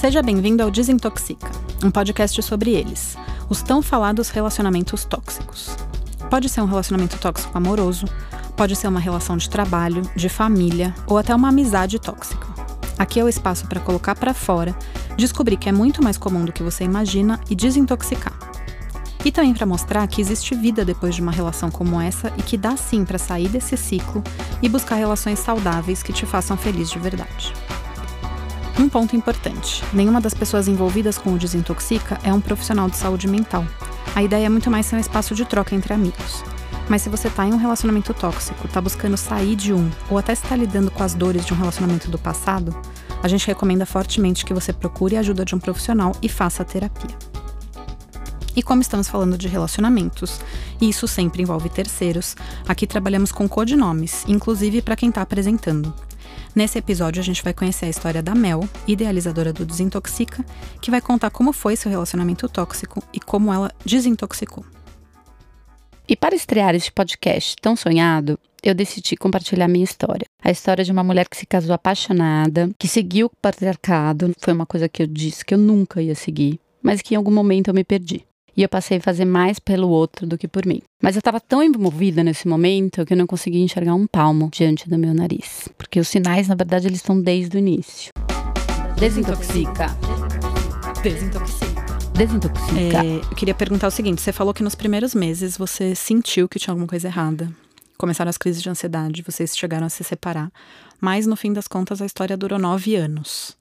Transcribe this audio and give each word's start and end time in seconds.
Seja 0.00 0.22
bem-vindo 0.22 0.62
ao 0.62 0.70
Desintoxica, 0.70 1.50
um 1.84 1.90
podcast 1.90 2.40
sobre 2.40 2.70
eles, 2.70 3.16
os 3.50 3.62
tão 3.62 3.82
falados 3.82 4.28
relacionamentos 4.28 5.04
tóxicos. 5.04 5.76
Pode 6.30 6.48
ser 6.48 6.60
um 6.60 6.66
relacionamento 6.66 7.18
tóxico 7.18 7.58
amoroso, 7.58 8.06
pode 8.56 8.76
ser 8.76 8.86
uma 8.86 9.00
relação 9.00 9.36
de 9.36 9.50
trabalho, 9.50 10.02
de 10.14 10.28
família 10.28 10.94
ou 11.04 11.18
até 11.18 11.34
uma 11.34 11.48
amizade 11.48 11.98
tóxica. 11.98 12.46
Aqui 12.96 13.18
é 13.18 13.24
o 13.24 13.28
espaço 13.28 13.66
para 13.66 13.80
colocar 13.80 14.14
para 14.14 14.32
fora, 14.32 14.72
descobrir 15.16 15.56
que 15.56 15.68
é 15.68 15.72
muito 15.72 16.00
mais 16.00 16.16
comum 16.16 16.44
do 16.44 16.52
que 16.52 16.62
você 16.62 16.84
imagina 16.84 17.40
e 17.50 17.56
desintoxicar. 17.56 18.38
E 19.24 19.32
também 19.32 19.52
para 19.52 19.66
mostrar 19.66 20.06
que 20.06 20.20
existe 20.20 20.54
vida 20.54 20.84
depois 20.84 21.16
de 21.16 21.22
uma 21.22 21.32
relação 21.32 21.72
como 21.72 22.00
essa 22.00 22.32
e 22.38 22.42
que 22.42 22.56
dá 22.56 22.76
sim 22.76 23.04
para 23.04 23.18
sair 23.18 23.48
desse 23.48 23.76
ciclo 23.76 24.22
e 24.62 24.68
buscar 24.68 24.94
relações 24.94 25.40
saudáveis 25.40 26.04
que 26.04 26.12
te 26.12 26.24
façam 26.24 26.56
feliz 26.56 26.88
de 26.88 27.00
verdade. 27.00 27.52
Um 28.78 28.88
ponto 28.88 29.16
importante: 29.16 29.82
nenhuma 29.92 30.20
das 30.20 30.34
pessoas 30.34 30.68
envolvidas 30.68 31.18
com 31.18 31.34
o 31.34 31.38
Desintoxica 31.38 32.18
é 32.22 32.32
um 32.32 32.40
profissional 32.40 32.88
de 32.88 32.96
saúde 32.96 33.26
mental. 33.26 33.66
A 34.14 34.22
ideia 34.22 34.46
é 34.46 34.48
muito 34.48 34.70
mais 34.70 34.86
ser 34.86 34.94
um 34.94 35.00
espaço 35.00 35.34
de 35.34 35.44
troca 35.44 35.74
entre 35.74 35.92
amigos. 35.92 36.44
Mas 36.88 37.02
se 37.02 37.08
você 37.08 37.28
está 37.28 37.46
em 37.46 37.52
um 37.52 37.58
relacionamento 37.58 38.14
tóxico, 38.14 38.66
está 38.66 38.80
buscando 38.80 39.16
sair 39.16 39.56
de 39.56 39.74
um, 39.74 39.90
ou 40.08 40.16
até 40.16 40.32
está 40.32 40.56
lidando 40.56 40.90
com 40.90 41.02
as 41.02 41.12
dores 41.12 41.44
de 41.44 41.52
um 41.52 41.56
relacionamento 41.56 42.10
do 42.10 42.18
passado, 42.18 42.74
a 43.22 43.28
gente 43.28 43.46
recomenda 43.46 43.84
fortemente 43.84 44.44
que 44.44 44.54
você 44.54 44.72
procure 44.72 45.16
a 45.16 45.20
ajuda 45.20 45.44
de 45.44 45.54
um 45.54 45.58
profissional 45.58 46.12
e 46.22 46.28
faça 46.28 46.64
terapia. 46.64 47.14
E 48.56 48.62
como 48.62 48.80
estamos 48.80 49.08
falando 49.08 49.36
de 49.36 49.48
relacionamentos, 49.48 50.40
e 50.80 50.88
isso 50.88 51.06
sempre 51.06 51.42
envolve 51.42 51.68
terceiros, 51.68 52.34
aqui 52.66 52.86
trabalhamos 52.86 53.32
com 53.32 53.48
codinomes, 53.48 54.24
inclusive 54.26 54.80
para 54.80 54.96
quem 54.96 55.10
está 55.10 55.20
apresentando. 55.20 55.92
Nesse 56.54 56.78
episódio, 56.78 57.20
a 57.20 57.24
gente 57.24 57.42
vai 57.42 57.52
conhecer 57.52 57.86
a 57.86 57.90
história 57.90 58.22
da 58.22 58.34
Mel, 58.34 58.68
idealizadora 58.86 59.52
do 59.52 59.64
Desintoxica, 59.64 60.44
que 60.80 60.90
vai 60.90 61.00
contar 61.00 61.30
como 61.30 61.52
foi 61.52 61.76
seu 61.76 61.90
relacionamento 61.90 62.48
tóxico 62.48 63.02
e 63.12 63.20
como 63.20 63.52
ela 63.52 63.70
desintoxicou. 63.84 64.64
E 66.08 66.16
para 66.16 66.34
estrear 66.34 66.74
este 66.74 66.90
podcast 66.90 67.54
tão 67.60 67.76
sonhado, 67.76 68.38
eu 68.62 68.74
decidi 68.74 69.14
compartilhar 69.14 69.68
minha 69.68 69.84
história. 69.84 70.26
A 70.42 70.50
história 70.50 70.82
de 70.82 70.90
uma 70.90 71.04
mulher 71.04 71.28
que 71.28 71.36
se 71.36 71.46
casou 71.46 71.74
apaixonada, 71.74 72.70
que 72.78 72.88
seguiu 72.88 73.26
o 73.26 73.30
patriarcado, 73.42 74.32
foi 74.38 74.52
uma 74.52 74.66
coisa 74.66 74.88
que 74.88 75.02
eu 75.02 75.06
disse 75.06 75.44
que 75.44 75.54
eu 75.54 75.58
nunca 75.58 76.00
ia 76.00 76.14
seguir, 76.14 76.58
mas 76.82 77.02
que 77.02 77.14
em 77.14 77.16
algum 77.16 77.30
momento 77.30 77.68
eu 77.68 77.74
me 77.74 77.84
perdi 77.84 78.27
e 78.58 78.62
eu 78.64 78.68
passei 78.68 78.98
a 78.98 79.00
fazer 79.00 79.24
mais 79.24 79.60
pelo 79.60 79.88
outro 79.88 80.26
do 80.26 80.36
que 80.36 80.48
por 80.48 80.66
mim. 80.66 80.82
Mas 81.00 81.14
eu 81.14 81.20
estava 81.20 81.38
tão 81.38 81.62
envolvida 81.62 82.24
nesse 82.24 82.48
momento 82.48 83.06
que 83.06 83.12
eu 83.12 83.16
não 83.16 83.24
conseguia 83.24 83.62
enxergar 83.62 83.94
um 83.94 84.04
palmo 84.04 84.50
diante 84.50 84.90
do 84.90 84.98
meu 84.98 85.14
nariz, 85.14 85.68
porque 85.78 86.00
os 86.00 86.08
sinais, 86.08 86.48
na 86.48 86.56
verdade, 86.56 86.88
eles 86.88 86.98
estão 86.98 87.22
desde 87.22 87.56
o 87.56 87.60
início. 87.60 88.10
Desintoxica. 88.98 89.86
Desintoxica. 91.04 91.84
Desintoxica. 92.16 93.06
É, 93.06 93.18
eu 93.18 93.36
queria 93.36 93.54
perguntar 93.54 93.86
o 93.86 93.92
seguinte: 93.92 94.20
você 94.20 94.32
falou 94.32 94.52
que 94.52 94.64
nos 94.64 94.74
primeiros 94.74 95.14
meses 95.14 95.56
você 95.56 95.94
sentiu 95.94 96.48
que 96.48 96.58
tinha 96.58 96.72
alguma 96.72 96.88
coisa 96.88 97.06
errada. 97.06 97.48
Começaram 97.96 98.28
as 98.28 98.38
crises 98.38 98.60
de 98.60 98.68
ansiedade, 98.68 99.22
vocês 99.22 99.56
chegaram 99.56 99.86
a 99.86 99.88
se 99.88 100.02
separar. 100.02 100.50
Mas 101.00 101.28
no 101.28 101.36
fim 101.36 101.52
das 101.52 101.68
contas 101.68 102.02
a 102.02 102.06
história 102.06 102.36
durou 102.36 102.58
nove 102.58 102.96
anos. 102.96 103.56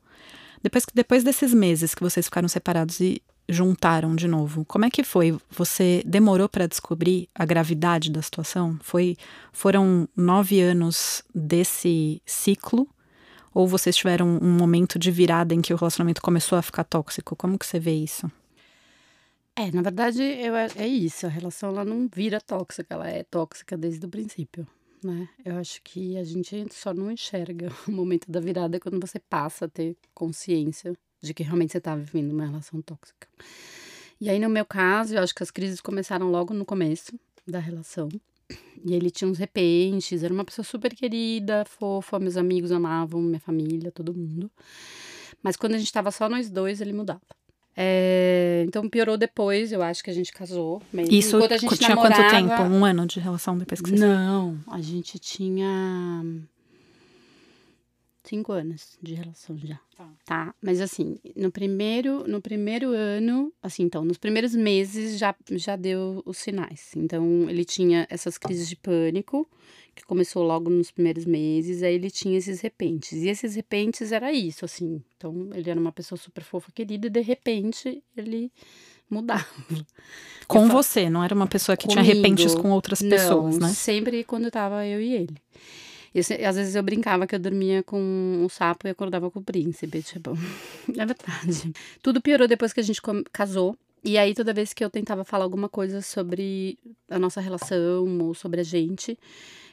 Depois, 0.63 0.87
depois 0.91 1.23
desses 1.23 1.53
meses 1.53 1.93
que 1.93 2.01
vocês 2.01 2.25
ficaram 2.25 2.47
separados 2.47 2.99
e 2.99 3.21
juntaram 3.49 4.15
de 4.15 4.27
novo. 4.27 4.65
Como 4.65 4.85
é 4.85 4.89
que 4.89 5.03
foi? 5.03 5.37
Você 5.51 6.03
demorou 6.05 6.49
para 6.49 6.67
descobrir 6.67 7.29
a 7.33 7.45
gravidade 7.45 8.11
da 8.11 8.21
situação? 8.21 8.77
Foi, 8.81 9.17
foram 9.51 10.07
nove 10.15 10.61
anos 10.61 11.23
desse 11.33 12.21
ciclo? 12.25 12.87
Ou 13.53 13.67
vocês 13.67 13.95
tiveram 13.95 14.27
um 14.27 14.51
momento 14.51 14.99
de 14.99 15.09
virada 15.09 15.53
em 15.53 15.61
que 15.61 15.73
o 15.73 15.77
relacionamento 15.77 16.21
começou 16.21 16.57
a 16.57 16.61
ficar 16.61 16.83
tóxico? 16.83 17.35
Como 17.35 17.57
que 17.57 17.65
você 17.65 17.79
vê 17.79 17.93
isso? 17.93 18.31
É, 19.55 19.71
na 19.71 19.81
verdade, 19.81 20.21
eu, 20.21 20.55
é 20.55 20.87
isso. 20.87 21.25
A 21.25 21.29
relação 21.29 21.69
ela 21.69 21.83
não 21.83 22.07
vira 22.13 22.39
tóxica, 22.39 22.93
ela 22.93 23.09
é 23.09 23.23
tóxica 23.23 23.75
desde 23.75 24.05
o 24.05 24.09
princípio. 24.09 24.67
Né? 25.03 25.27
Eu 25.43 25.57
acho 25.57 25.81
que 25.83 26.17
a 26.17 26.23
gente 26.23 26.67
só 26.71 26.93
não 26.93 27.09
enxerga 27.09 27.71
o 27.87 27.91
momento 27.91 28.29
da 28.29 28.39
virada 28.39 28.79
quando 28.79 28.99
você 28.99 29.19
passa 29.19 29.65
a 29.65 29.69
ter 29.69 29.95
consciência 30.13 30.93
de 31.21 31.33
que 31.33 31.43
realmente 31.43 31.71
você 31.71 31.77
estava 31.77 32.01
vivendo 32.01 32.31
uma 32.31 32.45
relação 32.45 32.81
tóxica. 32.81 33.27
E 34.19 34.29
aí, 34.29 34.39
no 34.39 34.49
meu 34.49 34.65
caso, 34.65 35.15
eu 35.15 35.21
acho 35.21 35.33
que 35.33 35.43
as 35.43 35.51
crises 35.51 35.79
começaram 35.79 36.29
logo 36.31 36.53
no 36.53 36.65
começo 36.65 37.13
da 37.47 37.59
relação. 37.59 38.09
E 38.85 38.93
ele 38.93 39.11
tinha 39.11 39.29
uns 39.29 39.37
repentes, 39.37 40.23
era 40.23 40.33
uma 40.33 40.45
pessoa 40.45 40.63
super 40.65 40.93
querida, 40.95 41.65
fofa, 41.65 42.19
meus 42.19 42.37
amigos 42.37 42.71
amavam, 42.71 43.21
minha 43.21 43.39
família, 43.39 43.91
todo 43.91 44.13
mundo. 44.13 44.49
Mas 45.43 45.55
quando 45.55 45.75
a 45.75 45.77
gente 45.77 45.87
estava 45.87 46.11
só 46.11 46.29
nós 46.29 46.49
dois, 46.49 46.81
ele 46.81 46.93
mudava. 46.93 47.21
É, 47.79 48.63
então 48.67 48.89
piorou 48.89 49.17
depois, 49.17 49.71
eu 49.71 49.83
acho 49.83 50.03
que 50.03 50.09
a 50.09 50.13
gente 50.13 50.31
casou. 50.31 50.81
Isso 51.11 51.37
a 51.37 51.57
gente 51.57 51.77
tinha 51.77 51.89
namorava, 51.89 52.23
quanto 52.23 52.49
tempo? 52.49 52.63
Um 52.63 52.83
ano 52.83 53.05
de 53.05 53.19
relação 53.19 53.55
depois 53.55 53.79
que 53.79 53.91
você 53.91 53.95
Não, 53.97 54.57
a 54.67 54.81
gente 54.81 55.19
tinha 55.19 56.23
cinco 58.27 58.51
anos 58.51 58.97
de 59.01 59.13
relação 59.13 59.57
já. 59.57 59.79
Tá. 59.95 60.09
tá. 60.25 60.55
Mas 60.61 60.81
assim, 60.81 61.17
no 61.35 61.51
primeiro, 61.51 62.27
no 62.27 62.41
primeiro 62.41 62.91
ano, 62.91 63.51
assim, 63.61 63.83
então, 63.83 64.03
nos 64.03 64.17
primeiros 64.17 64.53
meses 64.53 65.17
já, 65.17 65.35
já 65.51 65.75
deu 65.75 66.21
os 66.25 66.37
sinais. 66.37 66.91
Então, 66.95 67.49
ele 67.49 67.65
tinha 67.65 68.05
essas 68.09 68.37
crises 68.37 68.67
de 68.67 68.75
pânico, 68.75 69.49
que 69.95 70.05
começou 70.05 70.43
logo 70.43 70.69
nos 70.69 70.91
primeiros 70.91 71.25
meses, 71.25 71.81
aí 71.81 71.95
ele 71.95 72.11
tinha 72.11 72.37
esses 72.37 72.61
repentes. 72.61 73.13
E 73.13 73.29
esses 73.29 73.55
repentes 73.55 74.11
era 74.11 74.31
isso, 74.31 74.63
assim. 74.63 75.01
Então, 75.15 75.49
ele 75.53 75.69
era 75.69 75.79
uma 75.79 75.91
pessoa 75.91 76.17
super 76.17 76.43
fofa, 76.43 76.71
querida, 76.71 77.07
e 77.07 77.09
de 77.09 77.21
repente 77.21 78.03
ele 78.15 78.51
mudava. 79.09 79.45
Com 80.47 80.67
você, 80.67 81.09
não 81.09 81.23
era 81.23 81.33
uma 81.33 81.47
pessoa 81.47 81.75
que 81.75 81.87
Comigo, 81.87 82.01
tinha 82.01 82.15
repentes 82.15 82.55
com 82.55 82.71
outras 82.71 83.01
pessoas, 83.01 83.57
não, 83.57 83.67
né? 83.67 83.73
Sempre 83.73 84.23
quando 84.23 84.49
tava 84.49 84.85
eu 84.85 85.01
e 85.01 85.13
ele. 85.13 85.35
E, 86.17 86.45
às 86.45 86.55
vezes 86.55 86.73
eu 86.73 86.81
brincava 86.81 87.27
que 87.27 87.35
eu 87.35 87.39
dormia 87.39 87.83
com 87.83 87.99
um 87.99 88.49
sapo 88.49 88.87
e 88.87 88.89
acordava 88.89 89.29
com 89.29 89.39
o 89.39 89.43
príncipe, 89.43 90.01
tipo. 90.01 90.31
é 90.97 91.05
verdade. 91.05 91.71
Tudo 92.01 92.19
piorou 92.19 92.47
depois 92.47 92.73
que 92.73 92.79
a 92.79 92.83
gente 92.83 93.01
casou. 93.31 93.77
E 94.03 94.17
aí, 94.17 94.33
toda 94.33 94.53
vez 94.53 94.73
que 94.73 94.83
eu 94.83 94.89
tentava 94.89 95.23
falar 95.23 95.43
alguma 95.43 95.69
coisa 95.69 96.01
sobre 96.01 96.77
a 97.09 97.19
nossa 97.19 97.41
relação 97.41 98.19
ou 98.21 98.33
sobre 98.33 98.61
a 98.61 98.63
gente, 98.63 99.17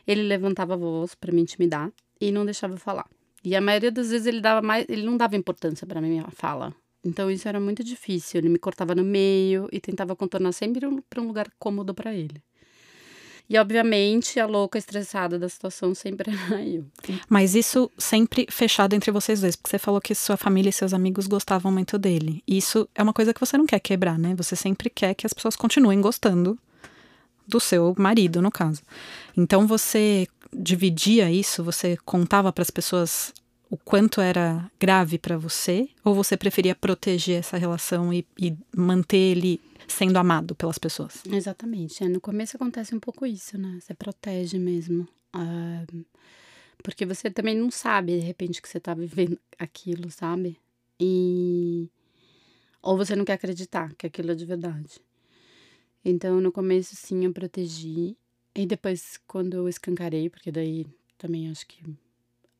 ele 0.06 0.22
levantava 0.22 0.74
a 0.74 0.76
voz 0.76 1.14
para 1.14 1.32
me 1.32 1.40
intimidar 1.40 1.90
e 2.20 2.30
não 2.30 2.44
deixava 2.44 2.74
eu 2.74 2.78
falar. 2.78 3.06
E 3.42 3.54
a 3.54 3.60
maioria 3.60 3.92
das 3.92 4.10
vezes 4.10 4.26
ele 4.26 4.40
dava 4.40 4.60
mais, 4.60 4.86
ele 4.88 5.02
não 5.02 5.16
dava 5.16 5.36
importância 5.36 5.86
para 5.86 6.00
minha 6.00 6.26
fala. 6.30 6.74
Então 7.04 7.30
isso 7.30 7.46
era 7.48 7.60
muito 7.60 7.84
difícil. 7.84 8.40
Ele 8.40 8.48
me 8.48 8.58
cortava 8.58 8.94
no 8.94 9.04
meio 9.04 9.68
e 9.70 9.80
tentava 9.80 10.16
contornar 10.16 10.52
sempre 10.52 10.80
para 11.08 11.20
um 11.22 11.26
lugar 11.26 11.48
cômodo 11.58 11.94
para 11.94 12.14
ele. 12.14 12.42
E, 13.48 13.58
obviamente, 13.58 14.40
a 14.40 14.46
louca 14.46 14.78
estressada 14.78 15.38
da 15.38 15.48
situação 15.48 15.94
sempre 15.94 16.32
era 16.50 16.64
eu. 16.64 16.84
Mas 17.28 17.54
isso 17.54 17.90
sempre 17.98 18.46
fechado 18.50 18.94
entre 18.94 19.10
vocês 19.10 19.40
dois, 19.40 19.54
porque 19.54 19.70
você 19.70 19.78
falou 19.78 20.00
que 20.00 20.14
sua 20.14 20.36
família 20.36 20.70
e 20.70 20.72
seus 20.72 20.94
amigos 20.94 21.26
gostavam 21.26 21.70
muito 21.70 21.98
dele. 21.98 22.42
Isso 22.46 22.88
é 22.94 23.02
uma 23.02 23.12
coisa 23.12 23.34
que 23.34 23.40
você 23.40 23.58
não 23.58 23.66
quer 23.66 23.80
quebrar, 23.80 24.18
né? 24.18 24.34
Você 24.36 24.56
sempre 24.56 24.88
quer 24.88 25.14
que 25.14 25.26
as 25.26 25.32
pessoas 25.32 25.56
continuem 25.56 26.00
gostando 26.00 26.58
do 27.46 27.60
seu 27.60 27.94
marido, 27.98 28.40
no 28.40 28.50
caso. 28.50 28.82
Então 29.36 29.66
você 29.66 30.26
dividia 30.52 31.30
isso, 31.30 31.62
você 31.62 31.98
contava 32.04 32.52
para 32.52 32.62
as 32.62 32.70
pessoas 32.70 33.32
o 33.68 33.76
quanto 33.76 34.20
era 34.20 34.70
grave 34.78 35.18
para 35.18 35.36
você, 35.36 35.88
ou 36.04 36.14
você 36.14 36.36
preferia 36.36 36.74
proteger 36.74 37.40
essa 37.40 37.56
relação 37.56 38.12
e, 38.12 38.24
e 38.38 38.56
manter 38.74 39.16
ele 39.16 39.60
sendo 39.88 40.16
amado 40.16 40.54
pelas 40.54 40.78
pessoas. 40.78 41.22
Exatamente. 41.30 42.02
É, 42.04 42.08
no 42.08 42.20
começo 42.20 42.56
acontece 42.56 42.94
um 42.94 43.00
pouco 43.00 43.26
isso, 43.26 43.58
né? 43.58 43.78
Você 43.80 43.94
protege 43.94 44.58
mesmo. 44.58 45.08
Uh, 45.34 46.04
porque 46.82 47.06
você 47.06 47.30
também 47.30 47.56
não 47.56 47.70
sabe, 47.70 48.18
de 48.18 48.26
repente, 48.26 48.60
que 48.60 48.68
você 48.68 48.78
tá 48.78 48.94
vivendo 48.94 49.38
aquilo, 49.58 50.10
sabe? 50.10 50.58
E. 51.00 51.88
Ou 52.82 52.96
você 52.96 53.16
não 53.16 53.24
quer 53.24 53.34
acreditar 53.34 53.94
que 53.94 54.06
aquilo 54.06 54.32
é 54.32 54.34
de 54.34 54.44
verdade. 54.44 55.00
Então, 56.04 56.40
no 56.40 56.52
começo, 56.52 56.94
sim, 56.94 57.24
eu 57.24 57.32
protegi. 57.32 58.16
E 58.54 58.66
depois, 58.66 59.18
quando 59.26 59.54
eu 59.54 59.68
escancarei, 59.68 60.28
porque 60.28 60.52
daí 60.52 60.86
também 61.16 61.50
acho 61.50 61.66
que 61.66 61.82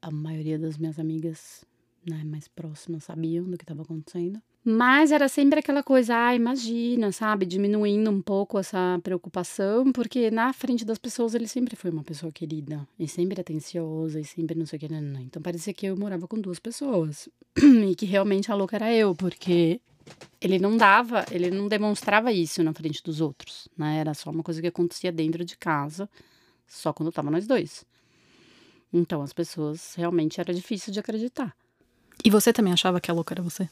a 0.01 0.11
maioria 0.11 0.59
das 0.59 0.79
minhas 0.79 0.99
amigas 0.99 1.65
né, 2.09 2.23
mais 2.25 2.49
próximas 2.49 3.05
sabiam 3.05 3.45
do 3.45 3.57
que 3.57 3.65
estava 3.65 3.83
acontecendo. 3.83 4.41
Mas 4.67 5.13
era 5.13 5.29
sempre 5.29 5.59
aquela 5.59 5.83
coisa, 5.83 6.17
ah, 6.17 6.35
imagina, 6.35 7.13
sabe? 7.13 7.45
Diminuindo 7.45 8.11
um 8.11 8.23
pouco 8.23 8.59
essa 8.59 8.99
preocupação, 9.03 9.93
porque 9.93 10.31
na 10.31 10.55
frente 10.55 10.87
das 10.87 10.97
pessoas 10.97 11.35
ele 11.35 11.47
sempre 11.47 11.77
foi 11.77 11.91
uma 11.91 12.03
pessoa 12.03 12.33
querida, 12.33 12.89
e 12.99 13.07
sempre 13.07 13.39
atenciosa, 13.39 14.19
e 14.19 14.25
sempre 14.25 14.59
não 14.59 14.65
sei 14.65 14.79
o 14.79 14.81
que. 14.81 14.89
Não, 14.89 15.03
não. 15.03 15.21
Então 15.21 15.43
parecia 15.43 15.75
que 15.75 15.85
eu 15.85 15.97
morava 15.99 16.27
com 16.27 16.41
duas 16.41 16.59
pessoas, 16.59 17.29
e 17.61 17.95
que 17.95 18.07
realmente 18.07 18.51
a 18.51 18.55
louca 18.55 18.77
era 18.77 18.91
eu, 18.91 19.15
porque 19.15 19.83
ele 20.41 20.59
não 20.59 20.79
dava, 20.79 21.27
ele 21.31 21.51
não 21.51 21.69
demonstrava 21.69 22.33
isso 22.33 22.63
na 22.63 22.73
frente 22.73 23.03
dos 23.03 23.21
outros, 23.21 23.69
né? 23.77 23.99
Era 23.99 24.15
só 24.15 24.31
uma 24.31 24.43
coisa 24.43 24.63
que 24.63 24.69
acontecia 24.69 25.13
dentro 25.13 25.45
de 25.45 25.59
casa, 25.59 26.09
só 26.67 26.91
quando 26.91 27.13
tava 27.13 27.31
nós 27.31 27.47
dois. 27.47 27.85
Então 28.91 29.21
as 29.21 29.35
pessoas 29.35 29.95
realmente 29.95 30.41
era 30.41 30.55
difícil 30.55 30.91
de 30.91 31.01
acreditar. 31.01 31.55
E 32.25 32.31
você 32.31 32.51
também 32.51 32.73
achava 32.73 32.99
que 32.99 33.11
a 33.11 33.15
louca 33.15 33.35
era 33.35 33.43
você? 33.43 33.69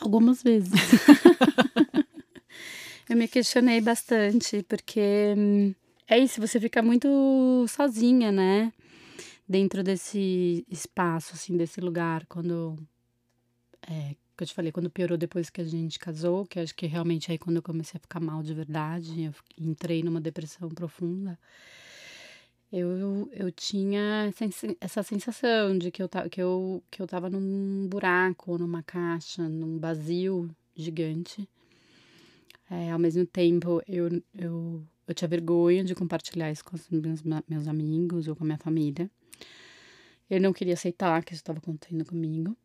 Algumas 0.00 0.42
vezes. 0.42 0.72
eu 3.08 3.16
me 3.16 3.28
questionei 3.28 3.80
bastante, 3.80 4.62
porque 4.64 5.34
hum, 5.36 5.74
é 6.08 6.18
isso, 6.18 6.40
você 6.40 6.60
fica 6.60 6.82
muito 6.82 7.64
sozinha, 7.68 8.32
né? 8.32 8.72
Dentro 9.48 9.82
desse 9.82 10.64
espaço, 10.68 11.34
assim, 11.34 11.56
desse 11.56 11.80
lugar, 11.80 12.26
quando. 12.26 12.76
É, 13.88 14.14
que 14.36 14.42
eu 14.42 14.46
te 14.46 14.54
falei, 14.54 14.72
quando 14.72 14.90
piorou 14.90 15.16
depois 15.16 15.50
que 15.50 15.60
a 15.60 15.64
gente 15.64 15.98
casou, 15.98 16.46
que 16.46 16.58
acho 16.58 16.74
que 16.74 16.86
realmente 16.86 17.30
aí 17.30 17.38
quando 17.38 17.56
eu 17.56 17.62
comecei 17.62 17.98
a 17.98 18.00
ficar 18.00 18.20
mal 18.20 18.42
de 18.42 18.54
verdade, 18.54 19.24
eu 19.24 19.34
entrei 19.58 20.02
numa 20.02 20.20
depressão 20.20 20.68
profunda. 20.68 21.38
Eu, 22.72 23.28
eu 23.32 23.52
tinha 23.52 24.32
essa 24.80 25.02
sensação 25.02 25.76
de 25.76 25.90
que 25.90 26.02
eu, 26.02 26.08
que, 26.30 26.40
eu, 26.40 26.82
que 26.90 27.02
eu 27.02 27.06
tava 27.06 27.28
num 27.28 27.86
buraco, 27.86 28.56
numa 28.56 28.82
caixa, 28.82 29.46
num 29.46 29.78
vazio 29.78 30.48
gigante. 30.74 31.46
É, 32.70 32.90
ao 32.90 32.98
mesmo 32.98 33.26
tempo, 33.26 33.82
eu, 33.86 34.22
eu, 34.34 34.82
eu 35.06 35.14
tinha 35.14 35.28
vergonha 35.28 35.84
de 35.84 35.94
compartilhar 35.94 36.50
isso 36.50 36.64
com 36.64 36.74
os 36.74 36.88
meus, 36.88 37.22
meus 37.46 37.68
amigos 37.68 38.26
ou 38.26 38.34
com 38.34 38.44
a 38.44 38.46
minha 38.46 38.58
família. 38.58 39.10
Eu 40.30 40.40
não 40.40 40.54
queria 40.54 40.72
aceitar 40.72 41.22
que 41.22 41.34
isso 41.34 41.42
estava 41.42 41.58
acontecendo 41.58 42.06
comigo. 42.06 42.56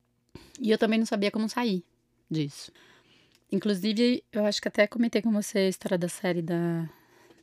E 0.61 0.71
eu 0.71 0.77
também 0.77 0.99
não 0.99 1.05
sabia 1.05 1.29
como 1.29 1.49
sair 1.49 1.83
disso. 2.31 2.71
Inclusive, 3.51 4.23
eu 4.31 4.45
acho 4.45 4.61
que 4.61 4.69
até 4.69 4.87
comentei 4.87 5.21
com 5.21 5.33
você 5.33 5.59
a 5.59 5.69
história 5.69 5.97
da 5.97 6.07
série 6.07 6.41
da, 6.41 6.89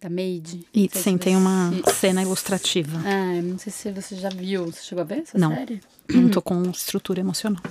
da 0.05 0.11
Maid. 0.11 0.67
E 0.75 0.89
sim, 0.93 1.17
tem 1.17 1.35
uma 1.35 1.73
cena 1.95 2.21
ilustrativa. 2.21 2.99
Ah, 3.07 3.41
não 3.41 3.57
sei 3.57 3.73
se 3.73 3.91
você 3.91 4.15
já 4.15 4.29
viu. 4.29 4.67
Você 4.67 4.83
chegou 4.83 5.01
a 5.01 5.05
ver 5.05 5.21
essa 5.21 5.39
não, 5.39 5.55
série? 5.55 5.81
Não, 6.11 6.29
tô 6.29 6.43
com 6.43 6.63
estrutura 6.71 7.21
emocional. 7.21 7.63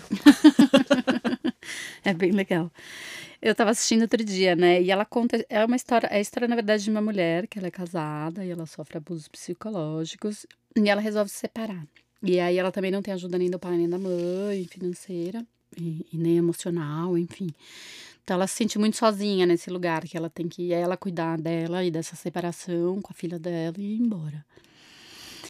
é 2.03 2.11
bem 2.11 2.31
legal. 2.31 2.71
Eu 3.39 3.53
tava 3.53 3.69
assistindo 3.69 4.01
outro 4.01 4.23
dia, 4.23 4.55
né? 4.55 4.81
E 4.81 4.89
ela 4.89 5.05
conta. 5.05 5.45
É 5.47 5.63
uma 5.63 5.75
história. 5.75 6.07
É 6.07 6.17
a 6.17 6.21
história, 6.21 6.47
na 6.47 6.55
verdade, 6.55 6.83
de 6.83 6.89
uma 6.89 7.01
mulher 7.01 7.45
que 7.45 7.59
ela 7.59 7.67
é 7.67 7.71
casada 7.71 8.43
e 8.43 8.49
ela 8.49 8.65
sofre 8.65 8.97
abusos 8.97 9.27
psicológicos. 9.27 10.47
E 10.75 10.89
ela 10.89 11.01
resolve 11.01 11.29
se 11.29 11.37
separar. 11.37 11.85
E 12.23 12.39
aí 12.39 12.57
ela 12.57 12.71
também 12.71 12.89
não 12.89 13.03
tem 13.03 13.13
ajuda 13.13 13.37
nem 13.37 13.49
do 13.49 13.59
pai 13.59 13.77
nem 13.77 13.87
da 13.87 13.99
mãe, 13.99 14.65
financeira, 14.65 15.45
e, 15.77 16.05
e 16.11 16.17
nem 16.17 16.37
emocional, 16.37 17.15
enfim. 17.15 17.49
Então 18.23 18.35
ela 18.35 18.47
se 18.47 18.55
sente 18.55 18.79
muito 18.79 18.95
sozinha 18.95 19.45
nesse 19.45 19.69
lugar, 19.69 20.03
que 20.05 20.15
ela 20.15 20.29
tem 20.29 20.47
que 20.47 20.71
ela 20.71 20.95
cuidar 20.95 21.39
dela 21.39 21.83
e 21.83 21.91
dessa 21.91 22.15
separação 22.15 23.01
com 23.01 23.11
a 23.11 23.15
filha 23.15 23.37
dela 23.37 23.75
e 23.77 23.95
ir 23.95 23.99
embora. 23.99 24.45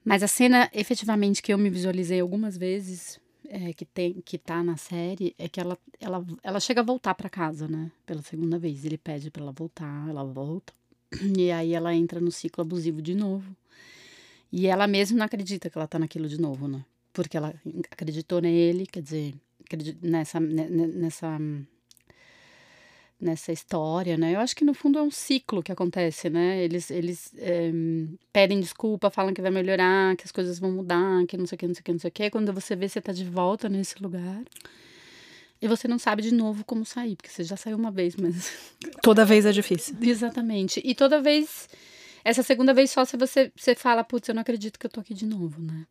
Mas 0.03 0.23
a 0.23 0.27
cena, 0.27 0.69
efetivamente, 0.73 1.41
que 1.41 1.53
eu 1.53 1.57
me 1.57 1.69
visualizei 1.69 2.19
algumas 2.19 2.57
vezes, 2.57 3.19
é, 3.47 3.71
que 3.73 3.85
tem 3.85 4.13
que 4.25 4.37
tá 4.37 4.63
na 4.63 4.75
série, 4.75 5.35
é 5.37 5.47
que 5.47 5.59
ela, 5.59 5.77
ela, 5.99 6.25
ela 6.41 6.59
chega 6.59 6.81
a 6.81 6.83
voltar 6.83 7.13
para 7.13 7.29
casa, 7.29 7.67
né? 7.67 7.91
Pela 8.05 8.21
segunda 8.23 8.57
vez. 8.57 8.83
Ele 8.83 8.97
pede 8.97 9.29
para 9.29 9.43
ela 9.43 9.51
voltar, 9.51 10.09
ela 10.09 10.23
volta. 10.23 10.73
E 11.37 11.51
aí 11.51 11.73
ela 11.73 11.93
entra 11.93 12.19
no 12.19 12.31
ciclo 12.31 12.63
abusivo 12.63 13.01
de 13.01 13.13
novo. 13.13 13.55
E 14.51 14.67
ela 14.67 14.87
mesma 14.87 15.19
não 15.19 15.25
acredita 15.25 15.69
que 15.69 15.77
ela 15.77 15.87
tá 15.87 15.99
naquilo 15.99 16.27
de 16.27 16.39
novo, 16.39 16.67
né? 16.67 16.83
Porque 17.13 17.37
ela 17.37 17.53
acreditou 17.91 18.41
nele, 18.41 18.87
quer 18.87 19.01
dizer, 19.01 19.35
nessa, 20.01 20.39
nessa, 20.39 21.39
nessa 23.23 23.51
história, 23.51 24.17
né? 24.17 24.35
Eu 24.35 24.39
acho 24.39 24.55
que 24.55 24.65
no 24.65 24.73
fundo 24.73 24.99
é 24.99 25.01
um 25.01 25.09
ciclo 25.09 25.63
que 25.63 25.71
acontece, 25.71 26.29
né? 26.29 26.61
Eles, 26.63 26.91
eles 26.91 27.33
é, 27.37 27.71
pedem 28.31 28.59
desculpa, 28.59 29.09
falam 29.09 29.33
que 29.33 29.41
vai 29.41 29.51
melhorar, 29.51 30.15
que 30.15 30.23
as 30.25 30.31
coisas 30.31 30.59
vão 30.59 30.71
mudar, 30.71 31.25
que 31.27 31.37
não 31.37 31.45
sei 31.45 31.55
o 31.55 31.59
que, 31.59 31.67
não 31.67 31.73
sei 31.73 31.81
o 31.81 31.83
que, 31.83 31.91
não 31.91 31.99
sei 31.99 32.09
o 32.09 32.11
que. 32.11 32.29
Quando 32.29 32.53
você 32.53 32.75
vê, 32.75 32.87
você 32.87 33.01
tá 33.01 33.11
de 33.11 33.25
volta 33.25 33.69
nesse 33.69 34.01
lugar. 34.01 34.43
E 35.61 35.67
você 35.67 35.87
não 35.87 35.97
sabe 35.97 36.21
de 36.21 36.33
novo 36.33 36.65
como 36.65 36.85
sair, 36.85 37.15
porque 37.15 37.29
você 37.29 37.43
já 37.43 37.55
saiu 37.55 37.77
uma 37.77 37.89
vez, 37.89 38.15
mas. 38.15 38.51
Toda 39.01 39.23
vez 39.23 39.45
é 39.45 39.51
difícil. 39.51 39.95
Exatamente. 40.01 40.81
E 40.83 40.93
toda 40.93 41.21
vez 41.21 41.69
essa 42.23 42.41
segunda 42.41 42.73
vez 42.73 42.91
só 42.91 43.03
se 43.03 43.17
você, 43.17 43.51
você 43.55 43.75
fala, 43.75 44.03
putz, 44.03 44.29
eu 44.29 44.35
não 44.35 44.41
acredito 44.41 44.79
que 44.79 44.85
eu 44.85 44.89
tô 44.89 45.01
aqui 45.01 45.13
de 45.13 45.25
novo, 45.25 45.61
né? 45.61 45.85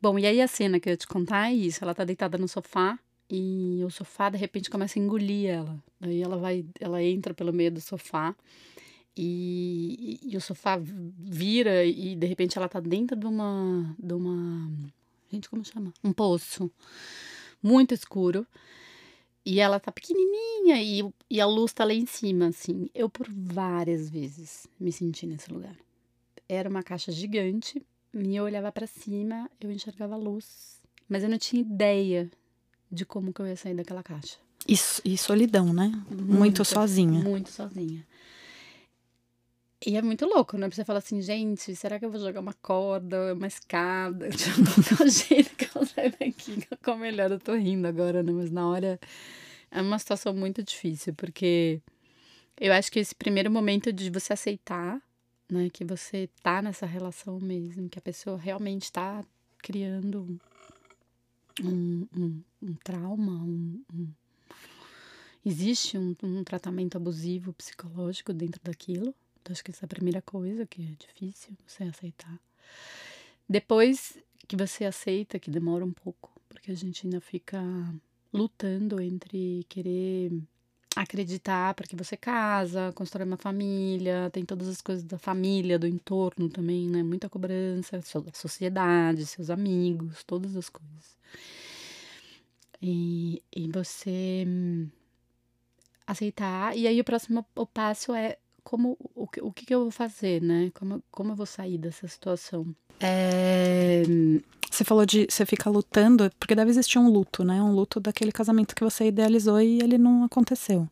Bom, 0.00 0.18
e 0.18 0.26
aí 0.26 0.40
a 0.40 0.48
cena 0.48 0.80
que 0.80 0.88
eu 0.88 0.92
ia 0.92 0.96
te 0.96 1.06
contar 1.06 1.50
é 1.50 1.54
isso. 1.54 1.84
Ela 1.84 1.94
tá 1.94 2.04
deitada 2.04 2.38
no 2.38 2.48
sofá 2.48 2.98
e 3.34 3.82
o 3.82 3.88
sofá 3.88 4.28
de 4.28 4.36
repente 4.36 4.68
começa 4.68 4.98
a 4.98 5.02
engolir 5.02 5.48
ela. 5.48 5.82
Daí 5.98 6.20
ela 6.20 6.36
vai, 6.36 6.66
ela 6.78 7.02
entra 7.02 7.32
pelo 7.32 7.50
meio 7.50 7.72
do 7.72 7.80
sofá 7.80 8.36
e, 9.16 10.20
e, 10.22 10.32
e 10.34 10.36
o 10.36 10.40
sofá 10.40 10.78
vira 10.78 11.82
e 11.82 12.14
de 12.14 12.26
repente 12.26 12.58
ela 12.58 12.68
tá 12.68 12.78
dentro 12.78 13.16
de 13.16 13.24
uma, 13.24 13.96
de 13.98 14.12
uma, 14.12 14.70
gente, 15.32 15.48
como 15.48 15.64
chama? 15.64 15.94
Um 16.04 16.12
poço 16.12 16.70
muito 17.62 17.94
escuro. 17.94 18.46
E 19.46 19.60
ela 19.60 19.80
tá 19.80 19.90
pequenininha 19.90 20.82
e, 20.82 21.02
e 21.30 21.40
a 21.40 21.46
luz 21.46 21.72
tá 21.72 21.84
lá 21.84 21.94
em 21.94 22.06
cima, 22.06 22.48
assim. 22.48 22.90
Eu, 22.94 23.08
por 23.08 23.26
várias 23.30 24.10
vezes, 24.10 24.68
me 24.78 24.92
senti 24.92 25.26
nesse 25.26 25.50
lugar. 25.50 25.76
Era 26.46 26.68
uma 26.68 26.82
caixa 26.82 27.10
gigante, 27.10 27.84
e 28.14 28.36
eu 28.36 28.44
olhava 28.44 28.70
para 28.70 28.86
cima, 28.86 29.50
eu 29.58 29.72
enxergava 29.72 30.14
a 30.14 30.18
luz. 30.18 30.80
Mas 31.08 31.24
eu 31.24 31.30
não 31.30 31.38
tinha 31.38 31.62
ideia 31.62 32.30
de 32.92 33.06
como 33.06 33.32
que 33.32 33.40
eu 33.40 33.46
ia 33.46 33.56
sair 33.56 33.74
daquela 33.74 34.02
caixa. 34.02 34.36
E, 34.68 34.74
e 35.04 35.18
solidão, 35.18 35.72
né? 35.72 35.88
Muito, 36.10 36.24
muito 36.24 36.64
sozinha. 36.64 37.20
Muito 37.20 37.50
sozinha. 37.50 38.06
E 39.84 39.96
é 39.96 40.02
muito 40.02 40.26
louco, 40.26 40.56
né? 40.56 40.70
Você 40.70 40.84
fala 40.84 41.00
assim, 41.00 41.20
gente, 41.20 41.74
será 41.74 41.98
que 41.98 42.04
eu 42.04 42.10
vou 42.10 42.20
jogar 42.20 42.38
uma 42.38 42.52
corda, 42.52 43.34
uma 43.34 43.48
escada? 43.48 44.28
Tipo, 44.30 45.08
jeito 45.08 45.56
que 45.56 45.76
eu 45.76 45.84
saio 45.84 46.12
daqui, 46.12 46.68
com 46.84 46.94
melhor. 46.96 47.32
Eu 47.32 47.40
tô 47.40 47.54
rindo 47.54 47.88
agora, 47.88 48.22
né? 48.22 48.30
Mas 48.30 48.50
na 48.50 48.68
hora 48.68 49.00
é 49.70 49.80
uma 49.80 49.98
situação 49.98 50.32
muito 50.32 50.62
difícil, 50.62 51.14
porque 51.14 51.80
eu 52.60 52.72
acho 52.72 52.92
que 52.92 53.00
esse 53.00 53.14
primeiro 53.14 53.50
momento 53.50 53.92
de 53.92 54.08
você 54.10 54.34
aceitar, 54.34 55.02
né? 55.50 55.68
Que 55.72 55.84
você 55.84 56.28
tá 56.42 56.62
nessa 56.62 56.86
relação 56.86 57.40
mesmo, 57.40 57.88
que 57.88 57.98
a 57.98 58.02
pessoa 58.02 58.38
realmente 58.38 58.92
tá 58.92 59.24
criando 59.58 60.38
um, 61.60 62.06
um, 62.16 62.42
um 62.62 62.74
trauma, 62.82 63.32
um, 63.32 63.82
um 63.92 64.08
existe 65.44 65.98
um, 65.98 66.14
um, 66.22 66.44
tratamento 66.44 66.96
abusivo 66.96 67.52
psicológico 67.52 68.32
dentro 68.32 68.60
daquilo. 68.62 69.14
Então, 69.40 69.52
acho 69.52 69.64
que 69.64 69.70
essa 69.70 69.84
é 69.84 69.86
a 69.86 69.88
primeira 69.88 70.22
coisa 70.22 70.66
que 70.66 70.82
é 70.82 70.94
difícil 70.98 71.56
você 71.66 71.84
aceitar. 71.84 72.38
Depois 73.48 74.16
que 74.46 74.56
você 74.56 74.84
aceita, 74.84 75.38
que 75.38 75.50
demora 75.50 75.84
um 75.84 75.92
pouco, 75.92 76.30
porque 76.48 76.70
a 76.70 76.74
gente 76.74 77.06
ainda 77.06 77.20
fica 77.20 77.60
lutando 78.32 79.00
entre 79.00 79.66
querer 79.68 80.32
acreditar 80.94 81.74
para 81.74 81.86
que 81.86 81.96
você 81.96 82.16
casa, 82.16 82.92
constrói 82.94 83.26
uma 83.26 83.36
família, 83.36 84.30
tem 84.30 84.44
todas 84.44 84.68
as 84.68 84.80
coisas 84.80 85.04
da 85.04 85.18
família, 85.18 85.78
do 85.78 85.86
entorno 85.86 86.48
também, 86.48 86.88
né? 86.88 87.02
Muita 87.02 87.28
cobrança, 87.28 87.98
da 87.98 88.32
sociedade, 88.32 89.26
seus 89.26 89.50
amigos, 89.50 90.22
todas 90.24 90.56
as 90.56 90.68
coisas. 90.68 91.16
E, 92.80 93.42
e 93.54 93.70
você 93.70 94.46
aceitar. 96.06 96.76
E 96.76 96.86
aí 96.86 97.00
o 97.00 97.04
próximo 97.04 97.46
o 97.54 97.66
passo 97.66 98.12
é 98.14 98.36
como 98.64 98.96
o, 99.14 99.28
o 99.42 99.52
que, 99.52 99.66
que 99.66 99.74
eu 99.74 99.82
vou 99.82 99.90
fazer, 99.90 100.42
né? 100.42 100.70
Como, 100.74 101.02
como 101.10 101.32
eu 101.32 101.36
vou 101.36 101.46
sair 101.46 101.78
dessa 101.78 102.06
situação? 102.06 102.74
É... 103.00 104.02
Você 104.72 104.84
falou 104.84 105.04
de 105.04 105.26
você 105.28 105.44
fica 105.44 105.68
lutando, 105.68 106.30
porque 106.40 106.54
deve 106.54 106.70
existir 106.70 106.98
um 106.98 107.10
luto, 107.10 107.44
né? 107.44 107.62
Um 107.62 107.74
luto 107.74 108.00
daquele 108.00 108.32
casamento 108.32 108.74
que 108.74 108.82
você 108.82 109.08
idealizou 109.08 109.60
e 109.60 109.82
ele 109.82 109.98
não 109.98 110.24
aconteceu. 110.24 110.88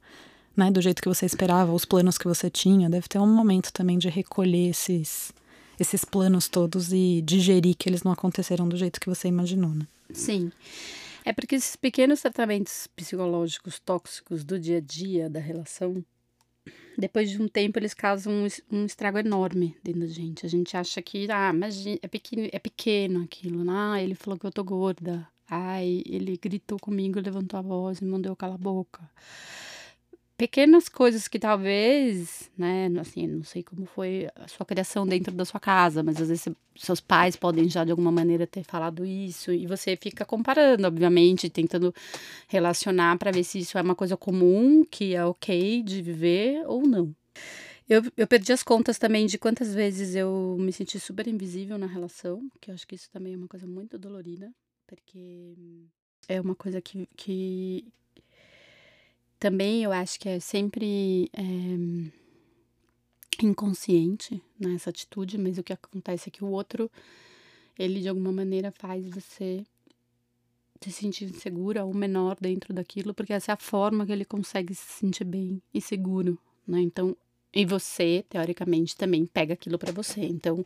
Né, 0.54 0.70
do 0.70 0.82
jeito 0.82 1.00
que 1.00 1.08
você 1.08 1.24
esperava, 1.24 1.72
os 1.72 1.86
planos 1.86 2.18
que 2.18 2.26
você 2.26 2.50
tinha, 2.50 2.90
deve 2.90 3.08
ter 3.08 3.18
um 3.18 3.26
momento 3.26 3.72
também 3.72 3.96
de 3.96 4.10
recolher 4.10 4.68
esses, 4.68 5.32
esses 5.78 6.04
planos 6.04 6.48
todos 6.48 6.92
e 6.92 7.22
digerir 7.24 7.74
que 7.76 7.88
eles 7.88 8.02
não 8.02 8.12
aconteceram 8.12 8.68
do 8.68 8.76
jeito 8.76 9.00
que 9.00 9.08
você 9.08 9.28
imaginou, 9.28 9.70
né? 9.70 9.86
Sim. 10.12 10.52
É 11.24 11.32
porque 11.32 11.54
esses 11.54 11.76
pequenos 11.76 12.20
tratamentos 12.20 12.88
psicológicos 12.94 13.78
tóxicos 13.78 14.44
do 14.44 14.58
dia 14.58 14.78
a 14.78 14.80
dia 14.80 15.30
da 15.30 15.40
relação 15.40 16.04
depois 16.96 17.30
de 17.30 17.40
um 17.40 17.48
tempo 17.48 17.78
eles 17.78 17.94
causam 17.94 18.32
um, 18.32 18.46
um 18.70 18.84
estrago 18.84 19.18
enorme 19.18 19.76
dentro 19.82 20.00
da 20.00 20.06
gente. 20.06 20.44
A 20.44 20.48
gente 20.48 20.76
acha 20.76 21.00
que, 21.00 21.30
ah, 21.30 21.52
mas 21.52 21.84
é 21.86 22.08
pequeno, 22.08 22.48
é 22.52 22.58
pequeno 22.58 23.22
aquilo. 23.22 23.64
Né? 23.64 23.72
Ah, 23.74 24.02
ele 24.02 24.14
falou 24.14 24.38
que 24.38 24.46
eu 24.46 24.52
tô 24.52 24.62
gorda. 24.62 25.26
Ai, 25.48 26.02
ele 26.06 26.36
gritou 26.36 26.78
comigo, 26.78 27.20
levantou 27.20 27.58
a 27.58 27.62
voz 27.62 27.98
e 27.98 28.04
mandou 28.04 28.36
calar 28.36 28.54
a 28.54 28.58
boca 28.58 29.00
pequenas 30.40 30.88
coisas 30.88 31.28
que 31.28 31.38
talvez, 31.38 32.50
né, 32.56 32.88
assim, 32.98 33.26
não 33.26 33.44
sei 33.44 33.62
como 33.62 33.84
foi 33.84 34.26
a 34.34 34.48
sua 34.48 34.64
criação 34.64 35.06
dentro 35.06 35.34
da 35.34 35.44
sua 35.44 35.60
casa, 35.60 36.02
mas 36.02 36.18
às 36.18 36.28
vezes 36.28 36.48
seus 36.74 36.98
pais 36.98 37.36
podem 37.36 37.68
já 37.68 37.84
de 37.84 37.90
alguma 37.90 38.10
maneira 38.10 38.46
ter 38.46 38.64
falado 38.64 39.04
isso 39.04 39.52
e 39.52 39.66
você 39.66 39.98
fica 39.98 40.24
comparando, 40.24 40.86
obviamente, 40.86 41.50
tentando 41.50 41.94
relacionar 42.48 43.18
para 43.18 43.30
ver 43.30 43.44
se 43.44 43.58
isso 43.58 43.76
é 43.76 43.82
uma 43.82 43.94
coisa 43.94 44.16
comum, 44.16 44.82
que 44.82 45.14
é 45.14 45.22
ok 45.22 45.82
de 45.82 46.00
viver 46.00 46.64
ou 46.66 46.86
não. 46.86 47.14
Eu, 47.86 48.02
eu 48.16 48.26
perdi 48.26 48.50
as 48.50 48.62
contas 48.62 48.96
também 48.96 49.26
de 49.26 49.36
quantas 49.36 49.74
vezes 49.74 50.14
eu 50.14 50.56
me 50.58 50.72
senti 50.72 50.98
super 50.98 51.28
invisível 51.28 51.76
na 51.76 51.86
relação, 51.86 52.48
que 52.62 52.70
eu 52.70 52.74
acho 52.74 52.86
que 52.86 52.94
isso 52.94 53.10
também 53.10 53.34
é 53.34 53.36
uma 53.36 53.48
coisa 53.48 53.66
muito 53.66 53.98
dolorida, 53.98 54.50
porque 54.86 55.54
é 56.26 56.40
uma 56.40 56.54
coisa 56.54 56.80
que, 56.80 57.06
que 57.14 57.84
também 59.40 59.82
eu 59.82 59.90
acho 59.90 60.20
que 60.20 60.28
é 60.28 60.38
sempre 60.38 61.30
é, 61.32 61.42
inconsciente 63.42 64.40
né, 64.58 64.76
atitude, 64.86 65.38
mas 65.38 65.56
o 65.56 65.62
que 65.62 65.72
acontece 65.72 66.28
é 66.28 66.30
que 66.30 66.44
o 66.44 66.48
outro, 66.48 66.90
ele 67.78 68.00
de 68.00 68.08
alguma 68.08 68.30
maneira 68.30 68.70
faz 68.70 69.08
você 69.08 69.64
se 70.80 70.92
sentir 70.92 71.24
insegura 71.24 71.84
ou 71.84 71.92
menor 71.92 72.36
dentro 72.40 72.72
daquilo, 72.72 73.14
porque 73.14 73.32
essa 73.32 73.52
é 73.52 73.54
a 73.54 73.56
forma 73.56 74.04
que 74.06 74.12
ele 74.12 74.24
consegue 74.24 74.74
se 74.74 75.00
sentir 75.00 75.24
bem 75.24 75.60
e 75.74 75.80
seguro, 75.80 76.38
né? 76.66 76.80
Então, 76.80 77.16
e 77.52 77.64
você, 77.66 78.24
teoricamente, 78.28 78.96
também 78.96 79.26
pega 79.26 79.54
aquilo 79.54 79.78
para 79.78 79.92
você. 79.92 80.20
Então, 80.20 80.64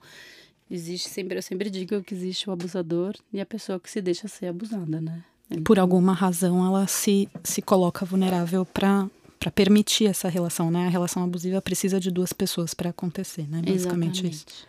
existe 0.71 1.09
sempre, 1.09 1.39
eu 1.39 1.43
sempre 1.43 1.71
digo 1.71 2.03
que 2.03 2.15
existe 2.15 2.49
o 2.49 2.53
abusador 2.53 3.17
e 3.33 3.41
a 3.41 3.47
pessoa 3.47 3.81
que 3.81 3.91
se 3.91 4.01
deixa 4.01 4.29
ser 4.29 4.47
abusada, 4.47 5.01
né? 5.01 5.25
Por 5.63 5.79
alguma 5.79 6.13
razão, 6.13 6.65
ela 6.65 6.87
se, 6.87 7.29
se 7.43 7.63
coloca 7.63 8.05
vulnerável 8.05 8.65
para 8.65 9.09
para 9.39 9.51
permitir 9.51 10.07
essa 10.07 10.27
relação, 10.27 10.71
né? 10.71 10.87
A 10.87 10.89
relação 10.89 11.23
abusiva 11.23 11.61
precisa 11.61 12.01
de 12.01 12.11
duas 12.11 12.33
pessoas 12.33 12.73
para 12.73 12.89
acontecer, 12.89 13.47
né? 13.47 13.61
Basicamente 13.61 14.25
Exatamente. 14.25 14.37
isso. 14.37 14.67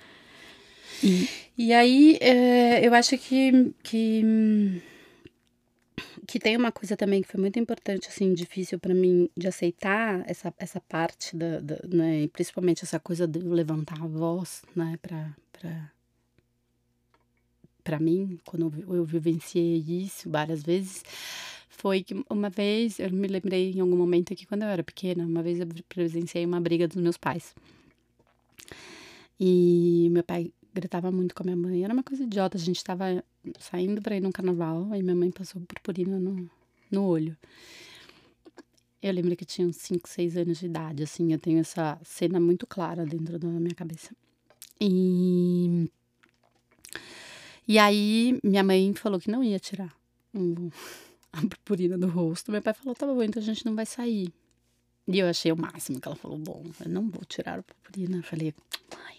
E, 1.01 1.29
e 1.57 1.73
aí, 1.73 2.17
é, 2.19 2.85
eu 2.85 2.93
acho 2.93 3.17
que, 3.17 3.73
que 3.81 4.81
que 6.27 6.39
tem 6.39 6.57
uma 6.57 6.71
coisa 6.71 6.97
também 6.97 7.21
que 7.21 7.27
foi 7.27 7.39
muito 7.39 7.59
importante, 7.59 8.07
assim, 8.07 8.33
difícil 8.33 8.79
para 8.79 8.93
mim 8.93 9.29
de 9.37 9.47
aceitar 9.47 10.23
essa, 10.27 10.53
essa 10.57 10.81
parte 10.81 11.35
da, 11.35 11.59
da 11.59 11.77
né, 11.87 12.27
principalmente 12.33 12.83
essa 12.83 12.99
coisa 12.99 13.27
de 13.27 13.39
levantar 13.39 14.01
a 14.01 14.07
voz, 14.07 14.63
né, 14.75 14.97
para 15.01 15.91
para 17.85 17.99
mim, 17.99 18.39
quando 18.43 18.73
eu 18.89 19.05
vivenciei 19.05 19.77
isso 19.77 20.29
várias 20.29 20.63
vezes, 20.63 21.03
foi 21.69 22.03
que 22.03 22.15
uma 22.29 22.49
vez, 22.49 22.99
eu 22.99 23.11
me 23.11 23.27
lembrei 23.27 23.71
em 23.71 23.79
algum 23.79 23.95
momento 23.95 24.35
que 24.35 24.45
quando 24.45 24.63
eu 24.63 24.69
era 24.69 24.83
pequena, 24.83 25.23
uma 25.23 25.43
vez 25.43 25.59
eu 25.59 25.67
presenciei 25.87 26.43
uma 26.45 26.59
briga 26.59 26.87
dos 26.87 26.97
meus 26.97 27.15
pais. 27.15 27.53
E 29.39 30.07
meu 30.11 30.23
pai 30.23 30.51
gritava 30.73 31.11
muito 31.11 31.35
com 31.35 31.43
a 31.43 31.45
minha 31.45 31.57
mãe. 31.57 31.83
Era 31.83 31.93
uma 31.93 32.03
coisa 32.03 32.23
idiota. 32.23 32.57
A 32.57 32.59
gente 32.59 32.77
estava 32.77 33.23
saindo 33.59 34.01
para 34.01 34.17
ir 34.17 34.19
num 34.19 34.31
carnaval 34.31 34.89
e 34.95 35.03
minha 35.03 35.15
mãe 35.15 35.29
passou 35.29 35.61
purpurina 35.61 36.19
no, 36.19 36.49
no 36.91 37.05
olho. 37.05 37.37
Eu 39.01 39.13
lembro 39.13 39.35
que 39.35 39.43
eu 39.43 39.47
tinha 39.47 39.67
uns 39.67 39.75
5, 39.75 40.09
6 40.09 40.37
anos 40.37 40.57
de 40.57 40.65
idade, 40.65 41.03
assim. 41.03 41.31
Eu 41.31 41.37
tenho 41.37 41.59
essa 41.59 41.99
cena 42.03 42.39
muito 42.39 42.65
clara 42.65 43.05
dentro 43.05 43.37
da 43.37 43.47
minha 43.47 43.75
cabeça. 43.75 44.15
E. 44.81 45.87
E 47.67 47.79
aí, 47.79 48.39
minha 48.43 48.63
mãe 48.63 48.93
falou 48.93 49.19
que 49.19 49.31
não 49.31 49.43
ia 49.43 49.59
tirar 49.59 49.93
um, 50.33 50.69
a 51.33 51.41
purpurina 51.41 51.97
do 51.97 52.07
rosto. 52.07 52.51
Meu 52.51 52.61
pai 52.61 52.73
falou: 52.73 52.95
tá 52.95 53.05
bom, 53.05 53.21
então 53.23 53.41
a 53.41 53.45
gente 53.45 53.65
não 53.65 53.75
vai 53.75 53.85
sair. 53.85 54.31
E 55.07 55.19
eu 55.19 55.27
achei 55.27 55.51
o 55.51 55.57
máximo 55.57 55.99
que 55.99 56.07
ela 56.07 56.15
falou: 56.15 56.37
bom, 56.37 56.63
eu 56.83 56.89
não 56.89 57.09
vou 57.09 57.23
tirar 57.25 57.59
a 57.59 57.63
purpurina. 57.63 58.17
Eu 58.17 58.23
falei: 58.23 58.53
ai, 58.97 59.15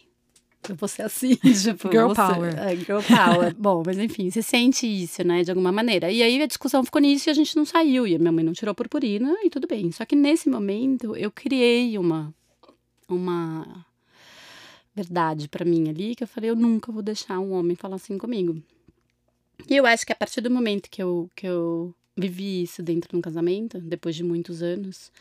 eu 0.69 0.77
vou 0.77 0.89
ser 0.89 1.03
assim, 1.03 1.35
tipo, 1.39 1.91
girl 1.91 2.09
você, 2.09 2.15
power. 2.15 2.59
É, 2.59 2.77
girl 2.77 3.01
power. 3.01 3.55
Bom, 3.59 3.83
mas 3.85 3.99
enfim, 3.99 4.31
você 4.31 4.43
sente 4.43 4.87
isso, 4.87 5.23
né, 5.25 5.43
de 5.43 5.51
alguma 5.51 5.71
maneira. 5.71 6.11
E 6.11 6.23
aí 6.23 6.41
a 6.43 6.47
discussão 6.47 6.85
ficou 6.85 7.01
nisso 7.01 7.29
e 7.29 7.31
a 7.31 7.35
gente 7.35 7.57
não 7.57 7.65
saiu. 7.65 8.07
E 8.07 8.15
a 8.15 8.19
minha 8.19 8.33
mãe 8.33 8.45
não 8.45 8.53
tirou 8.53 8.75
purpurina 8.75 9.37
e 9.45 9.51
tudo 9.51 9.67
bem. 9.67 9.91
Só 9.93 10.05
que 10.05 10.17
nesse 10.17 10.49
momento 10.49 11.17
eu 11.17 11.31
criei 11.31 11.97
uma 11.99 12.35
uma 13.09 13.87
verdade 14.97 15.47
para 15.49 15.65
mim 15.65 15.91
ali 15.91 16.17
que 16.17 16.25
eu 16.25 16.29
falei, 16.29 16.49
eu 16.49 16.57
nunca 16.57 16.91
vou 16.91 17.03
deixar 17.03 17.39
um 17.39 17.53
homem 17.53 17.77
falar 17.77 17.97
assim 17.97 18.17
comigo. 18.17 18.61
E 19.69 19.77
eu 19.77 19.85
acho 19.85 20.07
que 20.07 20.13
a 20.13 20.17
partir 20.17 20.41
do 20.41 20.51
momento 20.51 20.89
que 20.91 21.03
eu 21.03 21.31
que 21.37 21.47
eu 21.47 21.95
vivi 22.17 22.63
isso 22.63 22.83
dentro 22.83 23.11
de 23.11 23.17
um 23.17 23.21
casamento, 23.21 23.79
depois 23.79 24.17
de 24.17 24.25
muitos 24.25 24.63
anos, 24.63 25.13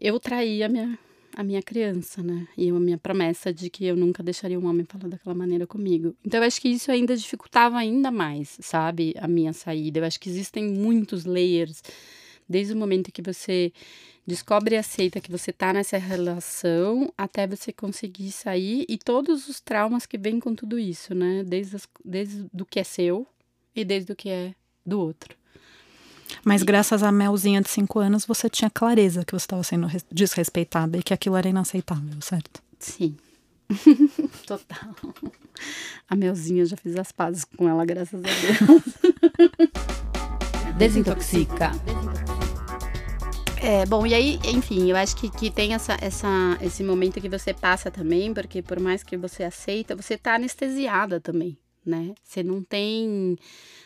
eu 0.00 0.18
traí 0.18 0.62
a 0.62 0.68
minha 0.68 0.98
a 1.34 1.42
minha 1.42 1.62
criança, 1.62 2.22
né? 2.22 2.46
E 2.56 2.68
a 2.68 2.72
minha 2.74 2.98
promessa 2.98 3.52
de 3.52 3.70
que 3.70 3.86
eu 3.86 3.96
nunca 3.96 4.22
deixaria 4.22 4.58
um 4.58 4.66
homem 4.66 4.84
falar 4.84 5.08
daquela 5.08 5.34
maneira 5.34 5.66
comigo. 5.66 6.14
Então 6.24 6.40
eu 6.40 6.46
acho 6.46 6.60
que 6.60 6.68
isso 6.68 6.90
ainda 6.90 7.16
dificultava 7.16 7.78
ainda 7.78 8.10
mais, 8.10 8.58
sabe? 8.60 9.14
A 9.18 9.28
minha 9.28 9.52
saída. 9.52 10.00
Eu 10.00 10.04
acho 10.04 10.20
que 10.20 10.28
existem 10.28 10.68
muitos 10.68 11.24
layers 11.24 11.82
desde 12.52 12.74
o 12.74 12.76
momento 12.76 13.10
que 13.10 13.22
você 13.22 13.72
descobre 14.26 14.76
e 14.76 14.78
aceita 14.78 15.20
que 15.20 15.30
você 15.30 15.52
tá 15.52 15.72
nessa 15.72 15.96
relação 15.98 17.12
até 17.18 17.46
você 17.46 17.72
conseguir 17.72 18.30
sair 18.30 18.84
e 18.88 18.96
todos 18.96 19.48
os 19.48 19.60
traumas 19.60 20.06
que 20.06 20.16
vêm 20.16 20.38
com 20.38 20.54
tudo 20.54 20.78
isso, 20.78 21.14
né? 21.14 21.42
Desde, 21.42 21.76
as, 21.76 21.88
desde 22.04 22.46
do 22.52 22.64
que 22.64 22.78
é 22.78 22.84
seu 22.84 23.26
e 23.74 23.84
desde 23.84 24.12
o 24.12 24.16
que 24.16 24.28
é 24.28 24.54
do 24.86 25.00
outro. 25.00 25.36
Mas 26.44 26.62
graças 26.62 27.02
à 27.02 27.10
Melzinha 27.10 27.60
de 27.60 27.68
5 27.68 27.98
anos, 27.98 28.24
você 28.24 28.48
tinha 28.48 28.70
clareza 28.70 29.24
que 29.24 29.32
você 29.32 29.44
estava 29.44 29.62
sendo 29.62 29.88
desrespeitada 30.10 30.96
e 30.98 31.02
que 31.02 31.12
aquilo 31.12 31.36
era 31.36 31.48
inaceitável, 31.48 32.20
certo? 32.20 32.62
Sim. 32.78 33.16
Total. 34.46 34.94
A 36.08 36.16
Melzinha 36.16 36.64
já 36.64 36.76
fiz 36.76 36.96
as 36.96 37.12
pazes 37.12 37.44
com 37.44 37.68
ela, 37.68 37.84
graças 37.84 38.20
a 38.20 38.28
Deus. 38.28 38.82
Desintoxica. 40.78 41.70
É, 43.64 43.86
bom, 43.86 44.04
e 44.04 44.12
aí, 44.12 44.40
enfim, 44.44 44.90
eu 44.90 44.96
acho 44.96 45.14
que, 45.14 45.30
que 45.30 45.48
tem 45.48 45.72
essa, 45.72 45.96
essa, 46.00 46.58
esse 46.60 46.82
momento 46.82 47.20
que 47.20 47.28
você 47.28 47.54
passa 47.54 47.92
também, 47.92 48.34
porque 48.34 48.60
por 48.60 48.80
mais 48.80 49.04
que 49.04 49.16
você 49.16 49.44
aceita, 49.44 49.94
você 49.94 50.18
tá 50.18 50.34
anestesiada 50.34 51.20
também, 51.20 51.56
né? 51.86 52.12
Você 52.24 52.42
não 52.42 52.60
tem 52.60 53.36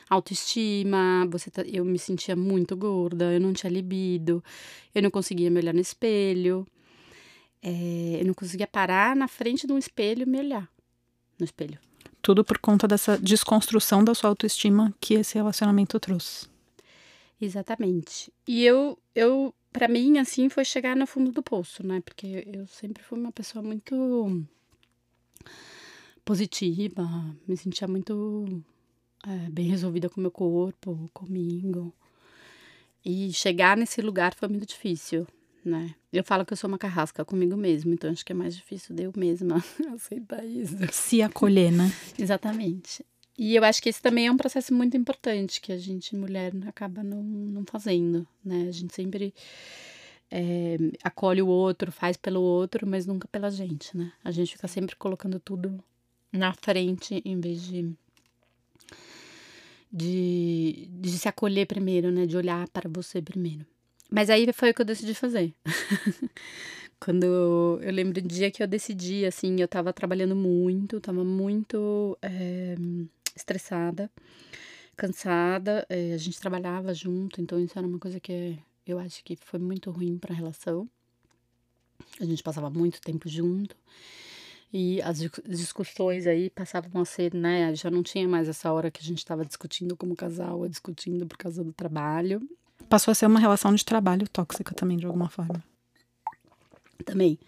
autoestima, 0.09 1.28
você 1.30 1.50
tá, 1.50 1.61
eu 1.61 1.85
me 1.85 1.99
sentia 1.99 2.35
muito 2.35 2.75
gorda, 2.75 3.35
eu 3.35 3.38
não 3.38 3.52
tinha 3.52 3.71
libido, 3.71 4.42
eu 4.95 5.02
não 5.02 5.11
conseguia 5.11 5.50
me 5.50 5.61
olhar 5.61 5.75
no 5.75 5.80
espelho, 5.80 6.66
é, 7.62 8.16
eu 8.18 8.25
não 8.25 8.33
conseguia 8.33 8.66
parar 8.66 9.14
na 9.14 9.28
frente 9.28 9.66
de 9.66 9.75
um 9.75 9.78
espelho 9.78 10.23
e 10.23 10.26
me 10.26 10.38
olhar 10.38 10.66
no 11.38 11.45
espelho. 11.45 11.78
Tudo 12.23 12.42
por 12.42 12.56
conta 12.56 12.88
dessa 12.88 13.18
desconstrução 13.18 14.02
da 14.02 14.14
sua 14.14 14.30
autoestima 14.30 14.95
que 14.99 15.12
esse 15.12 15.35
relacionamento 15.35 16.00
trouxe. 16.00 16.47
Exatamente. 17.38 18.33
E 18.49 18.64
eu, 18.64 18.99
eu 19.14 19.54
para 19.76 19.88
mim, 19.88 20.16
assim, 20.16 20.49
foi 20.49 20.64
chegar 20.64 20.97
no 20.97 21.06
fundo 21.06 21.30
do 21.30 21.42
poço, 21.42 21.87
né? 21.87 22.00
Porque 22.00 22.49
eu 22.50 22.66
sempre 22.66 23.02
fui 23.02 23.18
uma 23.18 23.30
pessoa 23.30 23.62
muito 23.62 24.47
positiva, 26.25 27.06
me 27.47 27.54
sentia 27.59 27.87
muito 27.87 28.64
é, 29.26 29.50
bem 29.50 29.66
resolvida 29.66 30.09
com 30.09 30.18
meu 30.18 30.30
corpo, 30.30 31.11
comigo. 31.12 31.92
E 33.04 33.30
chegar 33.35 33.76
nesse 33.76 34.00
lugar 34.00 34.33
foi 34.35 34.49
muito 34.49 34.64
difícil, 34.64 35.26
né? 35.62 35.95
Eu 36.11 36.25
falo 36.25 36.47
que 36.47 36.54
eu 36.54 36.56
sou 36.56 36.68
uma 36.68 36.78
carrasca 36.78 37.23
comigo 37.23 37.54
mesma, 37.54 37.92
então 37.92 38.11
acho 38.11 38.25
que 38.25 38.33
é 38.33 38.35
mais 38.35 38.56
difícil 38.56 38.97
de 38.97 39.02
eu 39.02 39.12
mesma 39.14 39.62
aceitar 39.95 40.42
isso. 40.42 40.75
Se 40.90 41.21
acolher, 41.21 41.71
né? 41.71 41.92
Exatamente. 42.18 43.04
E 43.38 43.54
eu 43.54 43.64
acho 43.64 43.82
que 43.82 43.88
esse 43.88 44.00
também 44.00 44.26
é 44.26 44.32
um 44.32 44.36
processo 44.36 44.72
muito 44.72 44.96
importante 44.96 45.60
que 45.60 45.72
a 45.72 45.78
gente, 45.78 46.16
mulher, 46.16 46.52
acaba 46.66 47.02
não, 47.02 47.22
não 47.22 47.64
fazendo, 47.66 48.26
né? 48.44 48.66
A 48.68 48.72
gente 48.72 48.94
sempre 48.94 49.34
é, 50.30 50.76
acolhe 51.04 51.42
o 51.42 51.48
outro, 51.48 51.92
faz 51.92 52.16
pelo 52.16 52.40
outro, 52.40 52.86
mas 52.86 53.06
nunca 53.06 53.28
pela 53.28 53.50
gente, 53.50 53.96
né? 53.96 54.12
A 54.24 54.30
gente 54.30 54.52
fica 54.52 54.66
sempre 54.66 54.96
colocando 54.96 55.38
tudo 55.38 55.78
na 56.32 56.52
frente 56.54 57.22
em 57.24 57.38
vez 57.38 57.62
de 57.62 57.92
de, 59.92 60.88
de 60.90 61.10
se 61.10 61.28
acolher 61.28 61.66
primeiro, 61.66 62.10
né? 62.10 62.26
De 62.26 62.36
olhar 62.36 62.68
para 62.68 62.88
você 62.88 63.22
primeiro. 63.22 63.64
Mas 64.10 64.30
aí 64.30 64.50
foi 64.52 64.70
o 64.70 64.74
que 64.74 64.82
eu 64.82 64.86
decidi 64.86 65.14
fazer. 65.14 65.54
Quando 66.98 67.24
eu 67.24 67.92
lembro 67.92 68.20
do 68.20 68.28
dia 68.28 68.50
que 68.50 68.62
eu 68.62 68.66
decidi, 68.66 69.26
assim, 69.26 69.60
eu 69.60 69.68
tava 69.68 69.92
trabalhando 69.92 70.34
muito, 70.34 71.00
tava 71.00 71.24
muito 71.24 72.16
é, 72.22 72.74
estressada, 73.36 74.10
cansada. 74.96 75.86
É, 75.88 76.12
a 76.14 76.18
gente 76.18 76.40
trabalhava 76.40 76.92
junto, 76.94 77.40
então 77.40 77.60
isso 77.60 77.78
era 77.78 77.86
uma 77.86 77.98
coisa 77.98 78.18
que 78.18 78.58
eu 78.86 78.98
acho 78.98 79.22
que 79.22 79.36
foi 79.36 79.58
muito 79.58 79.90
ruim 79.90 80.18
para 80.18 80.32
a 80.32 80.36
relação. 80.36 80.88
A 82.20 82.24
gente 82.24 82.42
passava 82.42 82.70
muito 82.70 83.00
tempo 83.00 83.28
junto. 83.28 83.76
E 84.72 85.00
as 85.02 85.18
discussões 85.46 86.26
aí 86.26 86.50
passavam 86.50 87.00
a 87.00 87.04
ser, 87.04 87.32
né? 87.32 87.74
Já 87.74 87.90
não 87.90 88.02
tinha 88.02 88.28
mais 88.28 88.48
essa 88.48 88.72
hora 88.72 88.90
que 88.90 89.00
a 89.00 89.04
gente 89.04 89.18
estava 89.18 89.44
discutindo 89.44 89.96
como 89.96 90.16
casal, 90.16 90.58
ou 90.58 90.68
discutindo 90.68 91.26
por 91.26 91.38
causa 91.38 91.62
do 91.62 91.72
trabalho. 91.72 92.42
Passou 92.88 93.12
a 93.12 93.14
ser 93.14 93.26
uma 93.26 93.40
relação 93.40 93.74
de 93.74 93.84
trabalho 93.84 94.28
tóxica 94.28 94.74
também, 94.74 94.96
de 94.96 95.06
alguma 95.06 95.28
forma. 95.28 95.62
Também. 97.04 97.38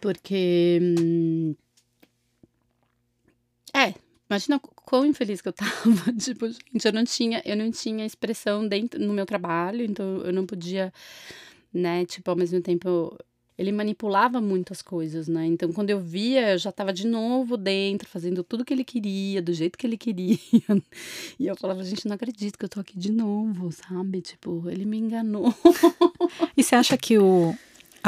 Porque. 0.00 0.78
Hum, 0.82 1.54
é, 3.74 3.94
imagina 4.28 4.58
quão 4.58 5.06
infeliz 5.06 5.40
que 5.40 5.48
eu 5.48 5.52
tava. 5.52 6.12
tipo, 6.18 6.48
gente, 6.48 6.84
eu 6.84 6.92
não 6.92 7.04
tinha, 7.04 7.42
eu 7.44 7.56
não 7.56 7.70
tinha 7.70 8.04
expressão 8.04 8.66
dentro 8.66 9.00
no 9.00 9.12
meu 9.12 9.26
trabalho, 9.26 9.84
então 9.84 10.18
eu 10.18 10.32
não 10.32 10.46
podia, 10.46 10.92
né, 11.72 12.04
tipo, 12.04 12.30
ao 12.30 12.36
mesmo 12.36 12.60
tempo 12.60 13.16
ele 13.58 13.72
manipulava 13.72 14.40
muito 14.40 14.72
as 14.72 14.80
coisas, 14.80 15.26
né? 15.26 15.44
Então, 15.44 15.72
quando 15.72 15.90
eu 15.90 15.98
via, 15.98 16.52
eu 16.52 16.58
já 16.58 16.70
estava 16.70 16.92
de 16.92 17.04
novo 17.04 17.56
dentro, 17.56 18.08
fazendo 18.08 18.44
tudo 18.44 18.64
que 18.64 18.72
ele 18.72 18.84
queria, 18.84 19.42
do 19.42 19.52
jeito 19.52 19.76
que 19.76 19.84
ele 19.84 19.96
queria. 19.96 20.38
E 21.40 21.46
eu 21.46 21.56
falava, 21.56 21.82
gente, 21.82 22.06
não 22.06 22.14
acredito 22.14 22.56
que 22.56 22.64
eu 22.64 22.68
tô 22.68 22.80
aqui 22.80 22.96
de 22.96 23.12
novo, 23.12 23.70
sabe? 23.72 24.20
Tipo, 24.20 24.68
ele 24.68 24.84
me 24.84 24.98
enganou. 24.98 25.52
E 26.56 26.62
você 26.62 26.74
acha 26.76 26.96
que 26.96 27.18
o 27.18 27.54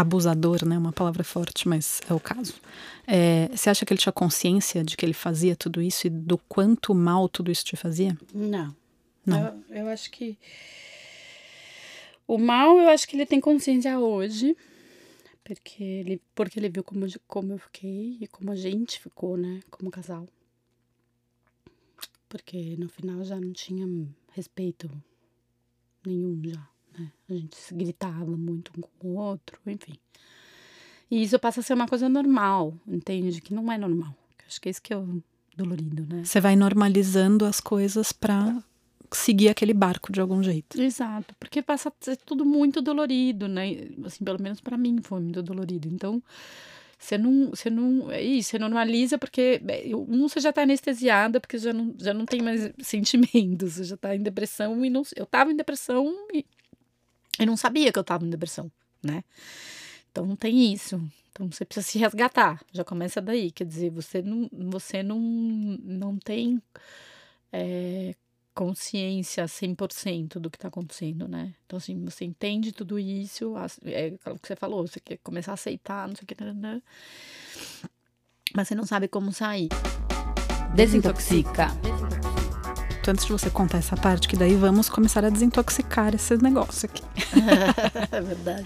abusador, 0.00 0.64
né? 0.66 0.76
Uma 0.78 0.92
palavra 0.92 1.22
forte, 1.22 1.68
mas 1.68 2.00
é 2.08 2.14
o 2.14 2.20
caso. 2.20 2.54
É, 3.06 3.48
você 3.48 3.70
acha 3.70 3.84
que 3.84 3.92
ele 3.92 4.00
tinha 4.00 4.12
consciência 4.12 4.82
de 4.84 4.96
que 4.96 5.04
ele 5.04 5.12
fazia 5.12 5.56
tudo 5.56 5.80
isso 5.82 6.06
e 6.06 6.10
do 6.10 6.38
quanto 6.38 6.94
mal 6.94 7.28
tudo 7.28 7.50
isso 7.50 7.64
te 7.64 7.76
fazia? 7.76 8.16
Não. 8.32 8.74
Não. 9.24 9.62
Eu, 9.68 9.76
eu 9.76 9.88
acho 9.88 10.10
que. 10.10 10.38
O 12.26 12.38
mal, 12.38 12.78
eu 12.78 12.88
acho 12.88 13.08
que 13.08 13.16
ele 13.16 13.26
tem 13.26 13.40
consciência 13.40 13.98
hoje 13.98 14.56
porque 15.50 15.82
ele, 15.82 16.22
porque 16.32 16.60
ele 16.60 16.68
viu 16.68 16.84
como, 16.84 17.04
como 17.26 17.52
eu 17.54 17.58
fiquei 17.58 18.18
e 18.20 18.28
como 18.28 18.52
a 18.52 18.54
gente 18.54 19.00
ficou, 19.00 19.36
né, 19.36 19.60
como 19.68 19.90
casal. 19.90 20.28
Porque 22.28 22.76
no 22.78 22.88
final 22.88 23.24
já 23.24 23.40
não 23.40 23.52
tinha 23.52 23.84
respeito 24.32 24.88
nenhum 26.06 26.40
já, 26.44 26.68
né? 26.98 27.10
A 27.28 27.34
gente 27.34 27.56
se 27.56 27.74
gritava 27.74 28.36
muito 28.36 28.72
um 28.76 28.80
com 28.80 29.08
o 29.08 29.16
outro, 29.16 29.58
enfim. 29.66 29.94
E 31.10 31.22
isso 31.22 31.38
passa 31.38 31.60
a 31.60 31.62
ser 31.62 31.74
uma 31.74 31.88
coisa 31.88 32.08
normal, 32.08 32.74
entende? 32.86 33.40
Que 33.40 33.52
não 33.52 33.70
é 33.70 33.76
normal. 33.76 34.14
Acho 34.46 34.60
que 34.60 34.68
é 34.68 34.70
isso 34.70 34.82
que 34.82 34.92
é 34.92 34.96
o 34.96 35.22
dolorido, 35.56 36.06
né? 36.08 36.24
Você 36.24 36.40
vai 36.40 36.56
normalizando 36.56 37.44
as 37.44 37.60
coisas 37.60 38.12
pra 38.12 38.62
seguir 39.12 39.48
aquele 39.48 39.74
barco 39.74 40.12
de 40.12 40.20
algum 40.20 40.42
jeito. 40.42 40.80
Exato, 40.80 41.34
porque 41.38 41.60
passa 41.62 41.88
a 41.88 41.92
ser 42.00 42.16
tudo 42.16 42.44
muito 42.44 42.80
dolorido, 42.80 43.48
né? 43.48 43.88
Assim, 44.04 44.24
pelo 44.24 44.40
menos 44.40 44.60
para 44.60 44.76
mim 44.76 44.98
foi 45.02 45.20
muito 45.20 45.42
dolorido. 45.42 45.88
Então, 45.88 46.22
você 47.00 47.16
não, 47.16 47.50
você 47.50 47.70
não, 47.70 48.10
é 48.10 48.22
isso, 48.22 48.50
você 48.50 48.58
normaliza 48.58 49.18
porque 49.18 49.60
um 49.94 50.28
você 50.28 50.38
já 50.38 50.52
tá 50.52 50.62
anestesiada 50.62 51.40
porque 51.40 51.58
já 51.58 51.72
não, 51.72 51.94
já 51.98 52.12
não 52.12 52.26
tem 52.26 52.42
mais 52.42 52.70
sentimentos, 52.82 53.72
você 53.72 53.84
já 53.84 53.96
tá 53.96 54.14
em 54.14 54.22
depressão 54.22 54.84
e 54.84 54.90
não, 54.90 55.02
eu 55.16 55.26
tava 55.26 55.50
em 55.50 55.56
depressão 55.56 56.14
e, 56.32 56.44
e 57.38 57.46
não 57.46 57.56
sabia 57.56 57.92
que 57.92 57.98
eu 57.98 58.04
tava 58.04 58.24
em 58.24 58.30
depressão, 58.30 58.70
né? 59.02 59.24
Então 60.10 60.26
não 60.26 60.36
tem 60.36 60.72
isso. 60.72 61.00
Então 61.30 61.50
você 61.50 61.64
precisa 61.64 61.86
se 61.86 61.98
resgatar. 61.98 62.60
Já 62.72 62.84
começa 62.84 63.20
daí, 63.20 63.50
quer 63.50 63.64
dizer, 63.64 63.90
você 63.90 64.20
não, 64.20 64.48
você 64.52 65.02
não, 65.02 65.18
não 65.18 66.16
tem 66.16 66.60
é, 67.52 68.14
consciência 68.54 69.44
100% 69.44 70.38
do 70.38 70.50
que 70.50 70.56
está 70.56 70.68
acontecendo, 70.68 71.28
né? 71.28 71.54
Então, 71.64 71.76
assim, 71.76 72.04
você 72.04 72.24
entende 72.24 72.72
tudo 72.72 72.98
isso, 72.98 73.54
é 73.84 74.08
aquilo 74.08 74.38
que 74.38 74.48
você 74.48 74.56
falou, 74.56 74.86
você 74.86 75.00
quer 75.00 75.18
começar 75.18 75.52
a 75.52 75.54
aceitar, 75.54 76.08
não 76.08 76.14
sei 76.14 76.24
o 76.24 76.26
que, 76.26 76.44
né? 76.44 76.82
mas 78.54 78.68
você 78.68 78.74
não 78.74 78.84
sabe 78.84 79.08
como 79.08 79.32
sair. 79.32 79.68
Desintoxica. 80.74 81.68
Antes 83.08 83.26
de 83.26 83.32
você 83.32 83.50
contar 83.50 83.78
essa 83.78 83.96
parte, 83.96 84.28
que 84.28 84.36
daí 84.36 84.54
vamos 84.54 84.88
começar 84.88 85.24
a 85.24 85.30
desintoxicar 85.30 86.14
esse 86.14 86.36
negócio 86.36 86.88
aqui. 86.88 87.02
é 88.12 88.20
verdade. 88.20 88.64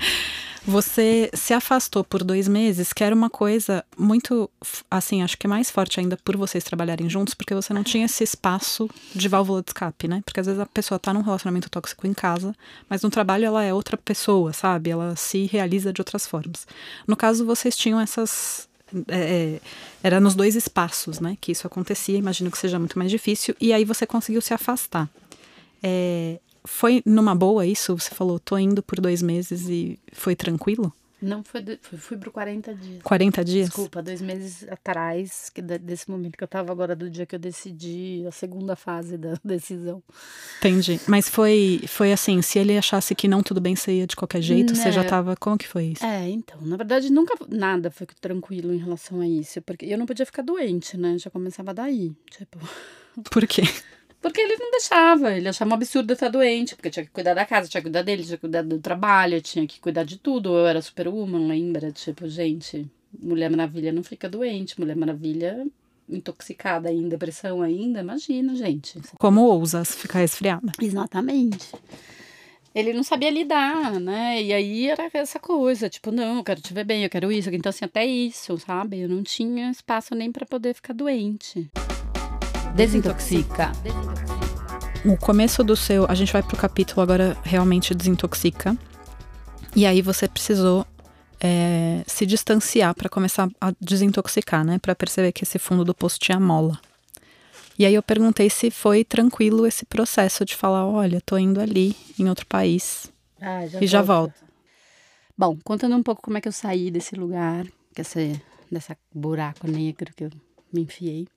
Você 0.67 1.31
se 1.35 1.53
afastou 1.53 2.03
por 2.03 2.25
dois 2.25 2.49
meses, 2.49 2.91
que 2.91 3.05
era 3.05 3.15
uma 3.15 3.29
coisa 3.29 3.85
muito, 3.99 4.51
assim, 4.91 5.23
acho 5.23 5.37
que 5.37 5.47
é 5.47 5.51
mais 5.51 5.71
forte 5.71 6.01
ainda 6.01 6.17
por 6.17 6.39
vocês 6.39 6.65
trabalharem 6.65 7.09
juntos, 7.09 7.35
porque 7.35 7.55
você 7.55 7.75
não 7.75 7.85
tinha 7.85 8.07
esse 8.07 8.25
espaço 8.25 8.89
de 9.15 9.29
válvula 9.29 9.63
de 9.63 9.71
escape, 9.71 10.09
né? 10.09 10.23
Porque 10.25 10.41
às 10.41 10.47
vezes 10.47 10.61
a 10.61 10.65
pessoa 10.65 10.99
tá 10.99 11.13
num 11.13 11.21
relacionamento 11.21 11.69
tóxico 11.69 12.07
em 12.07 12.15
casa, 12.15 12.57
mas 12.89 13.03
no 13.03 13.11
trabalho 13.11 13.45
ela 13.45 13.63
é 13.63 13.75
outra 13.75 13.99
pessoa, 13.99 14.55
sabe? 14.55 14.89
Ela 14.89 15.15
se 15.17 15.45
realiza 15.45 15.93
de 15.93 16.01
outras 16.01 16.27
formas. 16.27 16.67
No 17.07 17.15
caso, 17.15 17.45
vocês 17.45 17.77
tinham 17.77 18.01
essas. 18.01 18.67
É, 19.09 19.19
é 19.19 19.61
era 20.03 20.21
nos 20.21 20.35
dois 20.35 20.55
espaços, 20.55 21.21
né? 21.21 21.37
Que 21.41 21.53
isso 21.53 21.67
acontecia, 21.67 22.19
imagino 22.19 22.51
que 22.51 22.59
seja 22.59 22.79
muito 22.79 22.99
mais 22.99 23.11
difícil, 23.11 23.55
e 23.61 23.73
aí 23.73 23.85
você 23.85 24.07
conseguiu 24.07 24.43
se 24.43 24.53
afastar. 24.53 25.09
É, 25.83 26.39
foi 26.65 27.03
numa 27.05 27.35
boa 27.35 27.67
isso? 27.67 27.99
Você 27.99 28.15
falou, 28.15 28.39
tô 28.39 28.57
indo 28.59 28.83
por 28.83 29.01
dois 29.01 29.23
meses 29.23 29.69
e 29.69 29.99
foi 30.13 30.35
tranquilo? 30.35 30.93
Não, 31.25 31.43
foi, 31.43 31.63
foi 31.81 31.99
fui 31.99 32.17
por 32.17 32.31
40 32.31 32.75
dias. 32.75 33.03
40 33.03 33.45
dias? 33.45 33.67
Desculpa, 33.69 34.03
dois 34.03 34.21
meses 34.21 34.67
atrás, 34.69 35.51
que 35.51 35.63
desse 35.63 36.11
momento 36.11 36.37
que 36.37 36.45
eu 36.45 36.49
tava 36.49 36.71
agora, 36.71 36.95
do 36.95 37.09
dia 37.09 37.27
que 37.27 37.35
eu 37.35 37.39
decidi, 37.39 38.25
a 38.27 38.31
segunda 38.31 38.77
fase 38.77 39.17
da 39.17 39.35
decisão. 39.45 40.03
Entendi. 40.59 41.01
Mas 41.09 41.29
foi, 41.29 41.83
foi 41.87 42.13
assim, 42.13 42.43
se 42.43 42.59
ele 42.59 42.77
achasse 42.77 43.15
que 43.15 43.27
não 43.27 43.43
tudo 43.43 43.61
bem, 43.61 43.75
você 43.75 43.93
ia 43.93 44.07
de 44.07 44.17
qualquer 44.17 44.43
jeito? 44.43 44.75
Né? 44.75 44.83
Você 44.83 44.93
já 44.93 45.05
tava, 45.05 45.35
como 45.37 45.57
que 45.57 45.67
foi 45.67 45.87
isso? 45.87 46.05
É, 46.05 46.29
então, 46.29 46.61
na 46.61 46.77
verdade, 46.77 47.11
nunca, 47.11 47.35
nada 47.49 47.91
foi 47.91 48.07
tranquilo 48.21 48.73
em 48.73 48.79
relação 48.79 49.21
a 49.21 49.27
isso, 49.27 49.61
porque 49.63 49.87
eu 49.87 49.99
não 49.99 50.07
podia 50.07 50.27
ficar 50.27 50.43
doente, 50.43 50.97
né? 50.97 51.17
Já 51.19 51.31
começava 51.31 51.73
daí, 51.73 52.15
tipo... 52.31 52.59
Por 53.31 53.47
quê? 53.47 53.63
Porque 54.25 54.41
ele 54.41 54.57
não 54.57 54.71
deixava, 54.71 55.37
ele 55.37 55.47
achava 55.47 55.71
um 55.71 55.75
absurdo 55.75 56.11
eu 56.11 56.15
estar 56.15 56.31
doente, 56.31 56.75
porque 56.75 56.89
tinha 56.89 57.05
que 57.05 57.11
cuidar 57.11 57.35
da 57.35 57.45
casa, 57.45 57.69
tinha 57.69 57.83
que 57.83 57.85
cuidar 57.85 58.01
dele, 58.01 58.25
tinha 58.25 58.39
que 58.39 58.41
cuidar 58.41 58.63
do 58.63 58.79
trabalho, 58.79 59.39
tinha 59.43 59.67
que 59.67 59.79
cuidar 59.79 60.03
de 60.03 60.17
tudo. 60.17 60.57
Eu 60.57 60.67
era 60.67 60.81
super 60.81 61.09
woman, 61.09 61.47
lembra? 61.47 61.93
Tipo, 61.93 62.27
gente, 62.27 62.91
Mulher 63.21 63.51
Maravilha 63.51 63.93
não 63.93 64.03
fica 64.03 64.27
doente, 64.27 64.81
Mulher 64.81 64.97
Maravilha 64.97 65.67
intoxicada 66.09 66.91
em 66.91 67.07
depressão 67.07 67.61
ainda, 67.61 68.01
imagina, 68.01 68.57
gente. 68.57 68.99
Como 69.19 69.43
ousa 69.43 69.85
ficar 69.85 70.21
resfriada. 70.21 70.73
Exatamente. 70.81 71.71
Ele 72.75 72.95
não 72.95 73.03
sabia 73.03 73.31
lidar, 73.31 74.01
né? 74.01 74.43
E 74.43 74.55
aí 74.55 74.87
era 74.89 75.07
essa 75.13 75.39
coisa, 75.39 75.91
tipo, 75.91 76.11
não, 76.11 76.39
eu 76.39 76.45
quero 76.45 76.63
te 76.63 76.73
ver 76.73 76.85
bem, 76.85 77.05
eu 77.05 77.11
quero 77.11 77.31
isso. 77.31 77.51
Então, 77.51 77.69
assim, 77.69 77.85
até 77.85 78.07
isso, 78.07 78.57
sabe? 78.57 79.01
Eu 79.01 79.09
não 79.11 79.23
tinha 79.23 79.71
espaço 79.71 80.15
nem 80.15 80.33
para 80.33 80.47
poder 80.47 80.73
ficar 80.73 80.95
doente. 80.95 81.71
Desintoxica. 82.75 83.71
O 85.05 85.17
começo 85.17 85.63
do 85.63 85.77
seu. 85.77 86.07
A 86.11 86.15
gente 86.17 86.33
vai 86.33 86.43
pro 86.43 86.57
capítulo 86.57 87.03
agora 87.03 87.37
realmente 87.45 87.95
desintoxica. 87.95 88.77
E 89.77 89.87
aí 89.87 90.03
você 90.03 90.27
precisou 90.27 90.85
é, 91.41 92.03
se 92.05 92.27
distanciar 92.27 92.93
para 92.93 93.09
começar 93.09 93.49
a 93.61 93.73
desintoxicar, 93.81 94.65
né? 94.65 94.79
Para 94.79 94.93
perceber 94.93 95.31
que 95.31 95.45
esse 95.45 95.57
fundo 95.57 95.85
do 95.85 95.95
poço 95.95 96.19
tinha 96.19 96.41
mola. 96.41 96.81
E 97.79 97.87
aí 97.87 97.95
eu 97.95 98.03
perguntei 98.03 98.51
se 98.51 98.73
foi 98.73 99.05
tranquilo 99.05 99.67
esse 99.67 99.85
processo 99.85 100.45
de 100.45 100.57
falar, 100.57 100.85
olha, 100.85 101.21
tô 101.21 101.39
indo 101.39 101.61
ali 101.61 101.97
em 102.19 102.29
outro 102.29 102.47
país 102.47 103.13
ah, 103.41 103.67
já 103.69 103.81
e 103.81 103.87
já 103.87 104.03
volto. 104.03 104.35
Bom, 105.39 105.57
contando 105.63 105.95
um 105.95 106.03
pouco 106.03 106.23
como 106.23 106.39
é 106.39 106.41
que 106.41 106.49
eu 106.49 106.53
saí 106.53 106.91
desse 106.91 107.15
lugar, 107.15 107.67
que 107.95 108.01
esse, 108.01 108.41
dessa 108.71 108.97
buraco 109.13 109.69
negro 109.69 110.13
que 110.15 110.25
eu 110.25 110.31
me 110.73 110.83
enfiei. 110.83 111.29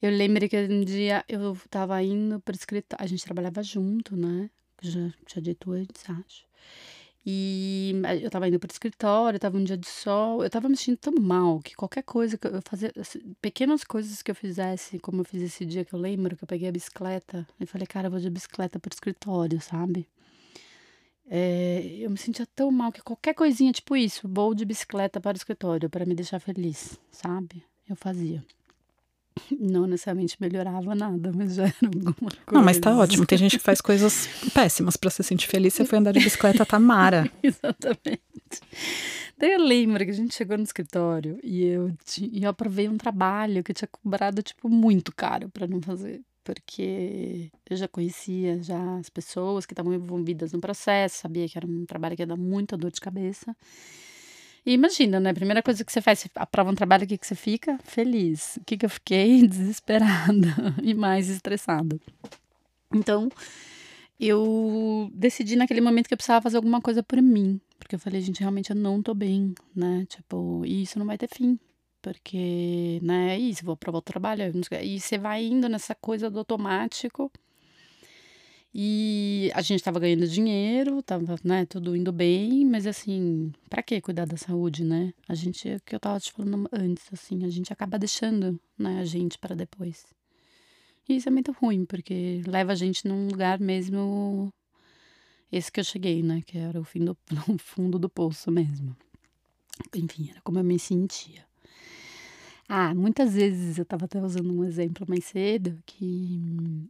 Eu 0.00 0.10
lembro 0.12 0.48
que 0.48 0.56
um 0.56 0.84
dia 0.84 1.24
eu 1.28 1.56
tava 1.68 2.00
indo 2.02 2.38
para 2.40 2.52
o 2.52 2.56
escritório, 2.56 3.04
a 3.04 3.06
gente 3.06 3.24
trabalhava 3.24 3.62
junto, 3.62 4.16
né? 4.16 4.48
Já 4.80 5.10
tinha 5.26 5.42
dito 5.42 5.72
antes, 5.72 6.04
acho. 6.08 6.46
E 7.26 7.94
eu 8.22 8.30
tava 8.30 8.48
indo 8.48 8.58
para 8.58 8.68
o 8.68 8.72
escritório, 8.72 9.38
tava 9.38 9.58
um 9.58 9.64
dia 9.64 9.76
de 9.76 9.88
sol, 9.88 10.42
eu 10.42 10.48
tava 10.48 10.68
me 10.68 10.76
sentindo 10.76 10.96
tão 10.96 11.14
mal 11.20 11.60
que 11.60 11.74
qualquer 11.74 12.02
coisa 12.02 12.38
que 12.38 12.46
eu 12.46 12.62
fazia, 12.64 12.92
assim, 12.98 13.20
pequenas 13.42 13.84
coisas 13.84 14.22
que 14.22 14.30
eu 14.30 14.34
fizesse, 14.34 14.98
como 14.98 15.20
eu 15.20 15.24
fiz 15.24 15.42
esse 15.42 15.66
dia 15.66 15.84
que 15.84 15.92
eu 15.92 15.98
lembro, 15.98 16.36
que 16.36 16.44
eu 16.44 16.48
peguei 16.48 16.68
a 16.68 16.72
bicicleta 16.72 17.46
e 17.60 17.66
falei, 17.66 17.86
cara, 17.86 18.06
eu 18.06 18.10
vou 18.10 18.20
de 18.20 18.30
bicicleta 18.30 18.78
para 18.78 18.88
o 18.88 18.94
escritório, 18.94 19.60
sabe? 19.60 20.08
É, 21.28 21.96
eu 21.98 22.08
me 22.08 22.16
sentia 22.16 22.46
tão 22.46 22.70
mal 22.70 22.90
que 22.90 23.02
qualquer 23.02 23.34
coisinha, 23.34 23.72
tipo 23.72 23.94
isso, 23.96 24.26
vou 24.26 24.54
de 24.54 24.64
bicicleta 24.64 25.20
para 25.20 25.34
o 25.34 25.36
escritório 25.36 25.90
para 25.90 26.06
me 26.06 26.14
deixar 26.14 26.38
feliz, 26.40 26.98
sabe? 27.10 27.62
Eu 27.86 27.96
fazia. 27.96 28.42
Não 29.58 29.86
necessariamente 29.86 30.36
melhorava 30.40 30.94
nada, 30.94 31.32
mas 31.34 31.54
já 31.54 31.64
era 31.64 31.74
alguma 31.84 32.14
coisa. 32.14 32.36
Não, 32.52 32.62
mas 32.62 32.78
tá 32.78 32.96
ótimo. 32.96 33.26
Tem 33.26 33.38
gente 33.38 33.58
que 33.58 33.64
faz 33.64 33.80
coisas 33.80 34.28
péssimas 34.54 34.96
para 34.96 35.10
se 35.10 35.22
sentir 35.22 35.46
feliz. 35.46 35.74
Você 35.74 35.84
foi 35.84 35.98
andar 35.98 36.12
de 36.12 36.20
bicicleta, 36.20 36.64
tá 36.64 36.78
mara. 36.78 37.30
Exatamente. 37.42 38.22
Daí 39.36 39.52
eu 39.52 39.62
lembro 39.62 40.04
que 40.04 40.10
a 40.10 40.14
gente 40.14 40.34
chegou 40.34 40.56
no 40.56 40.64
escritório 40.64 41.38
e 41.42 41.64
eu, 41.64 41.92
e 42.20 42.42
eu 42.42 42.50
aprovei 42.50 42.88
um 42.88 42.96
trabalho 42.96 43.62
que 43.62 43.70
eu 43.70 43.74
tinha 43.74 43.88
cobrado, 43.88 44.42
tipo, 44.42 44.68
muito 44.68 45.14
caro 45.14 45.48
para 45.48 45.66
não 45.66 45.80
fazer. 45.80 46.20
Porque 46.42 47.50
eu 47.68 47.76
já 47.76 47.86
conhecia 47.86 48.62
já 48.62 48.98
as 48.98 49.10
pessoas 49.10 49.66
que 49.66 49.74
estavam 49.74 49.92
envolvidas 49.92 50.52
no 50.52 50.60
processo, 50.60 51.18
sabia 51.18 51.46
que 51.48 51.58
era 51.58 51.66
um 51.66 51.84
trabalho 51.84 52.16
que 52.16 52.22
ia 52.22 52.26
dar 52.26 52.36
muita 52.36 52.76
dor 52.76 52.90
de 52.90 53.00
cabeça. 53.00 53.54
E 54.68 54.72
imagina, 54.72 55.18
né? 55.18 55.30
A 55.30 55.34
primeira 55.34 55.62
coisa 55.62 55.82
que 55.82 55.90
você 55.90 56.02
faz, 56.02 56.18
você 56.18 56.30
aprova 56.34 56.70
um 56.70 56.74
trabalho, 56.74 57.04
o 57.04 57.06
que, 57.06 57.16
que 57.16 57.26
você 57.26 57.34
fica? 57.34 57.78
Feliz. 57.84 58.58
O 58.58 58.64
que, 58.66 58.76
que 58.76 58.84
eu 58.84 58.90
fiquei? 58.90 59.40
Desesperada 59.48 60.46
e 60.84 60.92
mais 60.92 61.30
estressada. 61.30 61.98
Então, 62.94 63.30
eu 64.20 65.10
decidi 65.14 65.56
naquele 65.56 65.80
momento 65.80 66.06
que 66.06 66.12
eu 66.12 66.18
precisava 66.18 66.42
fazer 66.42 66.58
alguma 66.58 66.82
coisa 66.82 67.02
por 67.02 67.22
mim. 67.22 67.58
Porque 67.78 67.94
eu 67.94 67.98
falei, 67.98 68.20
gente, 68.20 68.40
realmente 68.40 68.68
eu 68.68 68.76
não 68.76 69.02
tô 69.02 69.14
bem, 69.14 69.54
né? 69.74 70.04
Tipo, 70.06 70.62
e 70.66 70.82
isso 70.82 70.98
não 70.98 71.06
vai 71.06 71.16
ter 71.16 71.30
fim. 71.34 71.58
Porque, 72.02 73.00
né, 73.02 73.36
é 73.36 73.38
isso, 73.38 73.64
vou 73.64 73.72
aprovar 73.72 74.00
o 74.00 74.02
trabalho. 74.02 74.52
E 74.82 75.00
você 75.00 75.16
vai 75.16 75.46
indo 75.46 75.66
nessa 75.66 75.94
coisa 75.94 76.28
do 76.28 76.40
automático. 76.40 77.32
E 78.80 79.50
a 79.54 79.60
gente 79.60 79.80
estava 79.80 79.98
ganhando 79.98 80.28
dinheiro, 80.28 81.02
tava, 81.02 81.34
né, 81.42 81.66
tudo 81.66 81.96
indo 81.96 82.12
bem, 82.12 82.64
mas 82.64 82.86
assim, 82.86 83.50
para 83.68 83.82
que 83.82 84.00
cuidar 84.00 84.24
da 84.24 84.36
saúde, 84.36 84.84
né? 84.84 85.12
A 85.28 85.34
gente, 85.34 85.68
o 85.68 85.80
que 85.80 85.96
eu 85.96 85.98
tava 85.98 86.20
te 86.20 86.30
falando 86.30 86.68
antes, 86.70 87.04
assim, 87.12 87.44
a 87.44 87.48
gente 87.48 87.72
acaba 87.72 87.98
deixando, 87.98 88.56
né, 88.78 89.00
a 89.00 89.04
gente 89.04 89.36
para 89.36 89.56
depois. 89.56 90.06
E 91.08 91.16
isso 91.16 91.28
é 91.28 91.32
muito 91.32 91.50
ruim, 91.50 91.84
porque 91.84 92.40
leva 92.46 92.70
a 92.70 92.76
gente 92.76 93.08
num 93.08 93.26
lugar 93.26 93.58
mesmo 93.58 94.54
esse 95.50 95.72
que 95.72 95.80
eu 95.80 95.84
cheguei, 95.84 96.22
né, 96.22 96.40
que 96.46 96.56
era 96.56 96.80
o 96.80 96.84
fim 96.84 97.04
do 97.04 97.18
o 97.52 97.58
fundo 97.58 97.98
do 97.98 98.08
poço 98.08 98.48
mesmo. 98.48 98.96
Enfim, 99.92 100.28
era 100.30 100.40
como 100.42 100.60
eu 100.60 100.64
me 100.64 100.78
sentia. 100.78 101.44
Ah, 102.68 102.94
muitas 102.94 103.34
vezes 103.34 103.76
eu 103.76 103.82
estava 103.82 104.04
até 104.04 104.22
usando 104.22 104.52
um 104.52 104.62
exemplo 104.62 105.04
mais 105.08 105.24
cedo 105.24 105.82
que 105.84 106.88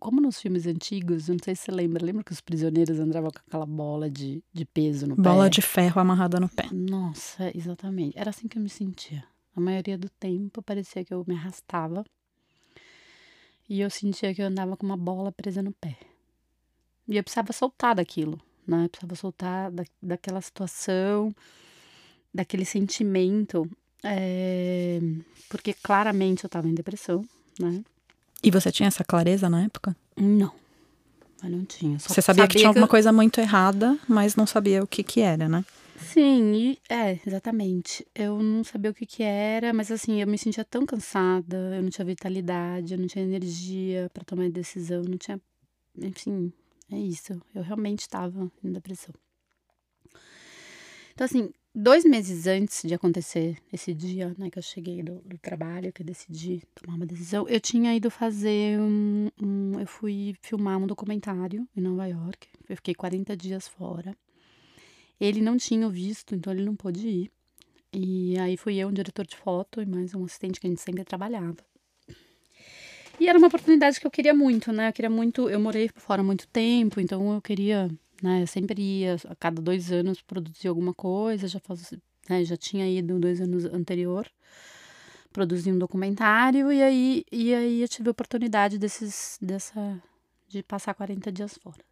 como 0.00 0.20
nos 0.20 0.40
filmes 0.40 0.66
antigos, 0.66 1.28
não 1.28 1.36
sei 1.42 1.54
se 1.54 1.62
você 1.62 1.72
lembra, 1.72 2.04
lembra 2.04 2.24
que 2.24 2.32
os 2.32 2.40
prisioneiros 2.40 2.98
andavam 2.98 3.30
com 3.30 3.40
aquela 3.46 3.66
bola 3.66 4.10
de, 4.10 4.42
de 4.52 4.64
peso 4.64 5.06
no 5.06 5.16
bola 5.16 5.24
pé? 5.24 5.34
Bola 5.34 5.50
de 5.50 5.62
ferro 5.62 6.00
amarrada 6.00 6.40
no 6.40 6.48
pé. 6.48 6.68
Nossa, 6.72 7.50
exatamente. 7.56 8.18
Era 8.18 8.30
assim 8.30 8.48
que 8.48 8.58
eu 8.58 8.62
me 8.62 8.68
sentia. 8.68 9.24
A 9.54 9.60
maioria 9.60 9.96
do 9.96 10.08
tempo 10.08 10.62
parecia 10.62 11.04
que 11.04 11.12
eu 11.12 11.24
me 11.26 11.34
arrastava 11.34 12.04
e 13.68 13.80
eu 13.80 13.90
sentia 13.90 14.34
que 14.34 14.42
eu 14.42 14.46
andava 14.46 14.76
com 14.76 14.86
uma 14.86 14.96
bola 14.96 15.32
presa 15.32 15.62
no 15.62 15.72
pé. 15.72 15.96
E 17.08 17.16
eu 17.16 17.22
precisava 17.22 17.52
soltar 17.52 17.94
daquilo, 17.94 18.40
né? 18.66 18.84
Eu 18.84 18.88
precisava 18.88 19.14
soltar 19.14 19.70
da, 19.70 19.84
daquela 20.02 20.40
situação, 20.40 21.34
daquele 22.32 22.64
sentimento, 22.64 23.68
é, 24.04 25.00
porque 25.48 25.72
claramente 25.72 26.44
eu 26.44 26.48
estava 26.48 26.68
em 26.68 26.74
depressão, 26.74 27.24
né? 27.58 27.82
E 28.42 28.50
você 28.50 28.70
tinha 28.70 28.86
essa 28.86 29.04
clareza 29.04 29.48
na 29.48 29.64
época? 29.64 29.96
Não. 30.16 30.52
Eu 31.42 31.50
não 31.50 31.64
tinha. 31.64 31.98
Só 31.98 32.08
você 32.08 32.22
sabia, 32.22 32.42
sabia 32.44 32.48
que 32.48 32.58
tinha 32.58 32.64
que... 32.64 32.66
alguma 32.68 32.88
coisa 32.88 33.12
muito 33.12 33.40
errada, 33.40 33.98
mas 34.08 34.36
não 34.36 34.46
sabia 34.46 34.82
o 34.82 34.86
que 34.86 35.02
que 35.02 35.20
era, 35.20 35.48
né? 35.48 35.64
Sim, 35.98 36.54
e, 36.54 36.78
é, 36.88 37.18
exatamente. 37.26 38.06
Eu 38.14 38.42
não 38.42 38.62
sabia 38.64 38.90
o 38.90 38.94
que 38.94 39.06
que 39.06 39.22
era, 39.22 39.72
mas 39.72 39.90
assim, 39.90 40.20
eu 40.20 40.26
me 40.26 40.38
sentia 40.38 40.64
tão 40.64 40.84
cansada, 40.84 41.56
eu 41.74 41.82
não 41.82 41.90
tinha 41.90 42.04
vitalidade, 42.04 42.94
eu 42.94 42.98
não 42.98 43.06
tinha 43.06 43.24
energia 43.24 44.10
para 44.12 44.24
tomar 44.24 44.48
decisão, 44.50 45.02
não 45.02 45.16
tinha, 45.16 45.40
enfim, 45.98 46.52
é 46.90 46.98
isso. 46.98 47.40
Eu 47.54 47.62
realmente 47.62 48.00
estava 48.00 48.50
em 48.62 48.72
depressão. 48.72 49.14
Então 51.14 51.24
assim, 51.24 51.50
dois 51.76 52.06
meses 52.06 52.46
antes 52.46 52.82
de 52.82 52.94
acontecer 52.94 53.58
esse 53.70 53.92
dia, 53.92 54.34
né, 54.38 54.48
que 54.48 54.58
eu 54.58 54.62
cheguei 54.62 55.02
do, 55.02 55.16
do, 55.16 55.36
trabalho, 55.36 55.92
que 55.92 56.00
eu 56.00 56.06
decidi 56.06 56.62
tomar 56.74 56.96
uma 56.96 57.04
decisão, 57.04 57.46
eu 57.46 57.60
tinha 57.60 57.94
ido 57.94 58.10
fazer 58.10 58.80
um, 58.80 59.28
um, 59.40 59.78
Eu 59.78 59.86
fui 59.86 60.34
filmar 60.40 60.78
um 60.78 60.86
documentário 60.86 61.68
em 61.76 61.80
Nova 61.82 62.06
York. 62.06 62.48
Eu 62.66 62.76
fiquei 62.76 62.94
40 62.94 63.36
dias 63.36 63.68
fora. 63.68 64.16
Ele 65.20 65.42
não 65.42 65.58
tinha 65.58 65.88
visto, 65.90 66.34
então 66.34 66.52
ele 66.52 66.64
não 66.64 66.74
pôde 66.74 67.06
ir. 67.06 67.30
E 67.92 68.38
aí 68.38 68.56
fui 68.56 68.76
eu, 68.76 68.88
um 68.88 68.92
diretor 68.92 69.26
de 69.26 69.36
foto 69.36 69.80
e 69.82 69.86
mais 69.86 70.14
um 70.14 70.24
assistente 70.24 70.58
que 70.58 70.66
a 70.66 70.70
gente 70.70 70.80
sempre 70.80 71.04
trabalhava. 71.04 71.58
E 73.18 73.28
era 73.28 73.38
uma 73.38 73.48
oportunidade 73.48 73.98
que 74.00 74.06
eu 74.06 74.10
queria 74.10 74.34
muito, 74.34 74.72
né? 74.72 74.88
Eu 74.88 74.92
queria 74.92 75.08
muito. 75.08 75.48
Eu 75.48 75.58
morei 75.58 75.90
fora 75.94 76.22
muito 76.22 76.46
tempo, 76.48 77.00
então 77.00 77.32
eu 77.34 77.40
queria 77.40 77.90
né? 78.22 78.42
Eu 78.42 78.46
sempre 78.46 78.80
ia, 78.82 79.16
a 79.28 79.34
cada 79.36 79.60
dois 79.60 79.92
anos, 79.92 80.22
produzir 80.22 80.68
alguma 80.68 80.94
coisa. 80.94 81.48
Já, 81.48 81.60
faz, 81.60 81.92
né? 82.28 82.44
já 82.44 82.56
tinha 82.56 82.88
ido 82.88 83.18
dois 83.18 83.40
anos 83.40 83.64
anterior 83.66 84.30
produzir 85.36 85.70
um 85.70 85.78
documentário 85.78 86.72
e 86.72 86.82
aí, 86.82 87.24
e 87.30 87.52
aí 87.54 87.82
eu 87.82 87.88
tive 87.88 88.08
a 88.08 88.10
oportunidade 88.10 88.78
desses, 88.78 89.38
dessa, 89.38 90.02
de 90.48 90.62
passar 90.62 90.94
40 90.94 91.30
dias 91.30 91.58
fora. 91.62 91.84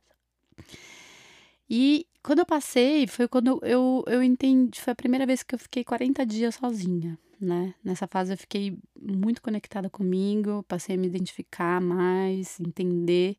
E 1.69 2.07
quando 2.23 2.39
eu 2.39 2.47
passei, 2.47 3.07
foi 3.07 3.29
quando 3.29 3.61
eu, 3.63 4.03
eu 4.07 4.23
entendi, 4.23 4.81
foi 4.81 4.93
a 4.93 4.97
primeira 4.97 5.27
vez 5.27 5.43
que 5.43 5.55
eu 5.55 5.59
fiquei 5.59 5.85
40 5.85 6.25
dias 6.25 6.55
sozinha, 6.55 7.19
né? 7.39 7.75
Nessa 7.85 8.07
fase 8.07 8.33
eu 8.33 8.39
fiquei 8.39 8.79
muito 8.99 9.43
conectada 9.43 9.91
comigo, 9.91 10.63
passei 10.67 10.97
a 10.97 10.99
me 10.99 11.07
identificar 11.07 11.83
mais, 11.83 12.59
entender 12.59 13.37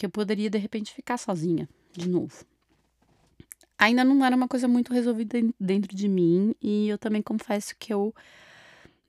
que 0.00 0.06
eu 0.06 0.10
poderia 0.10 0.48
de 0.48 0.56
repente 0.56 0.94
ficar 0.94 1.18
sozinha 1.18 1.68
de 1.92 2.08
novo. 2.08 2.46
Ainda 3.78 4.02
não 4.02 4.24
era 4.24 4.34
uma 4.34 4.48
coisa 4.48 4.66
muito 4.66 4.94
resolvida 4.94 5.38
dentro 5.60 5.94
de 5.94 6.08
mim 6.08 6.54
e 6.62 6.88
eu 6.88 6.96
também 6.96 7.20
confesso 7.20 7.76
que 7.78 7.92
eu 7.92 8.14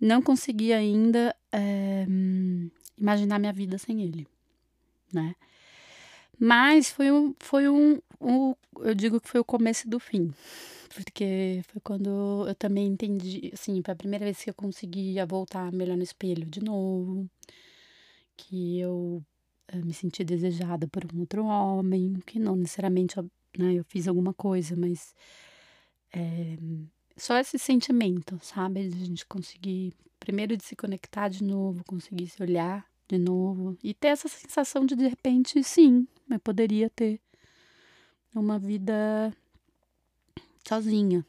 não 0.01 0.21
conseguia 0.21 0.75
ainda 0.75 1.33
é, 1.49 2.05
imaginar 2.97 3.39
minha 3.39 3.53
vida 3.53 3.77
sem 3.77 4.01
ele, 4.01 4.27
né? 5.13 5.33
Mas 6.37 6.89
foi 6.89 7.09
um, 7.09 7.33
foi 7.39 7.69
um, 7.69 8.01
um, 8.19 8.53
eu 8.79 8.93
digo 8.93 9.21
que 9.21 9.29
foi 9.29 9.39
o 9.39 9.45
começo 9.45 9.87
do 9.87 9.97
fim, 9.97 10.33
porque 10.93 11.61
foi 11.69 11.79
quando 11.81 12.45
eu 12.49 12.55
também 12.55 12.87
entendi, 12.87 13.49
assim, 13.53 13.81
foi 13.81 13.93
a 13.93 13.95
primeira 13.97 14.25
vez 14.25 14.43
que 14.43 14.49
eu 14.49 14.53
conseguia 14.53 15.25
voltar 15.25 15.71
melhor 15.71 15.95
no 15.95 16.03
espelho 16.03 16.45
de 16.45 16.61
novo, 16.61 17.29
que 18.35 18.77
eu 18.79 19.23
me 19.77 19.93
senti 19.93 20.23
desejada 20.23 20.87
por 20.87 21.03
um 21.13 21.19
outro 21.19 21.45
homem, 21.45 22.15
que 22.25 22.39
não 22.39 22.55
necessariamente 22.55 23.15
né, 23.57 23.73
eu 23.73 23.83
fiz 23.83 24.07
alguma 24.07 24.33
coisa, 24.33 24.75
mas 24.75 25.13
é, 26.13 26.57
só 27.17 27.37
esse 27.37 27.57
sentimento, 27.59 28.39
sabe? 28.41 28.89
De 28.89 29.01
a 29.01 29.05
gente 29.05 29.25
conseguir, 29.25 29.93
primeiro, 30.19 30.57
de 30.57 30.63
se 30.63 30.75
conectar 30.75 31.29
de 31.29 31.43
novo, 31.43 31.83
conseguir 31.85 32.27
se 32.27 32.41
olhar 32.41 32.85
de 33.07 33.17
novo 33.17 33.77
e 33.83 33.93
ter 33.93 34.07
essa 34.09 34.27
sensação 34.27 34.85
de, 34.85 34.95
de 34.95 35.07
repente, 35.07 35.63
sim, 35.63 36.07
eu 36.29 36.39
poderia 36.39 36.89
ter 36.89 37.19
uma 38.33 38.57
vida 38.57 39.35
sozinha. 40.67 41.25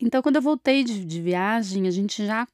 Então, 0.00 0.20
quando 0.20 0.36
eu 0.36 0.42
voltei 0.42 0.84
de, 0.84 1.04
de 1.04 1.22
viagem, 1.22 1.86
a 1.86 1.90
gente 1.90 2.26
já 2.26 2.46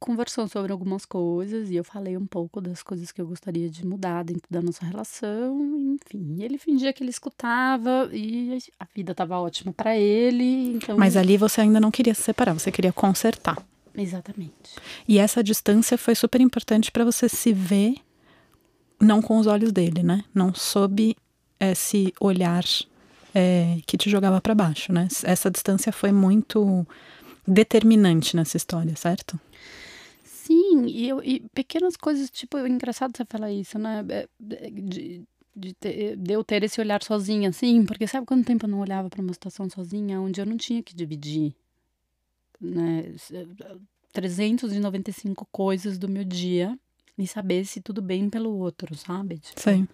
conversou 0.00 0.48
sobre 0.48 0.72
algumas 0.72 1.04
coisas 1.04 1.70
e 1.70 1.76
eu 1.76 1.84
falei 1.84 2.16
um 2.16 2.26
pouco 2.26 2.60
das 2.60 2.82
coisas 2.82 3.12
que 3.12 3.20
eu 3.20 3.26
gostaria 3.26 3.68
de 3.68 3.86
mudar 3.86 4.24
dentro 4.24 4.50
da 4.50 4.62
nossa 4.62 4.84
relação, 4.84 5.60
enfim. 5.78 6.42
Ele 6.42 6.56
fingia 6.56 6.92
que 6.92 7.02
ele 7.02 7.10
escutava 7.10 8.08
e 8.12 8.58
a 8.80 8.86
vida 8.94 9.12
estava 9.12 9.38
ótima 9.38 9.72
para 9.72 9.96
ele, 9.96 10.76
então 10.76 10.96
Mas 10.96 11.16
ali 11.16 11.36
você 11.36 11.60
ainda 11.60 11.78
não 11.78 11.90
queria 11.90 12.14
se 12.14 12.22
separar, 12.22 12.54
você 12.54 12.72
queria 12.72 12.92
consertar. 12.92 13.62
Exatamente. 13.94 14.76
E 15.06 15.18
essa 15.18 15.44
distância 15.44 15.98
foi 15.98 16.14
super 16.14 16.40
importante 16.40 16.90
para 16.90 17.04
você 17.04 17.28
se 17.28 17.52
ver 17.52 17.96
não 18.98 19.20
com 19.20 19.38
os 19.38 19.46
olhos 19.46 19.70
dele, 19.72 20.02
né? 20.02 20.24
Não 20.34 20.54
sob 20.54 21.14
esse 21.58 22.14
olhar 22.18 22.64
é, 23.34 23.78
que 23.86 23.98
te 23.98 24.08
jogava 24.08 24.40
para 24.40 24.54
baixo, 24.54 24.92
né? 24.92 25.08
Essa 25.24 25.50
distância 25.50 25.92
foi 25.92 26.12
muito 26.12 26.86
determinante 27.46 28.36
nessa 28.36 28.56
história, 28.56 28.94
certo? 28.96 29.38
Sim, 30.42 30.86
e, 30.86 31.06
eu, 31.06 31.22
e 31.22 31.40
pequenas 31.52 31.96
coisas, 31.96 32.30
tipo, 32.30 32.56
é 32.56 32.66
engraçado 32.66 33.14
você 33.14 33.26
falar 33.26 33.52
isso, 33.52 33.78
né? 33.78 34.02
É, 34.08 34.26
de, 34.70 35.22
de, 35.54 35.74
ter, 35.74 36.16
de, 36.16 36.32
eu 36.32 36.42
ter 36.42 36.62
esse 36.62 36.80
olhar 36.80 37.02
sozinha, 37.02 37.50
assim, 37.50 37.84
porque 37.84 38.06
sabe 38.06 38.26
quanto 38.26 38.46
tempo 38.46 38.64
eu 38.64 38.70
não 38.70 38.80
olhava 38.80 39.10
para 39.10 39.20
uma 39.20 39.34
situação 39.34 39.68
sozinha, 39.68 40.18
onde 40.18 40.40
eu 40.40 40.46
não 40.46 40.56
tinha 40.56 40.82
que 40.82 40.94
dividir, 40.96 41.54
né? 42.58 43.14
395 44.14 45.46
coisas 45.52 45.98
do 45.98 46.08
meu 46.08 46.24
dia 46.24 46.74
e 47.18 47.26
saber 47.26 47.66
se 47.66 47.82
tudo 47.82 48.00
bem 48.00 48.30
pelo 48.30 48.56
outro, 48.56 48.96
sabe? 48.96 49.38
Tipo, 49.38 49.60
Sim. 49.60 49.86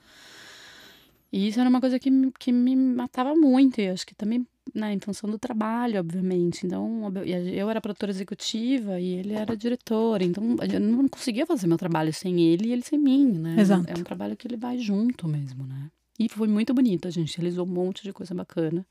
E 1.32 1.48
isso 1.48 1.60
era 1.60 1.68
uma 1.68 1.80
coisa 1.80 1.98
que, 1.98 2.10
que 2.38 2.52
me 2.52 2.76
matava 2.76 3.34
muito, 3.34 3.80
e 3.80 3.88
acho 3.88 4.06
que 4.06 4.14
também 4.14 4.46
né, 4.74 4.92
em 4.92 5.00
função 5.00 5.30
do 5.30 5.38
trabalho, 5.38 6.00
obviamente. 6.00 6.66
Então, 6.66 7.12
eu 7.24 7.70
era 7.70 7.80
produtora 7.80 8.10
executiva 8.10 9.00
e 9.00 9.14
ele 9.14 9.32
era 9.32 9.56
diretor. 9.56 10.22
Então, 10.22 10.56
eu 10.72 10.80
não 10.80 11.08
conseguia 11.08 11.46
fazer 11.46 11.66
meu 11.66 11.78
trabalho 11.78 12.12
sem 12.12 12.40
ele 12.40 12.68
e 12.68 12.72
ele 12.72 12.82
sem 12.82 12.98
mim, 12.98 13.32
né? 13.32 13.56
Exato. 13.58 13.84
É 13.88 13.98
um 13.98 14.04
trabalho 14.04 14.36
que 14.36 14.46
ele 14.46 14.56
vai 14.56 14.78
junto 14.78 15.28
mesmo, 15.28 15.66
né? 15.66 15.90
E 16.18 16.28
foi 16.28 16.48
muito 16.48 16.72
bonito, 16.72 17.06
a 17.06 17.10
gente 17.10 17.36
realizou 17.36 17.66
um 17.66 17.70
monte 17.70 18.02
de 18.02 18.12
coisa 18.12 18.34
bacana. 18.34 18.86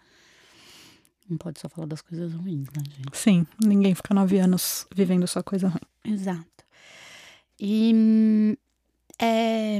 Não 1.27 1.37
pode 1.37 1.59
só 1.59 1.67
falar 1.67 1.87
das 1.87 2.01
coisas 2.01 2.33
ruins, 2.33 2.67
né, 2.67 2.83
gente? 2.95 3.17
Sim, 3.17 3.47
ninguém 3.59 3.95
fica 3.95 4.13
nove 4.13 4.37
anos 4.37 4.85
vivendo 4.93 5.25
só 5.25 5.41
coisa 5.41 5.67
ruim. 5.67 6.13
Exato. 6.13 6.45
E. 7.59 8.55
É... 9.17 9.79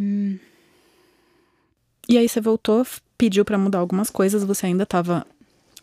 E 2.08 2.18
aí 2.18 2.30
você 2.30 2.40
voltou, 2.40 2.86
pediu 3.18 3.44
para 3.44 3.58
mudar 3.58 3.80
algumas 3.80 4.10
coisas, 4.10 4.44
você 4.44 4.68
ainda 4.68 4.84
estava 4.84 5.26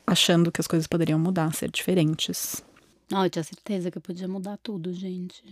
achando 0.06 0.52
que 0.52 0.61
as 0.61 0.66
coisas 0.66 0.87
poderiam 0.87 1.18
mudar, 1.18 1.52
ser 1.54 1.70
diferentes. 1.70 2.62
Não, 3.11 3.24
eu 3.24 3.30
tinha 3.30 3.42
certeza 3.42 3.90
que 3.90 3.98
eu 3.98 4.02
podia 4.02 4.28
mudar 4.28 4.58
tudo, 4.62 4.92
gente. 4.92 5.42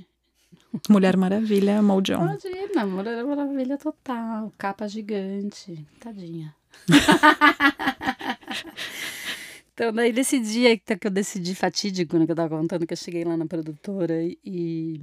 Mulher 0.89 1.17
Maravilha, 1.17 1.83
Molde 1.83 2.15
On. 2.15 2.23
Imagina, 2.23 2.87
Mulher 2.87 3.25
Maravilha 3.25 3.77
total, 3.77 4.53
capa 4.57 4.89
gigante, 4.89 5.85
tadinha. 5.99 6.55
então, 9.75 9.93
daí 9.93 10.13
nesse 10.13 10.39
dia 10.39 10.79
que 10.79 11.07
eu 11.07 11.11
decidi 11.11 11.55
fatídico, 11.55 12.17
né, 12.17 12.27
que 12.27 12.33
eu 12.33 12.37
tava 12.37 12.57
contando, 12.57 12.87
que 12.87 12.93
eu 12.93 12.97
cheguei 12.97 13.25
lá 13.25 13.37
na 13.37 13.47
produtora 13.47 14.23
e 14.23 15.01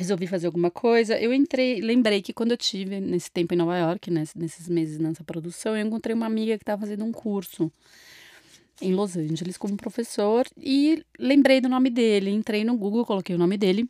resolvi 0.00 0.26
fazer 0.26 0.46
alguma 0.46 0.70
coisa. 0.70 1.18
Eu 1.18 1.32
entrei, 1.32 1.80
lembrei 1.80 2.22
que 2.22 2.32
quando 2.32 2.52
eu 2.52 2.56
tive 2.56 3.00
nesse 3.00 3.30
tempo 3.30 3.52
em 3.52 3.56
Nova 3.56 3.76
York, 3.76 4.10
né, 4.10 4.24
nesses 4.34 4.66
meses 4.68 4.98
nessa 4.98 5.22
produção, 5.22 5.76
eu 5.76 5.86
encontrei 5.86 6.14
uma 6.14 6.26
amiga 6.26 6.56
que 6.56 6.62
estava 6.62 6.80
fazendo 6.80 7.04
um 7.04 7.12
curso 7.12 7.70
em 8.80 8.94
Los 8.94 9.14
Angeles 9.14 9.58
como 9.58 9.76
professor 9.76 10.46
e 10.56 11.04
lembrei 11.18 11.60
do 11.60 11.68
nome 11.68 11.90
dele. 11.90 12.30
Entrei 12.30 12.64
no 12.64 12.76
Google, 12.76 13.04
coloquei 13.04 13.36
o 13.36 13.38
nome 13.38 13.58
dele 13.58 13.88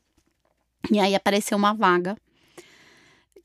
e 0.91 0.99
aí 0.99 1.15
apareceu 1.15 1.57
uma 1.57 1.73
vaga. 1.73 2.17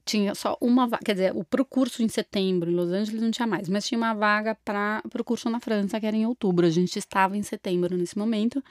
Tinha 0.03 0.33
só 0.33 0.57
uma 0.59 0.87
vaga, 0.87 1.03
quer 1.05 1.13
dizer, 1.13 1.35
o 1.35 1.43
pro 1.43 1.63
curso 1.63 2.01
em 2.01 2.07
setembro 2.07 2.71
em 2.71 2.75
Los 2.75 2.89
Angeles 2.89 3.21
não 3.21 3.31
tinha 3.31 3.47
mais, 3.47 3.69
mas 3.69 3.87
tinha 3.87 3.97
uma 3.97 4.13
vaga 4.13 4.55
para 4.65 5.01
o 5.19 5.23
curso 5.23 5.49
na 5.51 5.59
França, 5.59 5.99
que 5.99 6.05
era 6.05 6.17
em 6.17 6.25
outubro. 6.25 6.65
A 6.65 6.69
gente 6.69 6.97
estava 6.97 7.37
em 7.37 7.43
setembro 7.43 7.95
nesse 7.95 8.17
momento. 8.17 8.63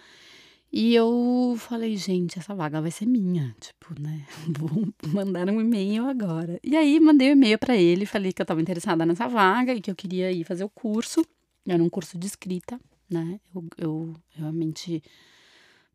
E 0.76 0.92
eu 0.92 1.54
falei, 1.56 1.96
gente, 1.96 2.36
essa 2.36 2.52
vaga 2.52 2.82
vai 2.82 2.90
ser 2.90 3.06
minha. 3.06 3.54
Tipo, 3.60 3.94
né? 4.02 4.26
Vou 4.58 4.92
mandar 5.06 5.48
um 5.48 5.60
e-mail 5.60 6.04
agora. 6.08 6.58
E 6.64 6.76
aí 6.76 6.98
mandei 6.98 7.28
o 7.28 7.30
um 7.30 7.34
e-mail 7.34 7.56
para 7.60 7.76
ele, 7.76 8.04
falei 8.04 8.32
que 8.32 8.42
eu 8.42 8.44
estava 8.44 8.60
interessada 8.60 9.06
nessa 9.06 9.28
vaga 9.28 9.72
e 9.72 9.80
que 9.80 9.88
eu 9.88 9.94
queria 9.94 10.32
ir 10.32 10.42
fazer 10.42 10.64
o 10.64 10.68
curso. 10.68 11.24
Era 11.64 11.80
um 11.80 11.88
curso 11.88 12.18
de 12.18 12.26
escrita, 12.26 12.80
né? 13.08 13.38
Eu, 13.54 13.64
eu 13.78 14.16
realmente 14.30 15.00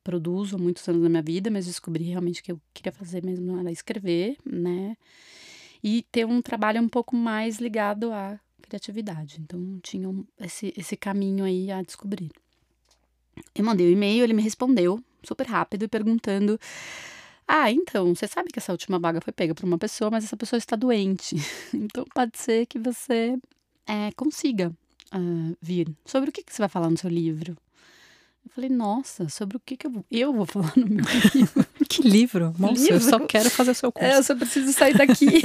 produzo 0.01 0.55
há 0.55 0.59
muitos 0.59 0.87
anos 0.87 1.01
da 1.01 1.09
minha 1.09 1.21
vida, 1.21 1.51
mas 1.51 1.65
descobri 1.65 2.05
realmente 2.05 2.41
que 2.41 2.53
eu 2.53 2.61
queria 2.73 2.93
fazer 2.93 3.21
mesmo 3.21 3.59
era 3.59 3.73
escrever, 3.73 4.37
né? 4.45 4.95
E 5.83 6.03
ter 6.09 6.25
um 6.25 6.41
trabalho 6.41 6.81
um 6.81 6.87
pouco 6.87 7.17
mais 7.17 7.59
ligado 7.59 8.13
à 8.13 8.39
criatividade. 8.61 9.41
Então, 9.41 9.77
tinha 9.83 10.07
esse, 10.39 10.73
esse 10.77 10.95
caminho 10.95 11.43
aí 11.43 11.69
a 11.69 11.81
descobrir. 11.81 12.31
Eu 13.53 13.63
mandei 13.63 13.87
o 13.87 13.89
um 13.89 13.93
e-mail, 13.93 14.23
ele 14.23 14.33
me 14.33 14.41
respondeu 14.41 15.03
super 15.23 15.47
rápido 15.47 15.89
perguntando: 15.89 16.59
Ah, 17.47 17.71
então, 17.71 18.13
você 18.13 18.27
sabe 18.27 18.49
que 18.51 18.59
essa 18.59 18.71
última 18.71 18.99
vaga 18.99 19.21
foi 19.21 19.33
pega 19.33 19.53
por 19.53 19.65
uma 19.65 19.77
pessoa, 19.77 20.11
mas 20.11 20.23
essa 20.23 20.37
pessoa 20.37 20.57
está 20.57 20.75
doente. 20.75 21.35
então 21.73 22.05
pode 22.13 22.37
ser 22.37 22.65
que 22.65 22.79
você 22.79 23.37
é, 23.87 24.11
consiga 24.15 24.71
uh, 25.13 25.57
vir. 25.61 25.89
Sobre 26.05 26.29
o 26.29 26.33
que, 26.33 26.43
que 26.43 26.53
você 26.53 26.61
vai 26.61 26.69
falar 26.69 26.89
no 26.89 26.97
seu 26.97 27.09
livro? 27.09 27.55
Eu 28.45 28.51
falei, 28.53 28.69
nossa, 28.69 29.29
sobre 29.29 29.57
o 29.57 29.59
que, 29.59 29.75
que 29.77 29.85
eu, 29.85 29.91
vou, 29.91 30.05
eu 30.09 30.33
vou 30.33 30.45
falar 30.45 30.73
no 30.75 30.87
meu 30.87 31.05
livro? 31.35 31.65
que 31.87 32.01
livro? 32.01 32.53
Moça, 32.57 32.81
livro? 32.81 32.95
eu 32.95 33.01
só 33.01 33.19
quero 33.19 33.49
fazer 33.49 33.71
o 33.71 33.75
seu 33.75 33.91
curso. 33.91 34.09
É, 34.09 34.17
eu 34.17 34.23
só 34.23 34.35
preciso 34.35 34.71
sair 34.73 34.97
daqui. 34.97 35.41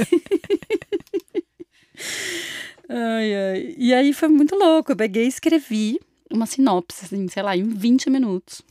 ai, 2.89 3.35
ai. 3.35 3.75
E 3.77 3.93
aí 3.93 4.13
foi 4.13 4.29
muito 4.29 4.55
louco. 4.55 4.91
Eu 4.91 4.95
peguei 4.95 5.25
e 5.25 5.27
escrevi 5.27 5.99
uma 6.35 6.45
sinopse, 6.45 7.05
assim, 7.05 7.27
sei 7.27 7.43
lá, 7.43 7.55
em 7.55 7.63
20 7.63 8.09
minutos, 8.09 8.61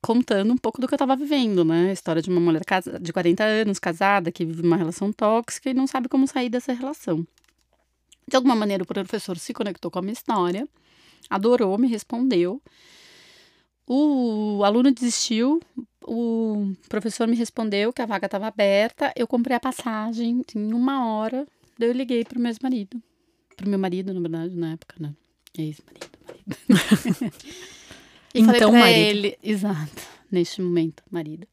contando 0.00 0.52
um 0.52 0.56
pouco 0.56 0.80
do 0.80 0.86
que 0.86 0.94
eu 0.94 0.96
estava 0.96 1.16
vivendo, 1.16 1.64
né? 1.64 1.90
A 1.90 1.92
história 1.92 2.22
de 2.22 2.30
uma 2.30 2.40
mulher 2.40 2.62
de 3.00 3.12
40 3.12 3.44
anos, 3.44 3.78
casada, 3.78 4.30
que 4.30 4.44
vive 4.44 4.62
uma 4.62 4.76
relação 4.76 5.12
tóxica 5.12 5.70
e 5.70 5.74
não 5.74 5.86
sabe 5.86 6.08
como 6.08 6.26
sair 6.26 6.48
dessa 6.48 6.72
relação. 6.72 7.26
De 8.26 8.36
alguma 8.36 8.54
maneira, 8.54 8.82
o 8.82 8.86
professor 8.86 9.38
se 9.38 9.54
conectou 9.54 9.90
com 9.90 9.98
a 9.98 10.02
minha 10.02 10.12
história, 10.12 10.68
adorou, 11.30 11.78
me 11.78 11.88
respondeu. 11.88 12.60
O 13.86 14.62
aluno 14.64 14.92
desistiu, 14.92 15.60
o 16.06 16.72
professor 16.90 17.26
me 17.26 17.34
respondeu 17.34 17.90
que 17.90 18.02
a 18.02 18.06
vaga 18.06 18.26
estava 18.26 18.46
aberta, 18.46 19.12
eu 19.16 19.26
comprei 19.26 19.56
a 19.56 19.60
passagem 19.60 20.42
em 20.54 20.74
uma 20.74 21.06
hora, 21.06 21.46
daí 21.78 21.88
eu 21.88 21.94
liguei 21.94 22.22
para 22.22 22.38
o 22.38 22.42
meu 22.42 22.52
marido, 22.62 23.02
para 23.56 23.66
o 23.66 23.68
meu 23.70 23.78
marido, 23.78 24.12
na 24.12 24.20
verdade, 24.20 24.54
na 24.54 24.72
época, 24.72 24.96
né? 25.00 25.14
Ex-marido, 25.56 25.98
marido. 26.00 26.17
e 28.34 28.40
então, 28.40 28.72
falei 28.72 28.80
marido. 28.80 28.98
ele, 28.98 29.38
exato, 29.42 30.02
neste 30.30 30.62
momento, 30.62 31.02
marido. 31.10 31.46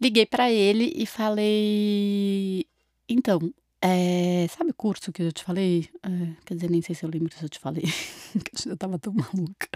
Liguei 0.00 0.26
para 0.26 0.50
ele 0.50 0.92
e 0.94 1.06
falei, 1.06 2.66
então, 3.08 3.52
é, 3.80 4.46
sabe 4.48 4.70
o 4.70 4.74
curso 4.74 5.12
que 5.12 5.22
eu 5.22 5.32
te 5.32 5.44
falei? 5.44 5.88
É, 6.02 6.32
quer 6.44 6.54
dizer, 6.54 6.70
nem 6.70 6.82
sei 6.82 6.94
se 6.94 7.04
eu 7.04 7.10
lembro 7.10 7.32
se 7.32 7.44
eu 7.44 7.48
te 7.48 7.58
falei. 7.58 7.84
eu 8.66 8.76
tava 8.76 8.98
tão 8.98 9.12
maluca. 9.12 9.68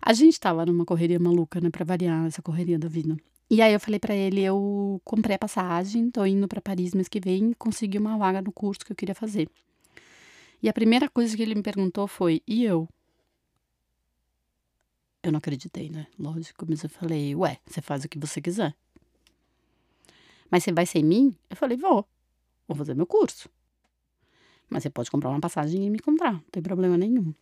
A 0.00 0.12
gente 0.12 0.38
tava 0.40 0.66
numa 0.66 0.84
correria 0.84 1.18
maluca, 1.18 1.60
né? 1.60 1.70
Pra 1.70 1.84
variar 1.84 2.26
essa 2.26 2.42
correria 2.42 2.78
da 2.78 2.88
vida. 2.88 3.16
E 3.50 3.60
aí 3.60 3.72
eu 3.72 3.80
falei 3.80 4.00
para 4.00 4.14
ele, 4.14 4.42
eu 4.42 5.00
comprei 5.04 5.36
a 5.36 5.38
passagem, 5.38 6.10
tô 6.10 6.24
indo 6.24 6.48
para 6.48 6.60
Paris 6.60 6.94
mês 6.94 7.06
que 7.06 7.20
vem, 7.20 7.52
consegui 7.58 7.98
uma 7.98 8.16
vaga 8.16 8.40
no 8.40 8.50
curso 8.50 8.84
que 8.84 8.92
eu 8.92 8.96
queria 8.96 9.14
fazer. 9.14 9.48
E 10.62 10.68
a 10.68 10.72
primeira 10.72 11.08
coisa 11.08 11.36
que 11.36 11.42
ele 11.42 11.54
me 11.54 11.62
perguntou 11.62 12.06
foi: 12.06 12.42
e 12.48 12.64
eu? 12.64 12.88
Eu 15.22 15.32
não 15.32 15.38
acreditei, 15.38 15.88
né? 15.88 16.06
Lógico, 16.18 16.66
mas 16.68 16.82
eu 16.82 16.90
falei: 16.90 17.34
ué, 17.34 17.58
você 17.66 17.80
faz 17.80 18.04
o 18.04 18.08
que 18.08 18.18
você 18.18 18.40
quiser. 18.40 18.74
Mas 20.50 20.64
você 20.64 20.72
vai 20.72 20.86
sem 20.86 21.02
mim? 21.02 21.36
Eu 21.48 21.56
falei: 21.56 21.76
vou. 21.76 22.06
Vou 22.66 22.76
fazer 22.76 22.94
meu 22.94 23.06
curso. 23.06 23.48
Mas 24.68 24.82
você 24.82 24.90
pode 24.90 25.10
comprar 25.10 25.30
uma 25.30 25.40
passagem 25.40 25.86
e 25.86 25.90
me 25.90 25.98
comprar, 25.98 26.32
não 26.32 26.44
tem 26.50 26.62
problema 26.62 26.96
nenhum. 26.96 27.34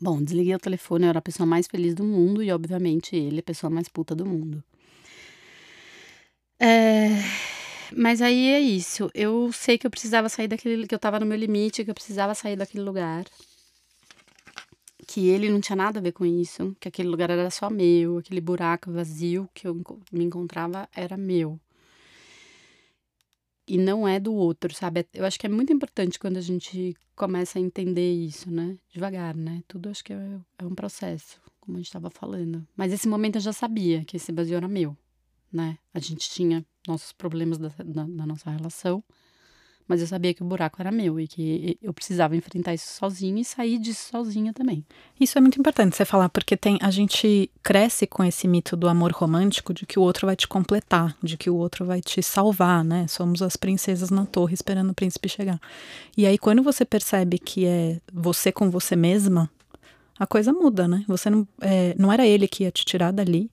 Bom, 0.00 0.22
desliguei 0.22 0.54
o 0.54 0.58
telefone, 0.58 1.04
eu 1.04 1.10
era 1.10 1.18
a 1.18 1.22
pessoa 1.22 1.46
mais 1.46 1.66
feliz 1.66 1.94
do 1.94 2.04
mundo 2.04 2.42
e, 2.42 2.50
obviamente, 2.50 3.16
ele 3.16 3.40
a 3.40 3.42
pessoa 3.42 3.70
mais 3.70 3.88
puta 3.88 4.14
do 4.14 4.26
mundo. 4.26 4.62
É 6.58 7.08
mas 7.96 8.22
aí 8.22 8.48
é 8.48 8.60
isso. 8.60 9.10
Eu 9.14 9.52
sei 9.52 9.76
que 9.78 9.86
eu 9.86 9.90
precisava 9.90 10.28
sair 10.28 10.48
daquele. 10.48 10.86
que 10.86 10.94
eu 10.94 10.98
tava 10.98 11.18
no 11.20 11.26
meu 11.26 11.36
limite, 11.36 11.84
que 11.84 11.90
eu 11.90 11.94
precisava 11.94 12.34
sair 12.34 12.56
daquele 12.56 12.84
lugar. 12.84 13.24
Que 15.10 15.26
ele 15.28 15.50
não 15.50 15.60
tinha 15.60 15.74
nada 15.74 15.98
a 15.98 16.02
ver 16.02 16.12
com 16.12 16.24
isso. 16.24 16.76
Que 16.78 16.86
aquele 16.86 17.08
lugar 17.08 17.30
era 17.30 17.50
só 17.50 17.68
meu. 17.68 18.18
Aquele 18.18 18.40
buraco 18.40 18.92
vazio 18.92 19.50
que 19.52 19.66
eu 19.66 19.74
me 20.12 20.22
encontrava 20.22 20.88
era 20.94 21.16
meu. 21.16 21.58
E 23.66 23.76
não 23.76 24.06
é 24.06 24.20
do 24.20 24.32
outro, 24.32 24.72
sabe? 24.72 25.04
Eu 25.12 25.24
acho 25.24 25.36
que 25.36 25.46
é 25.46 25.48
muito 25.48 25.72
importante 25.72 26.16
quando 26.16 26.36
a 26.36 26.40
gente 26.40 26.96
começa 27.16 27.58
a 27.58 27.62
entender 27.62 28.12
isso, 28.12 28.52
né? 28.52 28.76
Devagar, 28.92 29.34
né? 29.34 29.64
Tudo 29.66 29.88
acho 29.88 30.04
que 30.04 30.12
é, 30.12 30.38
é 30.58 30.64
um 30.64 30.76
processo, 30.76 31.40
como 31.60 31.76
a 31.76 31.80
gente 31.80 31.88
estava 31.88 32.08
falando. 32.08 32.64
Mas 32.76 32.92
esse 32.92 33.08
momento 33.08 33.36
eu 33.36 33.40
já 33.40 33.52
sabia 33.52 34.04
que 34.04 34.16
esse 34.16 34.30
vazio 34.30 34.58
era 34.58 34.68
meu, 34.68 34.96
né? 35.52 35.76
A 35.92 35.98
gente 35.98 36.30
tinha 36.30 36.64
nossos 36.86 37.12
problemas 37.12 37.58
da, 37.58 37.68
da, 37.68 38.04
da, 38.04 38.26
nossa 38.26 38.48
relação. 38.48 39.02
Mas 39.90 40.00
eu 40.00 40.06
sabia 40.06 40.32
que 40.32 40.40
o 40.40 40.46
buraco 40.46 40.80
era 40.80 40.92
meu 40.92 41.18
e 41.18 41.26
que 41.26 41.76
eu 41.82 41.92
precisava 41.92 42.36
enfrentar 42.36 42.72
isso 42.72 42.94
sozinha 42.94 43.42
e 43.42 43.44
sair 43.44 43.76
disso 43.76 44.08
sozinha 44.08 44.52
também. 44.52 44.84
Isso 45.18 45.36
é 45.36 45.40
muito 45.40 45.58
importante 45.58 45.96
você 45.96 46.04
falar, 46.04 46.28
porque 46.28 46.56
tem 46.56 46.78
a 46.80 46.92
gente 46.92 47.50
cresce 47.60 48.06
com 48.06 48.22
esse 48.22 48.46
mito 48.46 48.76
do 48.76 48.88
amor 48.88 49.10
romântico, 49.10 49.74
de 49.74 49.84
que 49.84 49.98
o 49.98 50.02
outro 50.02 50.28
vai 50.28 50.36
te 50.36 50.46
completar, 50.46 51.16
de 51.20 51.36
que 51.36 51.50
o 51.50 51.56
outro 51.56 51.84
vai 51.84 52.00
te 52.00 52.22
salvar, 52.22 52.84
né? 52.84 53.08
Somos 53.08 53.42
as 53.42 53.56
princesas 53.56 54.10
na 54.10 54.24
torre 54.24 54.54
esperando 54.54 54.90
o 54.90 54.94
príncipe 54.94 55.28
chegar. 55.28 55.60
E 56.16 56.24
aí, 56.24 56.38
quando 56.38 56.62
você 56.62 56.84
percebe 56.84 57.40
que 57.40 57.66
é 57.66 58.00
você 58.12 58.52
com 58.52 58.70
você 58.70 58.94
mesma, 58.94 59.50
a 60.16 60.24
coisa 60.24 60.52
muda, 60.52 60.86
né? 60.86 61.04
Você 61.08 61.28
não, 61.28 61.48
é, 61.60 61.96
não 61.98 62.12
era 62.12 62.24
ele 62.24 62.46
que 62.46 62.62
ia 62.62 62.70
te 62.70 62.84
tirar 62.84 63.10
dali, 63.10 63.50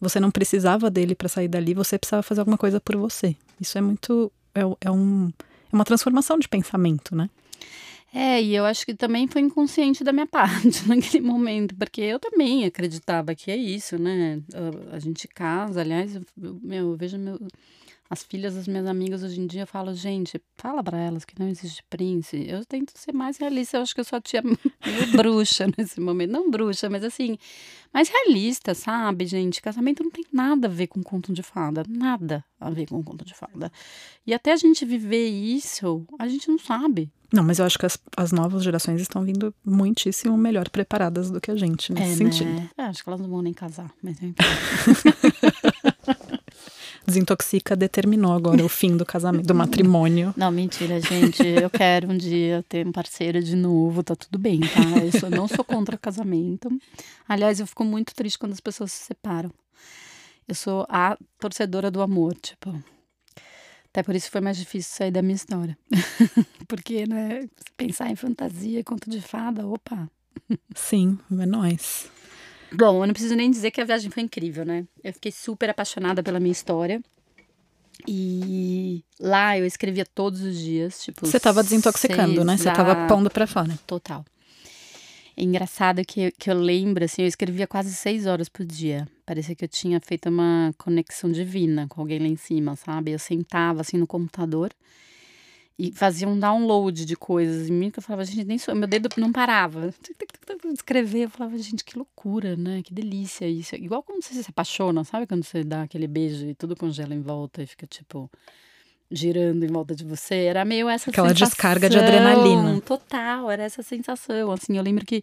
você 0.00 0.20
não 0.20 0.30
precisava 0.30 0.88
dele 0.88 1.16
para 1.16 1.28
sair 1.28 1.48
dali, 1.48 1.74
você 1.74 1.98
precisava 1.98 2.22
fazer 2.22 2.42
alguma 2.42 2.56
coisa 2.56 2.80
por 2.80 2.94
você. 2.94 3.34
Isso 3.60 3.76
é 3.76 3.80
muito. 3.80 4.30
É, 4.54 4.60
é, 4.82 4.90
um, 4.92 5.32
é 5.72 5.76
uma 5.76 5.84
transformação 5.84 6.38
de 6.38 6.48
pensamento, 6.48 7.14
né? 7.14 7.28
É, 8.12 8.42
e 8.42 8.56
eu 8.56 8.64
acho 8.64 8.84
que 8.84 8.92
também 8.92 9.28
foi 9.28 9.40
inconsciente 9.40 10.02
da 10.02 10.12
minha 10.12 10.26
parte 10.26 10.86
naquele 10.88 11.24
momento, 11.24 11.74
porque 11.76 12.00
eu 12.00 12.18
também 12.18 12.64
acreditava 12.64 13.34
que 13.36 13.50
é 13.50 13.56
isso, 13.56 13.96
né? 13.98 14.42
A, 14.92 14.96
a 14.96 14.98
gente 14.98 15.28
casa, 15.28 15.80
aliás, 15.80 16.16
eu, 16.16 16.22
meu, 16.60 16.90
eu 16.90 16.96
vejo 16.96 17.16
meu, 17.16 17.38
as 18.10 18.24
filhas 18.24 18.56
das 18.56 18.66
minhas 18.66 18.86
amigas 18.86 19.22
hoje 19.22 19.40
em 19.40 19.46
dia 19.46 19.64
falam, 19.64 19.94
gente, 19.94 20.42
fala 20.56 20.82
para 20.82 20.98
elas 20.98 21.24
que 21.24 21.38
não 21.38 21.48
existe 21.48 21.80
príncipe. 21.88 22.50
Eu 22.50 22.64
tento 22.64 22.90
ser 22.96 23.12
mais 23.12 23.38
realista, 23.38 23.76
eu 23.76 23.82
acho 23.82 23.94
que 23.94 24.00
eu 24.00 24.04
sou 24.04 24.16
a 24.16 24.20
tia 24.20 24.42
bruxa 25.14 25.68
nesse 25.78 26.00
momento. 26.00 26.32
Não 26.32 26.50
bruxa, 26.50 26.90
mas 26.90 27.04
assim, 27.04 27.38
mais 27.94 28.08
realista, 28.08 28.74
sabe, 28.74 29.26
gente? 29.26 29.62
Casamento 29.62 30.02
não 30.02 30.10
tem 30.10 30.24
nada 30.32 30.66
a 30.66 30.70
ver 30.70 30.88
com 30.88 31.00
conto 31.04 31.32
de 31.32 31.44
fada, 31.44 31.84
nada 31.88 32.44
a 32.58 32.68
ver 32.68 32.88
com 32.88 33.00
conto 33.00 33.24
de 33.24 33.32
fada. 33.32 33.70
E 34.26 34.34
até 34.34 34.50
a 34.50 34.56
gente 34.56 34.84
viver 34.84 35.28
isso, 35.28 36.04
a 36.18 36.26
gente 36.26 36.48
não 36.48 36.58
sabe. 36.58 37.12
Não, 37.32 37.44
mas 37.44 37.60
eu 37.60 37.64
acho 37.64 37.78
que 37.78 37.86
as, 37.86 37.96
as 38.16 38.32
novas 38.32 38.64
gerações 38.64 39.00
estão 39.00 39.22
vindo 39.22 39.54
muitíssimo 39.64 40.36
melhor 40.36 40.68
preparadas 40.68 41.30
do 41.30 41.40
que 41.40 41.52
a 41.52 41.54
gente 41.54 41.92
nesse 41.92 42.12
é, 42.12 42.16
sentido. 42.16 42.50
Né? 42.50 42.68
É, 42.76 42.82
acho 42.82 43.04
que 43.04 43.08
elas 43.08 43.20
não 43.20 43.28
vão 43.28 43.40
nem 43.40 43.54
casar, 43.54 43.88
mas 44.02 44.18
Desintoxica 47.10 47.74
determinou 47.74 48.32
agora 48.32 48.64
o 48.64 48.68
fim 48.68 48.96
do 48.96 49.04
casamento, 49.04 49.46
do 49.46 49.54
matrimônio. 49.54 50.32
Não, 50.38 50.50
mentira, 50.50 51.00
gente. 51.00 51.46
Eu 51.46 51.68
quero 51.68 52.10
um 52.10 52.16
dia 52.16 52.64
ter 52.68 52.86
um 52.86 52.92
parceiro 52.92 53.42
de 53.42 53.56
novo, 53.56 54.02
tá 54.02 54.14
tudo 54.14 54.38
bem, 54.38 54.60
tá? 54.60 55.04
Eu 55.04 55.18
sou, 55.18 55.28
não 55.28 55.48
sou 55.48 55.64
contra 55.64 55.98
casamento. 55.98 56.70
Aliás, 57.28 57.60
eu 57.60 57.66
fico 57.66 57.84
muito 57.84 58.14
triste 58.14 58.38
quando 58.38 58.52
as 58.52 58.60
pessoas 58.60 58.92
se 58.92 59.04
separam. 59.04 59.50
Eu 60.46 60.54
sou 60.54 60.86
a 60.88 61.16
torcedora 61.38 61.90
do 61.90 62.00
amor, 62.00 62.34
tipo. 62.34 62.72
Até 63.88 64.02
por 64.04 64.14
isso 64.14 64.30
foi 64.30 64.40
mais 64.40 64.56
difícil 64.56 64.96
sair 64.96 65.10
da 65.10 65.20
minha 65.20 65.34
história. 65.34 65.76
Porque, 66.68 67.06
né, 67.06 67.48
pensar 67.76 68.08
em 68.10 68.16
fantasia, 68.16 68.84
conto 68.84 69.10
de 69.10 69.20
fada, 69.20 69.66
opa. 69.66 70.08
Sim, 70.74 71.18
é 71.32 71.46
nóis. 71.46 72.08
Bom, 72.72 73.02
eu 73.02 73.06
não 73.06 73.12
preciso 73.12 73.34
nem 73.34 73.50
dizer 73.50 73.70
que 73.70 73.80
a 73.80 73.84
viagem 73.84 74.10
foi 74.10 74.22
incrível, 74.22 74.64
né? 74.64 74.84
Eu 75.02 75.12
fiquei 75.12 75.32
super 75.32 75.70
apaixonada 75.70 76.22
pela 76.22 76.38
minha 76.38 76.52
história. 76.52 77.02
E 78.06 79.04
lá 79.18 79.58
eu 79.58 79.66
escrevia 79.66 80.06
todos 80.06 80.40
os 80.40 80.58
dias, 80.58 81.02
tipo. 81.02 81.26
Você 81.26 81.38
tava 81.38 81.62
desintoxicando, 81.62 82.34
seis, 82.34 82.46
né? 82.46 82.56
Você 82.56 82.72
tava 82.72 83.06
pondo 83.06 83.30
pra 83.30 83.46
fora. 83.46 83.78
Total. 83.86 84.24
É 85.36 85.42
engraçado 85.42 86.02
que, 86.04 86.30
que 86.32 86.50
eu 86.50 86.54
lembro, 86.54 87.04
assim, 87.04 87.22
eu 87.22 87.28
escrevia 87.28 87.66
quase 87.66 87.94
seis 87.94 88.26
horas 88.26 88.48
por 88.48 88.64
dia. 88.64 89.06
Parecia 89.24 89.54
que 89.54 89.64
eu 89.64 89.68
tinha 89.68 90.00
feito 90.00 90.28
uma 90.28 90.72
conexão 90.76 91.30
divina 91.30 91.86
com 91.88 92.00
alguém 92.00 92.18
lá 92.18 92.26
em 92.26 92.36
cima, 92.36 92.76
sabe? 92.76 93.12
Eu 93.12 93.18
sentava, 93.18 93.80
assim, 93.80 93.96
no 93.96 94.06
computador 94.06 94.70
e 95.82 95.92
fazia 95.92 96.28
um 96.28 96.38
download 96.38 97.06
de 97.06 97.16
coisas 97.16 97.70
em 97.70 97.72
mim 97.72 97.90
que 97.90 97.98
eu 97.98 98.02
falava, 98.02 98.22
gente, 98.26 98.44
nem 98.44 98.58
sou, 98.58 98.74
meu 98.74 98.86
dedo 98.86 99.08
não 99.16 99.32
parava. 99.32 99.94
Escrever, 100.74 101.24
eu 101.24 101.30
falava, 101.30 101.56
gente, 101.56 101.82
que 101.82 101.96
loucura, 101.96 102.54
né? 102.54 102.82
Que 102.82 102.92
delícia 102.92 103.48
isso. 103.48 103.74
Igual 103.76 104.02
quando 104.02 104.22
você 104.22 104.34
se 104.34 104.50
apaixona, 104.50 105.02
sabe? 105.04 105.26
Quando 105.26 105.42
você 105.42 105.64
dá 105.64 105.80
aquele 105.82 106.06
beijo 106.06 106.44
e 106.44 106.54
tudo 106.54 106.76
congela 106.76 107.14
em 107.14 107.22
volta 107.22 107.62
e 107.62 107.66
fica 107.66 107.86
tipo 107.86 108.30
girando 109.10 109.64
em 109.64 109.68
volta 109.68 109.94
de 109.94 110.04
você. 110.04 110.34
Era 110.34 110.66
meio 110.66 110.86
essa 110.86 111.08
Aquela 111.08 111.28
sensação. 111.28 111.48
descarga 111.48 111.88
de 111.88 111.98
adrenalina. 111.98 112.78
Total, 112.82 113.50
era 113.50 113.62
essa 113.62 113.82
sensação. 113.82 114.52
Assim, 114.52 114.76
eu 114.76 114.82
lembro 114.82 115.06
que 115.06 115.22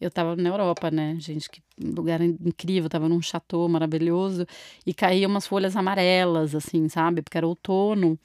eu 0.00 0.10
tava 0.10 0.34
na 0.34 0.48
Europa, 0.48 0.90
né? 0.90 1.16
Gente, 1.20 1.48
que 1.48 1.62
lugar 1.80 2.20
incrível, 2.20 2.90
tava 2.90 3.08
num 3.08 3.22
chateau 3.22 3.68
maravilhoso 3.68 4.44
e 4.84 4.92
caíam 4.92 5.30
umas 5.30 5.46
folhas 5.46 5.76
amarelas, 5.76 6.56
assim, 6.56 6.88
sabe? 6.88 7.22
Porque 7.22 7.38
era 7.38 7.46
outono. 7.46 8.18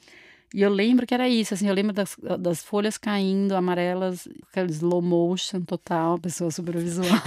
E 0.54 0.62
eu 0.62 0.70
lembro 0.70 1.08
que 1.08 1.14
era 1.14 1.30
isso, 1.30 1.54
assim, 1.54 1.68
eu 1.68 1.74
lembro 1.74 1.94
das, 1.94 2.18
das 2.40 2.62
folhas 2.62 2.98
caindo 2.98 3.56
amarelas, 3.56 4.28
aquele 4.50 4.72
slow 4.72 5.02
motion 5.02 5.62
total, 5.62 6.20
pessoa 6.20 6.52
super 6.52 6.78
visual. 6.78 7.08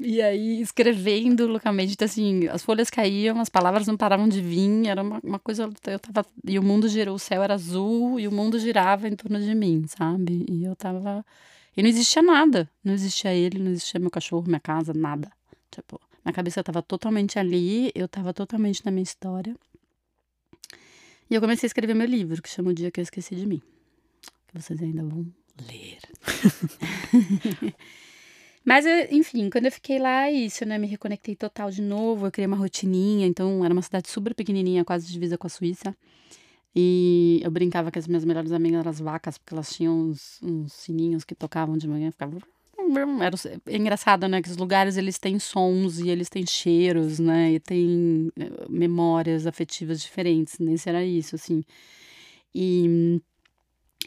Né? 0.00 0.16
e 0.16 0.22
aí, 0.22 0.60
escrevendo 0.60 1.46
loucamente, 1.46 1.92
então, 1.92 2.06
assim, 2.06 2.48
as 2.48 2.62
folhas 2.62 2.88
caíam, 2.88 3.38
as 3.38 3.50
palavras 3.50 3.86
não 3.86 3.96
paravam 3.96 4.28
de 4.28 4.40
vir, 4.40 4.88
era 4.88 5.02
uma, 5.02 5.20
uma 5.22 5.38
coisa, 5.38 5.70
eu 5.86 5.98
tava, 5.98 6.26
e 6.44 6.58
o 6.58 6.62
mundo 6.62 6.88
girou, 6.88 7.14
o 7.14 7.18
céu 7.18 7.42
era 7.42 7.54
azul 7.54 8.18
e 8.18 8.26
o 8.26 8.32
mundo 8.32 8.58
girava 8.58 9.06
em 9.06 9.14
torno 9.14 9.38
de 9.38 9.54
mim, 9.54 9.84
sabe? 9.86 10.46
E 10.48 10.64
eu 10.64 10.74
tava, 10.74 11.24
e 11.76 11.82
não 11.82 11.88
existia 11.88 12.22
nada, 12.22 12.68
não 12.82 12.94
existia 12.94 13.32
ele, 13.34 13.58
não 13.58 13.70
existia 13.70 14.00
meu 14.00 14.10
cachorro, 14.10 14.44
minha 14.46 14.58
casa, 14.58 14.92
nada. 14.94 15.30
Tipo, 15.70 16.00
minha 16.24 16.32
cabeça 16.32 16.64
tava 16.64 16.82
totalmente 16.82 17.38
ali, 17.38 17.92
eu 17.94 18.08
tava 18.08 18.32
totalmente 18.32 18.84
na 18.84 18.90
minha 18.90 19.02
história. 19.02 19.54
E 21.30 21.34
eu 21.34 21.40
comecei 21.40 21.66
a 21.66 21.68
escrever 21.68 21.94
meu 21.94 22.08
livro, 22.08 22.42
que 22.42 22.48
chama 22.48 22.70
O 22.70 22.74
Dia 22.74 22.90
Que 22.90 22.98
Eu 22.98 23.02
Esqueci 23.02 23.36
de 23.36 23.46
Mim. 23.46 23.62
Que 24.48 24.60
vocês 24.60 24.82
ainda 24.82 25.04
vão 25.04 25.32
ler. 25.60 25.98
Mas, 28.64 28.84
enfim, 29.10 29.48
quando 29.48 29.66
eu 29.66 29.72
fiquei 29.72 30.00
lá, 30.00 30.26
é 30.26 30.32
isso, 30.32 30.66
né? 30.66 30.76
Me 30.76 30.88
reconectei 30.88 31.36
total 31.36 31.70
de 31.70 31.80
novo. 31.80 32.26
Eu 32.26 32.32
criei 32.32 32.48
uma 32.48 32.56
rotininha. 32.56 33.28
Então, 33.28 33.64
era 33.64 33.72
uma 33.72 33.80
cidade 33.80 34.08
super 34.10 34.34
pequenininha, 34.34 34.84
quase 34.84 35.06
divisa 35.10 35.38
com 35.38 35.46
a 35.46 35.50
Suíça. 35.50 35.96
E 36.74 37.40
eu 37.44 37.50
brincava 37.50 37.92
que 37.92 37.98
as 37.98 38.08
minhas 38.08 38.24
melhores 38.24 38.50
amigas 38.50 38.80
eram 38.80 38.90
as 38.90 38.98
vacas, 38.98 39.38
porque 39.38 39.54
elas 39.54 39.72
tinham 39.72 39.98
uns, 39.98 40.40
uns 40.42 40.72
sininhos 40.72 41.24
que 41.24 41.34
tocavam 41.34 41.76
de 41.76 41.86
manhã. 41.86 42.10
Ficava 42.10 42.38
era, 42.98 43.36
é 43.66 43.76
engraçado, 43.76 44.26
né? 44.28 44.42
Que 44.42 44.50
os 44.50 44.56
lugares 44.56 44.96
eles 44.96 45.18
têm 45.18 45.38
sons 45.38 45.98
e 45.98 46.08
eles 46.08 46.28
têm 46.28 46.46
cheiros, 46.46 47.18
né? 47.18 47.52
E 47.52 47.60
têm 47.60 48.30
eh, 48.38 48.66
memórias 48.68 49.46
afetivas 49.46 50.00
diferentes. 50.00 50.58
Nesse 50.58 50.88
era 50.88 51.04
isso, 51.04 51.34
assim. 51.36 51.62
E, 52.54 53.20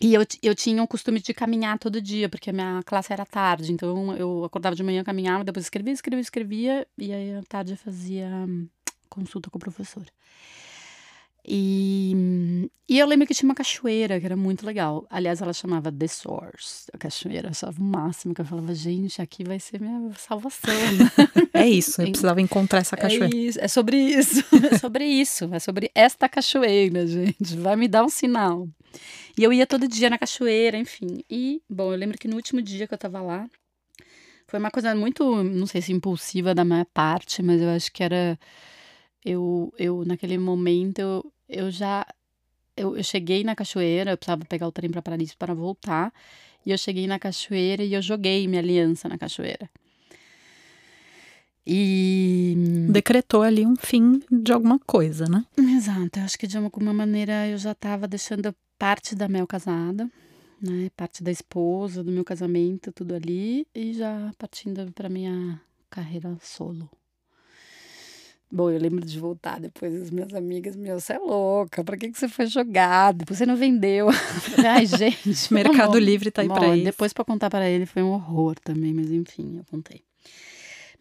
e 0.01 0.13
eu, 0.13 0.21
eu 0.41 0.55
tinha 0.55 0.83
o 0.83 0.87
costume 0.87 1.19
de 1.19 1.33
caminhar 1.33 1.77
todo 1.79 2.01
dia, 2.01 2.27
porque 2.27 2.49
a 2.49 2.53
minha 2.53 2.81
classe 2.85 3.13
era 3.13 3.25
tarde. 3.25 3.71
Então 3.71 4.15
eu 4.17 4.43
acordava 4.43 4.75
de 4.75 4.83
manhã, 4.83 5.03
caminhava, 5.03 5.43
depois 5.43 5.65
escrevia, 5.65 5.93
escrevia, 5.93 6.21
escrevia. 6.21 6.87
E 6.97 7.13
aí 7.13 7.35
à 7.35 7.43
tarde 7.43 7.73
eu 7.73 7.77
fazia 7.77 8.27
hum, 8.27 8.67
consulta 9.09 9.49
com 9.49 9.57
o 9.57 9.61
professor. 9.61 10.05
E, 11.45 12.69
e 12.87 12.97
eu 12.97 13.05
lembro 13.05 13.27
que 13.27 13.33
tinha 13.33 13.47
uma 13.47 13.55
cachoeira 13.55 14.17
que 14.17 14.25
era 14.25 14.37
muito 14.37 14.65
legal. 14.65 15.05
Aliás, 15.09 15.41
ela 15.41 15.51
chamava 15.51 15.91
The 15.91 16.07
Source, 16.07 16.85
a 16.93 16.97
cachoeira. 16.97 17.47
Eu 17.47 17.51
achava 17.51 17.81
o 17.81 17.83
máximo, 17.83 18.33
que 18.33 18.39
eu 18.39 18.45
falava, 18.45 18.73
gente, 18.73 19.21
aqui 19.21 19.43
vai 19.43 19.59
ser 19.59 19.81
minha 19.81 20.11
salvação. 20.17 20.73
é 21.53 21.67
isso, 21.67 22.01
eu 22.01 22.09
precisava 22.09 22.39
encontrar 22.41 22.79
essa 22.79 22.95
cachoeira. 22.95 23.35
É, 23.35 23.37
isso, 23.37 23.59
é 23.59 23.67
sobre 23.67 23.97
isso, 23.97 24.43
é 24.71 24.77
sobre 24.77 25.05
isso, 25.05 25.49
é 25.53 25.59
sobre 25.59 25.91
esta 25.93 26.29
cachoeira, 26.29 27.05
gente. 27.05 27.57
Vai 27.57 27.75
me 27.75 27.89
dar 27.89 28.05
um 28.05 28.09
sinal. 28.09 28.67
E 29.37 29.43
eu 29.43 29.51
ia 29.51 29.67
todo 29.67 29.87
dia 29.87 30.09
na 30.09 30.17
cachoeira, 30.17 30.77
enfim. 30.77 31.23
E, 31.29 31.61
bom, 31.69 31.91
eu 31.91 31.97
lembro 31.97 32.17
que 32.17 32.27
no 32.27 32.37
último 32.37 32.61
dia 32.61 32.87
que 32.87 32.93
eu 32.93 32.97
tava 32.97 33.21
lá, 33.21 33.49
foi 34.47 34.59
uma 34.59 34.71
coisa 34.71 34.95
muito, 34.95 35.43
não 35.43 35.65
sei 35.65 35.81
se 35.81 35.91
impulsiva 35.91 36.53
da 36.53 36.63
minha 36.63 36.85
parte, 36.93 37.41
mas 37.41 37.59
eu 37.61 37.69
acho 37.69 37.91
que 37.91 38.03
era 38.03 38.39
eu, 39.25 39.73
eu 39.77 40.03
naquele 40.05 40.37
momento, 40.37 40.99
eu, 40.99 41.33
eu 41.47 41.71
já. 41.71 42.05
Eu, 42.75 42.97
eu 42.97 43.03
cheguei 43.03 43.43
na 43.43 43.55
cachoeira, 43.55 44.11
eu 44.11 44.17
precisava 44.17 44.45
pegar 44.45 44.67
o 44.67 44.71
trem 44.71 44.89
para 44.89 45.01
Paris 45.01 45.35
para 45.35 45.53
voltar. 45.53 46.11
E 46.65 46.71
eu 46.71 46.77
cheguei 46.77 47.07
na 47.07 47.19
cachoeira 47.19 47.83
e 47.83 47.93
eu 47.93 48.01
joguei 48.01 48.47
minha 48.47 48.61
aliança 48.61 49.07
na 49.07 49.17
cachoeira. 49.17 49.69
E. 51.65 52.55
Decretou 52.89 53.41
ali 53.41 53.65
um 53.65 53.75
fim 53.75 54.21
de 54.29 54.51
alguma 54.51 54.79
coisa, 54.79 55.25
né? 55.27 55.45
Exato. 55.57 56.19
Eu 56.19 56.23
acho 56.23 56.37
que 56.37 56.47
de 56.47 56.57
alguma 56.57 56.93
maneira 56.93 57.47
eu 57.47 57.57
já 57.57 57.71
estava 57.71 58.07
deixando 58.07 58.53
parte 58.77 59.15
da 59.15 59.29
Mel 59.29 59.47
casada, 59.47 60.09
né? 60.61 60.89
Parte 60.95 61.23
da 61.23 61.31
esposa, 61.31 62.03
do 62.03 62.11
meu 62.11 62.25
casamento, 62.25 62.91
tudo 62.91 63.15
ali. 63.15 63.65
E 63.73 63.93
já 63.93 64.31
partindo 64.37 64.91
para 64.91 65.07
minha 65.07 65.61
carreira 65.89 66.37
solo. 66.41 66.89
Bom, 68.55 68.69
eu 68.69 68.79
lembro 68.79 69.03
de 69.03 69.19
voltar 69.19 69.59
depois 69.59 69.99
as 69.99 70.11
minhas 70.11 70.31
amigas, 70.31 70.75
meu, 70.75 70.99
você 70.99 71.13
é 71.13 71.17
louca, 71.17 71.83
pra 71.83 71.97
que, 71.97 72.11
que 72.11 72.19
você 72.19 72.27
foi 72.27 72.45
jogado? 72.45 73.25
Você 73.27 73.47
não 73.47 73.55
vendeu. 73.55 74.09
Ai, 74.63 74.85
gente. 74.85 75.49
Mercado 75.51 75.97
Livre 75.97 76.29
tá 76.29 76.43
aí 76.43 76.47
bom, 76.47 76.53
pra 76.53 76.75
isso. 76.75 76.85
Depois 76.85 77.11
pra 77.11 77.25
contar 77.25 77.49
para 77.49 77.67
ele 77.67 77.87
foi 77.87 78.03
um 78.03 78.11
horror 78.11 78.53
também, 78.63 78.93
mas 78.93 79.11
enfim, 79.11 79.57
eu 79.57 79.63
contei. 79.71 80.03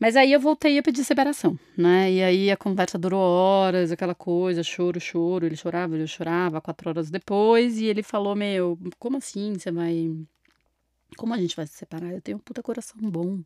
Mas 0.01 0.17
aí 0.17 0.33
eu 0.33 0.41
voltei 0.41 0.79
a 0.79 0.83
pedir 0.83 1.05
separação, 1.05 1.59
né? 1.77 2.11
E 2.11 2.23
aí 2.23 2.51
a 2.51 2.57
conversa 2.57 2.97
durou 2.99 3.21
horas, 3.21 3.93
aquela 3.93 4.15
coisa, 4.15 4.62
choro, 4.62 4.99
choro. 4.99 5.45
Ele 5.45 5.55
chorava, 5.55 5.95
eu 5.95 6.07
chorava, 6.07 6.59
quatro 6.59 6.88
horas 6.88 7.11
depois. 7.11 7.79
E 7.79 7.85
ele 7.85 8.03
falou, 8.03 8.35
meu, 8.35 8.79
como 8.99 9.19
assim 9.19 9.53
você 9.59 9.71
vai... 9.71 10.11
Como 11.19 11.35
a 11.35 11.37
gente 11.37 11.55
vai 11.55 11.67
se 11.67 11.75
separar? 11.75 12.15
Eu 12.15 12.23
tenho 12.23 12.38
um 12.38 12.41
puta 12.41 12.62
coração 12.62 12.97
bom. 12.99 13.41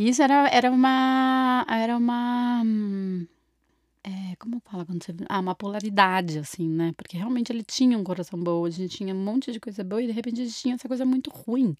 E 0.00 0.08
isso 0.08 0.22
era, 0.22 0.48
era 0.48 0.70
uma. 0.70 1.66
Era 1.68 1.94
uma. 1.94 2.62
É, 4.02 4.34
como 4.38 4.58
fala 4.64 4.86
quando 4.86 5.04
você. 5.04 5.14
Ah, 5.28 5.40
uma 5.40 5.54
polaridade, 5.54 6.38
assim, 6.38 6.66
né? 6.66 6.94
Porque 6.96 7.18
realmente 7.18 7.52
ele 7.52 7.62
tinha 7.62 7.98
um 7.98 8.02
coração 8.02 8.40
bom, 8.40 8.64
a 8.64 8.70
gente 8.70 8.96
tinha 8.96 9.14
um 9.14 9.22
monte 9.22 9.52
de 9.52 9.60
coisa 9.60 9.84
boa 9.84 10.02
e 10.02 10.06
de 10.06 10.12
repente 10.12 10.40
a 10.40 10.44
gente 10.46 10.56
tinha 10.56 10.74
essa 10.74 10.88
coisa 10.88 11.04
muito 11.04 11.28
ruim. 11.28 11.76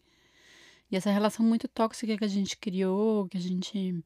E 0.93 0.97
essa 0.97 1.11
relação 1.11 1.47
muito 1.47 1.67
tóxica 1.67 2.15
que 2.15 2.23
a 2.23 2.29
gente 2.29 2.59
criou, 2.59 3.27
que 3.27 3.39
a 3.39 3.41
gente. 3.41 4.05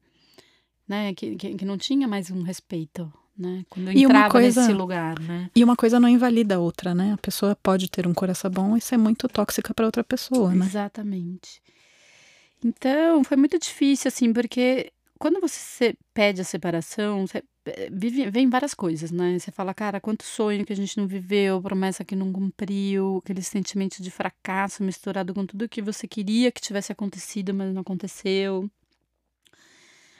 né? 0.87 1.13
Que, 1.13 1.35
que, 1.35 1.53
que 1.55 1.65
não 1.65 1.77
tinha 1.77 2.07
mais 2.07 2.31
um 2.31 2.41
respeito, 2.41 3.11
né? 3.37 3.65
Quando 3.69 3.89
eu 3.91 3.99
entrava 3.99 4.29
coisa, 4.29 4.61
nesse 4.61 4.71
lugar, 4.71 5.19
né? 5.19 5.51
E 5.53 5.61
uma 5.61 5.75
coisa 5.75 5.99
não 5.99 6.07
invalida 6.07 6.55
a 6.55 6.59
outra, 6.59 6.95
né? 6.95 7.11
A 7.11 7.17
pessoa 7.17 7.53
pode 7.53 7.91
ter 7.91 8.07
um 8.07 8.13
coração 8.13 8.49
bom 8.49 8.77
e 8.77 8.81
ser 8.81 8.95
muito 8.95 9.27
tóxica 9.27 9.73
para 9.73 9.85
outra 9.85 10.05
pessoa, 10.05 10.55
né? 10.55 10.65
Exatamente. 10.65 11.61
Então, 12.67 13.23
foi 13.23 13.37
muito 13.37 13.59
difícil, 13.59 14.07
assim, 14.07 14.33
porque 14.33 14.91
quando 15.19 15.39
você 15.39 15.95
pede 16.15 16.41
a 16.41 16.43
separação, 16.43 17.27
você 17.27 17.43
eh, 17.67 17.89
vive, 17.91 18.31
vem 18.31 18.49
várias 18.49 18.73
coisas, 18.73 19.11
né? 19.11 19.37
Você 19.37 19.51
fala, 19.51 19.71
cara, 19.71 20.01
quanto 20.01 20.23
sonho 20.23 20.65
que 20.65 20.73
a 20.73 20.75
gente 20.75 20.97
não 20.97 21.05
viveu, 21.05 21.61
promessa 21.61 22.03
que 22.03 22.15
não 22.15 22.33
cumpriu, 22.33 23.17
aquele 23.23 23.43
sentimento 23.43 24.01
de 24.01 24.09
fracasso 24.09 24.83
misturado 24.83 25.31
com 25.31 25.45
tudo 25.45 25.69
que 25.69 25.79
você 25.79 26.07
queria 26.07 26.51
que 26.51 26.59
tivesse 26.59 26.91
acontecido, 26.91 27.53
mas 27.53 27.71
não 27.71 27.81
aconteceu 27.81 28.67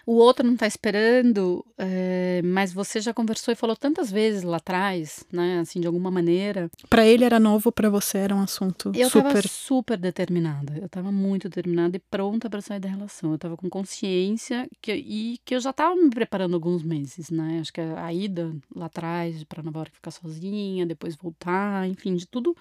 o 0.05 0.13
outro 0.13 0.45
não 0.45 0.53
está 0.53 0.67
esperando, 0.67 1.65
é, 1.77 2.39
mas 2.43 2.71
você 2.71 3.01
já 3.01 3.11
conversou 3.11 3.51
e 3.51 3.55
falou 3.55 3.75
tantas 3.75 4.11
vezes 4.11 4.43
lá 4.43 4.57
atrás, 4.57 5.25
né? 5.31 5.59
Assim, 5.59 5.81
de 5.81 5.87
alguma 5.87 6.11
maneira. 6.11 6.69
Para 6.87 7.05
ele 7.07 7.25
era 7.25 7.39
novo, 7.39 7.71
para 7.71 7.89
você 7.89 8.19
era 8.19 8.35
um 8.35 8.41
assunto 8.41 8.91
eu 8.95 9.09
super. 9.09 9.25
Eu 9.25 9.29
estava 9.29 9.47
super 9.47 9.97
determinada. 9.97 10.77
Eu 10.77 10.85
estava 10.85 11.11
muito 11.11 11.49
determinada 11.49 11.97
e 11.97 11.99
pronta 11.99 12.47
para 12.49 12.61
sair 12.61 12.79
da 12.79 12.87
relação. 12.87 13.31
Eu 13.31 13.35
estava 13.35 13.57
com 13.57 13.67
consciência 13.67 14.69
que, 14.79 14.93
e 14.93 15.39
que 15.43 15.55
eu 15.55 15.59
já 15.59 15.71
estava 15.71 15.95
me 15.95 16.11
preparando 16.11 16.53
alguns 16.53 16.83
meses, 16.83 17.31
né? 17.31 17.57
Acho 17.59 17.73
que 17.73 17.81
a 17.81 18.13
ida 18.13 18.55
lá 18.75 18.85
atrás, 18.85 19.43
para 19.45 19.63
Nova 19.63 19.79
York 19.79 19.95
ficar 19.95 20.11
sozinha, 20.11 20.85
depois 20.85 21.15
voltar, 21.15 21.87
enfim, 21.87 22.15
de 22.15 22.27
tudo. 22.27 22.55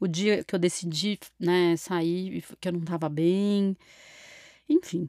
O 0.00 0.08
dia 0.08 0.42
que 0.42 0.54
eu 0.54 0.58
decidi, 0.58 1.18
né, 1.38 1.76
sair, 1.76 2.42
que 2.58 2.68
eu 2.68 2.72
não 2.72 2.80
estava 2.80 3.08
bem. 3.08 3.76
Enfim, 4.68 5.08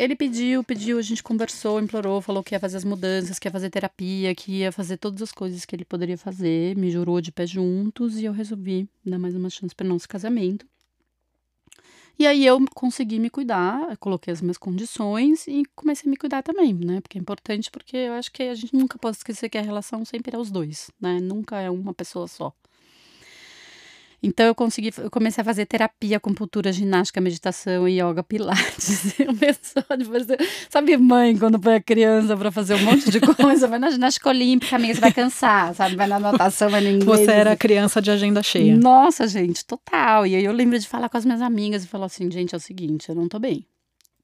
ele 0.00 0.16
pediu, 0.16 0.64
pediu, 0.64 0.98
a 0.98 1.02
gente 1.02 1.22
conversou, 1.22 1.78
implorou, 1.78 2.22
falou 2.22 2.42
que 2.42 2.54
ia 2.54 2.58
fazer 2.58 2.78
as 2.78 2.84
mudanças, 2.84 3.38
que 3.38 3.46
ia 3.46 3.52
fazer 3.52 3.68
terapia, 3.68 4.34
que 4.34 4.50
ia 4.50 4.72
fazer 4.72 4.96
todas 4.96 5.20
as 5.20 5.30
coisas 5.30 5.66
que 5.66 5.76
ele 5.76 5.84
poderia 5.84 6.16
fazer, 6.16 6.74
me 6.74 6.90
jurou 6.90 7.20
de 7.20 7.30
pé 7.30 7.46
juntos 7.46 8.18
e 8.18 8.24
eu 8.24 8.32
resolvi 8.32 8.88
dar 9.04 9.18
mais 9.18 9.36
uma 9.36 9.50
chance 9.50 9.74
para 9.74 9.86
nosso 9.86 10.08
casamento. 10.08 10.66
E 12.18 12.26
aí 12.26 12.46
eu 12.46 12.58
consegui 12.74 13.18
me 13.18 13.28
cuidar, 13.28 13.94
coloquei 13.98 14.32
as 14.32 14.40
minhas 14.40 14.56
condições 14.56 15.46
e 15.46 15.64
comecei 15.74 16.08
a 16.08 16.10
me 16.10 16.16
cuidar 16.16 16.42
também, 16.42 16.72
né? 16.72 17.02
Porque 17.02 17.18
é 17.18 17.20
importante, 17.20 17.70
porque 17.70 17.96
eu 17.96 18.14
acho 18.14 18.32
que 18.32 18.42
a 18.44 18.54
gente 18.54 18.74
nunca 18.74 18.98
pode 18.98 19.18
esquecer 19.18 19.50
que 19.50 19.58
a 19.58 19.62
relação 19.62 20.02
sempre 20.06 20.34
é 20.34 20.38
os 20.38 20.50
dois, 20.50 20.90
né? 20.98 21.20
Nunca 21.20 21.60
é 21.60 21.68
uma 21.68 21.92
pessoa 21.92 22.26
só. 22.26 22.54
Então 24.22 24.46
eu 24.46 24.54
consegui, 24.54 24.92
eu 24.98 25.10
comecei 25.10 25.40
a 25.40 25.44
fazer 25.44 25.64
terapia, 25.64 26.18
acupuntura, 26.18 26.72
ginástica, 26.72 27.20
meditação, 27.20 27.88
yoga, 27.88 28.22
pilates. 28.22 29.18
Eu 29.20 29.32
mesmo, 29.32 29.60
sabe 30.68 30.96
mãe 30.96 31.36
quando 31.36 31.58
põe 31.58 31.74
a 31.76 31.80
criança 31.80 32.36
para 32.36 32.50
fazer 32.50 32.74
um 32.74 32.82
monte 32.84 33.10
de 33.10 33.20
coisa, 33.20 33.66
vai 33.66 33.78
na 33.78 33.90
ginástica 33.90 34.28
olímpica, 34.28 34.76
amiga, 34.76 34.94
você 34.94 35.00
vai 35.00 35.12
cansar, 35.12 35.74
sabe? 35.74 35.96
Vai 35.96 36.06
na 36.06 36.18
natação, 36.18 36.68
vai 36.68 36.80
no 36.80 36.88
inglês. 36.88 37.20
Você 37.20 37.30
era 37.30 37.56
criança 37.56 38.00
de 38.02 38.10
agenda 38.10 38.42
cheia. 38.42 38.76
Nossa, 38.76 39.26
gente, 39.26 39.64
total. 39.64 40.26
E 40.26 40.36
aí 40.36 40.44
eu 40.44 40.52
lembro 40.52 40.78
de 40.78 40.86
falar 40.86 41.08
com 41.08 41.16
as 41.16 41.24
minhas 41.24 41.40
amigas 41.40 41.84
e 41.84 41.86
falar 41.86 42.06
assim, 42.06 42.30
gente, 42.30 42.54
é 42.54 42.58
o 42.58 42.60
seguinte, 42.60 43.08
eu 43.08 43.14
não 43.14 43.28
tô 43.28 43.38
bem. 43.38 43.66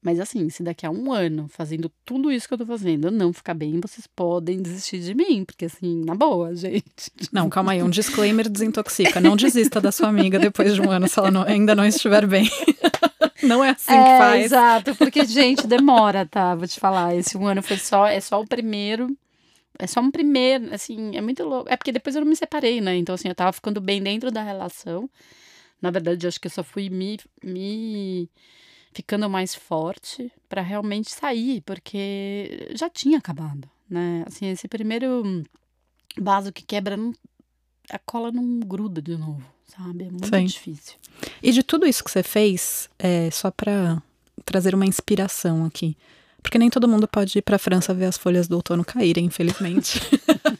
Mas 0.07 0.21
assim, 0.21 0.49
se 0.49 0.63
daqui 0.63 0.85
a 0.85 0.89
um 0.89 1.11
ano, 1.11 1.49
fazendo 1.49 1.91
tudo 2.05 2.31
isso 2.31 2.47
que 2.47 2.53
eu 2.53 2.57
tô 2.57 2.65
fazendo, 2.65 3.09
eu 3.09 3.11
não 3.11 3.33
ficar 3.33 3.53
bem, 3.53 3.77
vocês 3.81 4.07
podem 4.07 4.61
desistir 4.61 5.01
de 5.01 5.13
mim. 5.13 5.43
Porque 5.43 5.65
assim, 5.65 6.01
na 6.05 6.15
boa, 6.15 6.55
gente. 6.55 7.11
Não, 7.29 7.49
calma 7.49 7.73
aí, 7.73 7.83
um 7.83 7.89
disclaimer 7.89 8.47
desintoxica. 8.47 9.19
Não 9.19 9.35
desista 9.35 9.81
da 9.81 9.91
sua 9.91 10.07
amiga 10.07 10.39
depois 10.39 10.75
de 10.75 10.81
um 10.81 10.89
ano 10.89 11.09
se 11.09 11.19
ela 11.19 11.29
não, 11.29 11.43
ainda 11.43 11.75
não 11.75 11.85
estiver 11.85 12.25
bem. 12.25 12.49
Não 13.43 13.63
é 13.63 13.69
assim 13.69 13.93
é, 13.93 14.03
que 14.03 14.17
faz. 14.17 14.45
Exato, 14.45 14.95
porque, 14.95 15.23
gente, 15.23 15.67
demora, 15.67 16.25
tá? 16.25 16.55
Vou 16.55 16.67
te 16.67 16.79
falar. 16.79 17.15
Esse 17.15 17.37
um 17.37 17.45
ano 17.45 17.61
foi 17.61 17.77
só, 17.77 18.07
é 18.07 18.19
só 18.19 18.41
o 18.41 18.47
primeiro. 18.47 19.15
É 19.77 19.85
só 19.85 20.01
um 20.01 20.09
primeiro, 20.09 20.73
assim, 20.73 21.15
é 21.15 21.21
muito 21.21 21.43
louco. 21.43 21.69
É 21.69 21.77
porque 21.77 21.91
depois 21.91 22.15
eu 22.15 22.21
não 22.21 22.29
me 22.29 22.35
separei, 22.35 22.81
né? 22.81 22.95
Então, 22.95 23.13
assim, 23.13 23.27
eu 23.27 23.35
tava 23.35 23.53
ficando 23.53 23.79
bem 23.79 24.01
dentro 24.01 24.31
da 24.31 24.41
relação. 24.41 25.07
Na 25.79 25.91
verdade, 25.91 26.25
eu 26.25 26.29
acho 26.29 26.41
que 26.41 26.47
eu 26.47 26.51
só 26.51 26.63
fui 26.63 26.89
me, 26.89 27.19
me 27.43 28.27
ficando 28.97 29.29
mais 29.29 29.53
forte 29.53 30.31
para 30.49 30.59
realmente 30.59 31.11
sair, 31.11 31.61
porque 31.61 32.67
já 32.73 32.89
tinha 32.89 33.19
acabado, 33.19 33.69
né? 33.87 34.23
Assim, 34.25 34.47
esse 34.47 34.67
primeiro 34.67 35.43
vaso 36.19 36.51
que 36.51 36.63
quebra, 36.63 36.97
não, 36.97 37.13
a 37.91 37.99
cola 37.99 38.31
não 38.31 38.59
gruda 38.59 38.99
de 38.99 39.15
novo, 39.15 39.45
sabe? 39.67 40.05
É 40.05 40.09
muito 40.09 40.27
Sim. 40.27 40.45
difícil. 40.45 40.95
E 41.43 41.51
de 41.51 41.61
tudo 41.61 41.85
isso 41.85 42.03
que 42.03 42.09
você 42.09 42.23
fez, 42.23 42.89
é, 42.97 43.29
só 43.29 43.51
para 43.51 44.01
trazer 44.43 44.73
uma 44.73 44.85
inspiração 44.85 45.63
aqui, 45.63 45.95
porque 46.41 46.57
nem 46.57 46.71
todo 46.71 46.87
mundo 46.87 47.07
pode 47.07 47.37
ir 47.37 47.43
para 47.43 47.57
a 47.57 47.59
França 47.59 47.93
ver 47.93 48.05
as 48.05 48.17
folhas 48.17 48.47
do 48.47 48.55
outono 48.55 48.83
caírem, 48.83 49.25
infelizmente. 49.25 50.01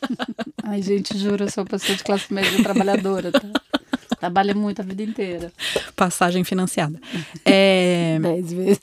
Ai, 0.62 0.84
gente, 0.84 1.18
juro, 1.18 1.46
eu 1.46 1.50
sou 1.50 1.64
uma 1.64 1.70
pessoa 1.72 1.98
de 1.98 2.04
classe 2.04 2.32
média 2.32 2.62
trabalhadora, 2.62 3.32
tá? 3.32 3.52
Trabalha 4.16 4.54
muito 4.54 4.82
a 4.82 4.86
vida 4.86 5.04
inteira. 5.04 5.52
Passagem 5.96 6.44
financiada. 6.44 7.00
É... 7.46 8.18
Dez 8.22 8.54
vezes. 8.54 8.82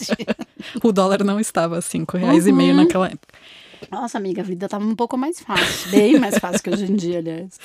o 0.82 0.92
dólar 0.92 1.24
não 1.24 1.40
estava 1.40 1.78
a 1.78 1.82
cinco 1.82 2.16
reais 2.16 2.44
uhum. 2.44 2.50
e 2.50 2.52
meio 2.52 2.70
uhum. 2.74 2.82
naquela 2.84 3.06
época. 3.06 3.34
Nossa, 3.90 4.18
amiga, 4.18 4.42
a 4.42 4.44
vida 4.44 4.66
estava 4.66 4.84
um 4.84 4.94
pouco 4.94 5.16
mais 5.16 5.40
fácil. 5.40 5.90
Bem 5.90 6.18
mais 6.18 6.38
fácil 6.38 6.62
que 6.62 6.70
hoje 6.70 6.84
em 6.90 6.96
dia, 6.96 7.18
aliás. 7.18 7.58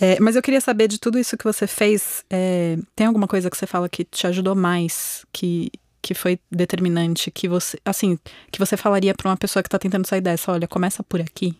É, 0.00 0.18
mas 0.20 0.36
eu 0.36 0.42
queria 0.42 0.60
saber 0.60 0.88
de 0.88 0.98
tudo 0.98 1.18
isso 1.18 1.36
que 1.36 1.44
você 1.44 1.66
fez. 1.66 2.24
É, 2.30 2.76
tem 2.96 3.06
alguma 3.06 3.26
coisa 3.26 3.50
que 3.50 3.56
você 3.56 3.66
fala 3.66 3.88
que 3.88 4.04
te 4.04 4.26
ajudou 4.26 4.54
mais, 4.54 5.24
que, 5.32 5.70
que 6.00 6.14
foi 6.14 6.38
determinante, 6.50 7.30
que 7.30 7.48
você, 7.48 7.78
assim, 7.84 8.18
que 8.50 8.58
você 8.58 8.76
falaria 8.76 9.14
para 9.14 9.28
uma 9.28 9.36
pessoa 9.36 9.62
que 9.62 9.68
está 9.68 9.78
tentando 9.78 10.06
sair 10.06 10.20
dessa? 10.20 10.52
Olha, 10.52 10.66
começa 10.66 11.02
por 11.02 11.20
aqui. 11.20 11.56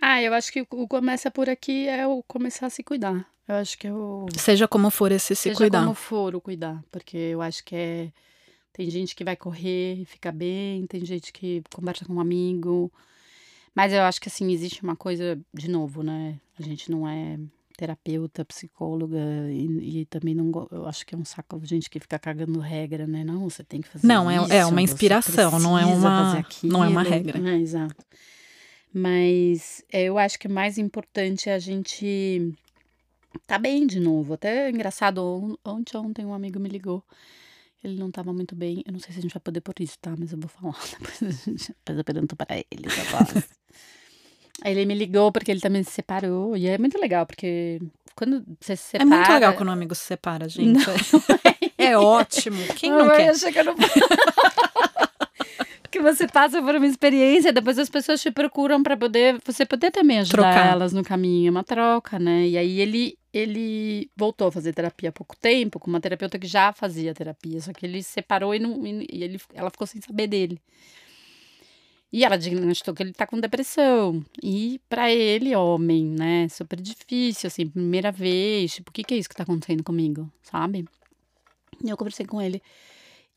Ah, 0.00 0.22
eu 0.22 0.32
acho 0.32 0.52
que 0.52 0.62
o 0.62 0.88
começa 0.88 1.30
por 1.30 1.48
aqui 1.48 1.86
é 1.86 2.06
o 2.06 2.22
começar 2.22 2.66
a 2.66 2.70
se 2.70 2.82
cuidar. 2.82 3.26
Eu 3.46 3.56
acho 3.56 3.76
que 3.76 3.86
é 3.86 3.92
o. 3.92 4.26
Seja 4.36 4.66
como 4.66 4.90
for 4.90 5.12
esse 5.12 5.34
se 5.34 5.42
Seja 5.42 5.56
cuidar. 5.56 5.78
Seja 5.78 5.86
como 5.86 5.94
for 5.94 6.34
o 6.34 6.40
cuidar. 6.40 6.82
Porque 6.90 7.16
eu 7.16 7.42
acho 7.42 7.64
que 7.64 7.74
é. 7.74 8.12
Tem 8.72 8.88
gente 8.88 9.14
que 9.14 9.24
vai 9.24 9.36
correr 9.36 9.96
e 10.00 10.04
fica 10.04 10.30
bem, 10.30 10.86
tem 10.86 11.04
gente 11.04 11.32
que 11.32 11.62
conversa 11.74 12.04
com 12.04 12.14
um 12.14 12.20
amigo. 12.20 12.90
Mas 13.74 13.92
eu 13.92 14.02
acho 14.02 14.20
que, 14.20 14.28
assim, 14.28 14.50
existe 14.52 14.82
uma 14.82 14.96
coisa, 14.96 15.38
de 15.52 15.68
novo, 15.68 16.02
né? 16.02 16.38
A 16.58 16.62
gente 16.62 16.90
não 16.90 17.06
é 17.06 17.38
terapeuta, 17.76 18.44
psicóloga 18.44 19.18
e, 19.48 20.00
e, 20.00 20.04
também 20.04 20.34
não 20.34 20.50
eu 20.70 20.86
acho 20.86 21.06
que 21.06 21.14
é 21.14 21.18
um 21.18 21.24
saco 21.24 21.58
de 21.58 21.66
gente 21.66 21.88
que 21.88 21.98
fica 21.98 22.18
cagando 22.18 22.58
regra, 22.60 23.06
né? 23.06 23.24
Não, 23.24 23.48
você 23.48 23.64
tem 23.64 23.80
que 23.80 23.88
fazer 23.88 24.06
Não, 24.06 24.30
isso, 24.30 24.52
é, 24.52 24.58
é 24.58 24.66
uma 24.66 24.82
inspiração, 24.82 25.58
não 25.58 25.78
é 25.78 25.86
uma 25.86 26.44
não 26.62 26.84
é 26.84 26.88
uma 26.88 27.02
regra. 27.02 27.38
É, 27.50 27.56
exato. 27.58 28.04
Mas 28.92 29.84
é, 29.92 30.04
eu 30.04 30.18
acho 30.18 30.38
que 30.38 30.48
o 30.48 30.50
mais 30.50 30.76
importante 30.78 31.48
é 31.48 31.54
a 31.54 31.58
gente 31.58 32.52
tá 33.46 33.58
bem 33.58 33.86
de 33.86 34.00
novo. 34.00 34.34
Até 34.34 34.70
engraçado, 34.70 35.58
ontem, 35.64 35.96
ontem 35.96 36.26
um 36.26 36.34
amigo 36.34 36.58
me 36.58 36.68
ligou. 36.68 37.02
Ele 37.82 37.98
não 37.98 38.10
tava 38.10 38.32
muito 38.32 38.54
bem. 38.54 38.82
Eu 38.86 38.92
não 38.92 39.00
sei 39.00 39.12
se 39.12 39.20
a 39.20 39.22
gente 39.22 39.32
vai 39.32 39.40
poder 39.40 39.60
por 39.60 39.74
isso, 39.80 39.96
tá? 40.00 40.14
Mas 40.18 40.32
eu 40.32 40.38
vou 40.38 40.48
falar. 40.48 40.76
Depois, 40.98 41.98
eu 41.98 42.04
pergunto 42.04 42.36
para 42.36 42.56
ele 42.56 42.82
depois. 42.82 43.48
Ele 44.62 44.84
me 44.84 44.94
ligou 44.94 45.32
porque 45.32 45.50
ele 45.50 45.60
também 45.60 45.82
se 45.82 45.90
separou. 45.92 46.56
E 46.56 46.66
é 46.66 46.76
muito 46.76 47.00
legal, 47.00 47.24
porque 47.24 47.80
quando 48.14 48.44
você 48.60 48.76
se 48.76 48.82
separa... 48.82 49.10
É 49.10 49.16
muito 49.16 49.32
legal 49.32 49.54
quando 49.54 49.68
um 49.70 49.72
amigo 49.72 49.94
se 49.94 50.02
separa, 50.02 50.46
gente. 50.48 50.84
Não, 50.86 51.38
é, 51.78 51.92
é 51.92 51.98
ótimo. 51.98 52.62
Quem 52.76 52.90
não, 52.90 53.06
não 53.06 53.16
quer? 53.16 53.30
Eu 53.30 53.52
que 53.52 53.58
eu 53.58 53.64
não 53.64 53.74
que 55.90 56.00
você 56.00 56.26
passa 56.26 56.62
por 56.62 56.74
uma 56.74 56.86
experiência, 56.86 57.52
depois 57.52 57.78
as 57.78 57.90
pessoas 57.90 58.20
te 58.22 58.30
procuram 58.30 58.82
para 58.82 58.96
poder 58.96 59.40
você 59.44 59.66
poder 59.66 59.90
também 59.90 60.20
ajudar 60.20 60.52
Trocar. 60.52 60.72
elas 60.72 60.92
no 60.92 61.02
caminho, 61.02 61.48
é 61.48 61.50
uma 61.50 61.64
troca, 61.64 62.18
né? 62.18 62.46
E 62.46 62.56
aí 62.56 62.80
ele 62.80 63.18
ele 63.32 64.10
voltou 64.16 64.48
a 64.48 64.52
fazer 64.52 64.72
terapia 64.72 65.10
há 65.10 65.12
pouco 65.12 65.36
tempo 65.36 65.78
com 65.78 65.88
uma 65.88 66.00
terapeuta 66.00 66.38
que 66.38 66.48
já 66.48 66.72
fazia 66.72 67.14
terapia, 67.14 67.60
só 67.60 67.72
que 67.72 67.86
ele 67.86 68.02
se 68.02 68.10
separou 68.10 68.54
e, 68.54 68.58
não, 68.58 68.84
e 68.84 69.22
ele, 69.22 69.40
ela 69.54 69.70
ficou 69.70 69.86
sem 69.86 70.00
saber 70.00 70.26
dele. 70.26 70.60
E 72.12 72.24
ela 72.24 72.36
diagnosticou 72.36 72.92
que 72.92 73.04
ele 73.04 73.12
tá 73.12 73.24
com 73.24 73.38
depressão. 73.38 74.24
E 74.42 74.80
para 74.88 75.12
ele, 75.12 75.54
homem, 75.54 76.06
né, 76.06 76.48
super 76.48 76.80
difícil, 76.80 77.46
assim, 77.46 77.68
primeira 77.68 78.10
vez, 78.10 78.74
tipo, 78.74 78.90
o 78.90 78.92
que 78.92 79.04
que 79.04 79.14
é 79.14 79.16
isso 79.16 79.28
que 79.28 79.36
tá 79.36 79.44
acontecendo 79.44 79.84
comigo, 79.84 80.28
sabe? 80.42 80.84
E 81.84 81.88
eu 81.88 81.96
conversei 81.96 82.26
com 82.26 82.42
ele. 82.42 82.60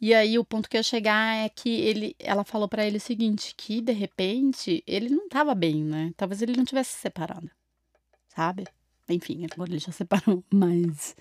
E 0.03 0.13
aí 0.13 0.37
o 0.37 0.43
ponto 0.43 0.69
que 0.69 0.77
eu 0.77 0.83
chegar 0.83 1.33
é 1.45 1.47
que 1.47 1.69
ele, 1.69 2.13
ela 2.19 2.43
falou 2.43 2.67
para 2.67 2.85
ele 2.85 2.97
o 2.97 2.99
seguinte, 2.99 3.55
que 3.55 3.79
de 3.79 3.93
repente 3.93 4.83
ele 4.85 5.07
não 5.07 5.29
tava 5.29 5.55
bem, 5.55 5.81
né? 5.81 6.13
Talvez 6.17 6.41
ele 6.41 6.57
não 6.57 6.65
tivesse 6.65 6.91
se 6.91 6.99
separado, 6.99 7.49
sabe? 8.27 8.65
Enfim, 9.07 9.47
agora 9.49 9.69
ele 9.69 9.79
já 9.79 9.93
separou, 9.95 10.43
mas 10.53 11.15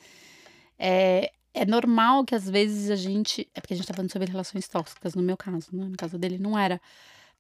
é, 0.77 1.31
é 1.55 1.65
normal 1.65 2.25
que 2.25 2.35
às 2.35 2.51
vezes 2.51 2.91
a 2.91 2.97
gente, 2.97 3.49
é 3.55 3.61
porque 3.61 3.75
a 3.75 3.77
gente 3.77 3.87
tá 3.87 3.95
falando 3.95 4.11
sobre 4.11 4.29
relações 4.29 4.67
tóxicas 4.67 5.15
no 5.15 5.23
meu 5.23 5.37
caso, 5.37 5.69
né? 5.73 5.85
No 5.85 5.97
caso 5.97 6.19
dele 6.19 6.39
não 6.39 6.59
era, 6.59 6.81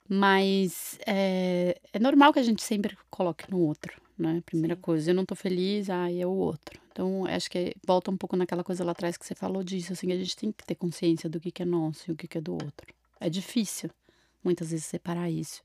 mas 0.09 0.97
é, 1.05 1.77
é 1.93 1.99
normal 1.99 2.33
que 2.33 2.39
a 2.39 2.45
gente 2.45 2.63
sempre 2.63 2.97
coloque 3.11 3.51
no 3.51 3.59
outro, 3.59 4.01
né? 4.23 4.43
Primeira 4.47 4.75
Sim. 4.77 4.81
coisa, 4.81 5.11
eu 5.11 5.15
não 5.15 5.27
tô 5.27 5.35
feliz, 5.35 5.91
aí 5.91 6.21
é 6.21 6.27
o 6.27 6.31
outro. 6.31 6.81
Então, 6.91 7.27
acho 7.27 7.51
que 7.51 7.75
volta 7.87 8.11
um 8.11 8.17
pouco 8.17 8.37
naquela 8.37 8.63
coisa 8.63 8.85
lá 8.85 8.93
atrás 8.93 9.17
que 9.17 9.27
você 9.27 9.35
falou 9.35 9.63
disso, 9.63 9.93
assim, 9.93 10.13
a 10.13 10.17
gente 10.17 10.37
tem 10.37 10.53
que 10.53 10.65
ter 10.65 10.75
consciência 10.75 11.29
do 11.29 11.41
que, 11.41 11.51
que 11.51 11.63
é 11.63 11.67
nosso 11.67 12.11
e 12.11 12.13
o 12.13 12.17
que, 12.17 12.29
que 12.29 12.39
é 12.39 12.41
do 12.41 12.53
outro. 12.53 12.95
É 13.21 13.29
difícil, 13.29 13.91
muitas 14.43 14.71
vezes, 14.71 14.87
separar 14.87 15.31
isso. 15.31 15.63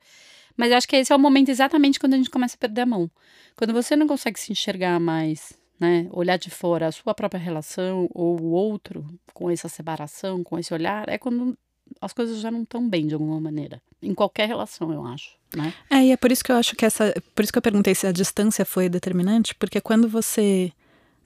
Mas 0.56 0.72
acho 0.72 0.88
que 0.88 0.96
esse 0.96 1.14
é 1.14 1.16
o 1.16 1.20
momento 1.20 1.50
exatamente 1.50 2.00
quando 2.00 2.16
a 2.16 2.18
gente 2.18 2.30
começa 2.30 2.56
a 2.56 2.58
perder 2.58 2.82
a 2.82 2.86
mão. 2.86 3.10
Quando 3.56 3.74
você 3.74 3.96
não 3.96 4.08
consegue 4.08 4.40
se 4.40 4.52
enxergar 4.52 5.00
mais, 5.00 5.54
né? 5.80 6.08
Olhar 6.12 6.38
de 6.38 6.50
fora 6.50 6.88
a 6.88 6.92
sua 6.92 7.14
própria 7.14 7.40
relação 7.40 8.10
ou 8.14 8.40
o 8.40 8.52
outro 8.52 9.06
com 9.34 9.52
essa 9.52 9.70
separação, 9.70 10.44
com 10.44 10.58
esse 10.58 10.74
olhar, 10.74 11.08
é 11.08 11.18
quando 11.18 11.58
as 12.02 12.14
coisas 12.14 12.40
já 12.40 12.52
não 12.52 12.64
estão 12.64 12.88
bem 12.88 13.08
de 13.08 13.14
alguma 13.14 13.40
maneira. 13.40 13.82
Em 14.02 14.14
qualquer 14.14 14.48
relação, 14.48 14.94
eu 14.94 15.06
acho. 15.06 15.38
Né? 15.56 15.74
É, 15.90 16.06
e 16.06 16.12
é 16.12 16.18
por 16.18 16.32
isso 16.32 16.44
que 16.44 16.52
eu 16.52 16.56
acho 16.56 16.76
que 16.76 16.86
essa. 16.86 17.14
Por 17.34 17.44
isso 17.44 17.52
que 17.52 17.58
eu 17.58 17.62
perguntei 17.62 17.96
se 17.96 18.06
a 18.06 18.12
distância 18.12 18.66
foi 18.66 18.90
determinante, 18.90 19.56
porque 19.56 19.80
quando 19.80 20.08
você. 20.08 20.72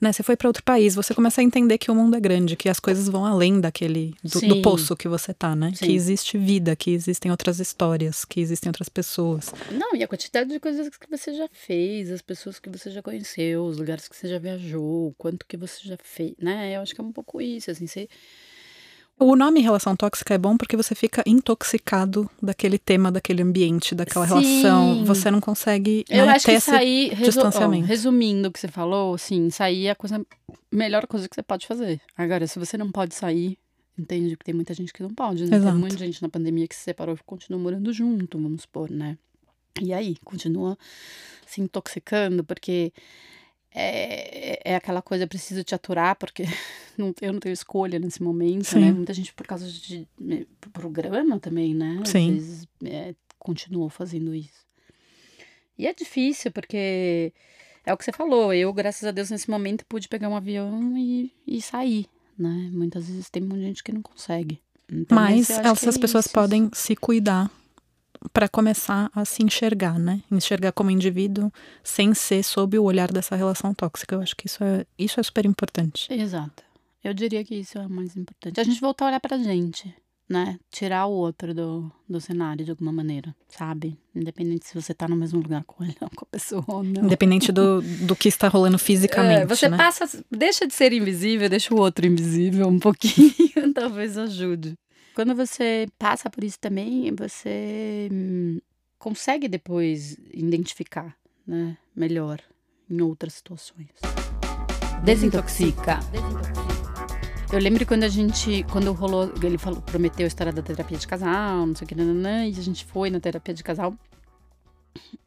Né, 0.00 0.12
você 0.12 0.24
foi 0.24 0.34
para 0.34 0.48
outro 0.48 0.64
país, 0.64 0.96
você 0.96 1.14
começa 1.14 1.40
a 1.40 1.44
entender 1.44 1.78
que 1.78 1.88
o 1.88 1.94
mundo 1.94 2.16
é 2.16 2.20
grande, 2.20 2.56
que 2.56 2.68
as 2.68 2.80
coisas 2.80 3.08
vão 3.08 3.24
além 3.24 3.60
daquele 3.60 4.16
do, 4.20 4.40
do 4.40 4.60
poço 4.60 4.96
que 4.96 5.06
você 5.06 5.32
tá, 5.32 5.54
né? 5.54 5.72
Sim. 5.76 5.86
Que 5.86 5.92
existe 5.92 6.36
vida, 6.36 6.74
que 6.74 6.90
existem 6.90 7.30
outras 7.30 7.60
histórias, 7.60 8.24
que 8.24 8.40
existem 8.40 8.68
outras 8.68 8.88
pessoas. 8.88 9.54
Não, 9.70 9.94
e 9.94 10.02
a 10.02 10.08
quantidade 10.08 10.50
de 10.50 10.58
coisas 10.58 10.88
que 10.88 11.08
você 11.08 11.32
já 11.32 11.48
fez, 11.52 12.10
as 12.10 12.20
pessoas 12.20 12.58
que 12.58 12.68
você 12.68 12.90
já 12.90 13.00
conheceu, 13.00 13.64
os 13.64 13.78
lugares 13.78 14.08
que 14.08 14.16
você 14.16 14.26
já 14.26 14.40
viajou, 14.40 15.10
o 15.10 15.14
quanto 15.16 15.46
que 15.46 15.56
você 15.56 15.78
já 15.84 15.96
fez, 16.02 16.34
né? 16.36 16.74
Eu 16.74 16.80
acho 16.80 16.96
que 16.96 17.00
é 17.00 17.04
um 17.04 17.12
pouco 17.12 17.40
isso, 17.40 17.70
assim, 17.70 17.86
você 17.86 18.08
o 19.28 19.36
nome 19.36 19.60
relação 19.60 19.94
tóxica 19.96 20.34
é 20.34 20.38
bom 20.38 20.56
porque 20.56 20.76
você 20.76 20.94
fica 20.94 21.22
intoxicado 21.26 22.28
daquele 22.42 22.78
tema, 22.78 23.10
daquele 23.10 23.42
ambiente, 23.42 23.94
daquela 23.94 24.26
Sim. 24.26 24.62
relação. 24.62 25.04
Você 25.04 25.30
não 25.30 25.40
consegue 25.40 26.04
Eu 26.08 26.26
né, 26.26 26.32
acho 26.32 26.46
ter 26.46 26.54
que 26.54 26.60
sair, 26.60 27.12
esse 27.12 27.22
distanciamento. 27.22 27.84
Oh, 27.84 27.86
resumindo 27.86 28.48
o 28.48 28.52
que 28.52 28.60
você 28.60 28.68
falou, 28.68 29.14
assim, 29.14 29.50
sair 29.50 29.86
é 29.86 29.90
a 29.90 29.94
coisa, 29.94 30.24
melhor 30.70 31.06
coisa 31.06 31.28
que 31.28 31.34
você 31.34 31.42
pode 31.42 31.66
fazer. 31.66 32.00
Agora, 32.16 32.46
se 32.46 32.58
você 32.58 32.76
não 32.76 32.90
pode 32.90 33.14
sair, 33.14 33.58
entende 33.98 34.36
que 34.36 34.44
tem 34.44 34.54
muita 34.54 34.74
gente 34.74 34.92
que 34.92 35.02
não 35.02 35.14
pode, 35.14 35.44
né? 35.46 35.56
Exato. 35.56 35.72
Tem 35.72 35.80
muita 35.80 35.96
gente 35.98 36.22
na 36.22 36.28
pandemia 36.28 36.66
que 36.66 36.74
se 36.74 36.82
separou 36.82 37.14
e 37.14 37.18
continua 37.24 37.60
morando 37.60 37.92
junto, 37.92 38.40
vamos 38.40 38.62
supor, 38.62 38.90
né? 38.90 39.16
E 39.80 39.92
aí, 39.92 40.16
continua 40.24 40.76
se 41.46 41.60
intoxicando, 41.60 42.44
porque 42.44 42.92
é, 43.74 44.72
é 44.72 44.76
aquela 44.76 45.00
coisa, 45.00 45.26
preciso 45.26 45.64
te 45.64 45.74
aturar, 45.74 46.16
porque 46.16 46.44
não, 46.96 47.14
eu 47.20 47.32
não 47.32 47.40
tenho 47.40 47.52
escolha 47.52 47.98
nesse 47.98 48.22
momento, 48.22 48.64
Sim. 48.64 48.80
né? 48.80 48.92
Muita 48.92 49.14
gente 49.14 49.32
por 49.32 49.46
causa 49.46 49.66
de 49.70 50.06
programa 50.72 51.38
também, 51.38 51.74
né? 51.74 52.00
Às 52.02 52.10
Sim. 52.10 52.34
vezes 52.34 52.68
é, 52.84 53.14
continuou 53.38 53.88
fazendo 53.88 54.34
isso. 54.34 54.62
E 55.78 55.86
é 55.86 55.94
difícil, 55.94 56.52
porque 56.52 57.32
é 57.84 57.92
o 57.92 57.96
que 57.96 58.04
você 58.04 58.12
falou. 58.12 58.52
Eu, 58.52 58.72
graças 58.72 59.04
a 59.04 59.10
Deus, 59.10 59.30
nesse 59.30 59.50
momento 59.50 59.86
pude 59.86 60.08
pegar 60.08 60.28
um 60.28 60.36
avião 60.36 60.96
e, 60.96 61.32
e 61.46 61.60
sair, 61.62 62.06
né? 62.38 62.70
Muitas 62.72 63.08
vezes 63.08 63.30
tem 63.30 63.42
muita 63.42 63.64
gente 63.64 63.82
que 63.82 63.92
não 63.92 64.02
consegue. 64.02 64.60
Então, 64.90 65.16
Mas 65.16 65.48
eu 65.48 65.62
que 65.62 65.68
essas 65.68 65.96
é 65.96 65.98
pessoas 65.98 66.26
podem 66.26 66.70
se 66.74 66.94
cuidar 66.94 67.50
para 68.32 68.48
começar 68.48 69.10
a 69.14 69.24
se 69.24 69.42
enxergar, 69.42 69.98
né? 69.98 70.22
Enxergar 70.30 70.72
como 70.72 70.90
indivíduo 70.90 71.50
sem 71.82 72.14
ser 72.14 72.42
sob 72.42 72.78
o 72.78 72.84
olhar 72.84 73.10
dessa 73.12 73.34
relação 73.36 73.74
tóxica. 73.74 74.14
Eu 74.14 74.20
acho 74.22 74.36
que 74.36 74.46
isso 74.46 74.62
é, 74.62 74.84
isso 74.98 75.18
é 75.18 75.22
super 75.22 75.44
importante. 75.46 76.12
Exato. 76.12 76.62
Eu 77.02 77.12
diria 77.12 77.42
que 77.44 77.54
isso 77.54 77.78
é 77.78 77.86
o 77.86 77.90
mais 77.90 78.16
importante. 78.16 78.60
A 78.60 78.64
gente 78.64 78.80
voltar 78.80 79.06
a 79.06 79.08
olhar 79.08 79.20
pra 79.20 79.36
gente, 79.36 79.92
né? 80.28 80.58
Tirar 80.70 81.06
o 81.06 81.12
outro 81.12 81.52
do, 81.52 81.90
do 82.08 82.20
cenário 82.20 82.64
de 82.64 82.70
alguma 82.70 82.92
maneira, 82.92 83.34
sabe? 83.48 83.98
Independente 84.14 84.66
se 84.68 84.74
você 84.74 84.94
tá 84.94 85.08
no 85.08 85.16
mesmo 85.16 85.40
lugar 85.42 85.64
com 85.64 85.82
ele, 85.82 85.96
com 86.14 86.24
a 86.24 86.28
pessoa 86.30 86.64
ou 86.68 86.82
não. 86.84 87.04
Independente 87.04 87.50
do, 87.50 87.82
do 87.82 88.14
que 88.14 88.28
está 88.28 88.46
rolando 88.46 88.78
fisicamente, 88.78 89.42
É, 89.42 89.46
você 89.46 89.68
né? 89.68 89.76
passa, 89.76 90.24
deixa 90.30 90.64
de 90.66 90.74
ser 90.74 90.92
invisível, 90.92 91.48
deixa 91.48 91.74
o 91.74 91.78
outro 91.78 92.06
invisível 92.06 92.68
um 92.68 92.78
pouquinho, 92.78 93.32
talvez 93.74 94.16
ajude. 94.16 94.74
Quando 95.14 95.34
você 95.34 95.86
passa 95.98 96.30
por 96.30 96.42
isso 96.42 96.58
também, 96.58 97.14
você 97.14 98.08
hum, 98.10 98.60
consegue 98.98 99.46
depois 99.48 100.16
identificar, 100.32 101.16
né, 101.46 101.76
melhor 101.94 102.40
em 102.88 103.00
outras 103.02 103.34
situações. 103.34 103.90
Desintoxica. 105.04 105.98
Eu 107.52 107.58
lembro 107.58 107.84
quando 107.84 108.04
a 108.04 108.08
gente, 108.08 108.64
quando 108.72 108.92
rolou, 108.92 109.30
ele 109.42 109.58
falou, 109.58 109.82
prometeu 109.82 110.24
a 110.24 110.28
história 110.28 110.52
da 110.52 110.62
terapia 110.62 110.96
de 110.96 111.06
casal, 111.06 111.66
não 111.66 111.74
sei 111.74 111.84
o 111.84 111.88
que, 111.88 111.94
nananã, 111.94 112.46
e 112.46 112.52
a 112.52 112.62
gente 112.62 112.84
foi 112.86 113.10
na 113.10 113.20
terapia 113.20 113.52
de 113.52 113.62
casal 113.62 113.94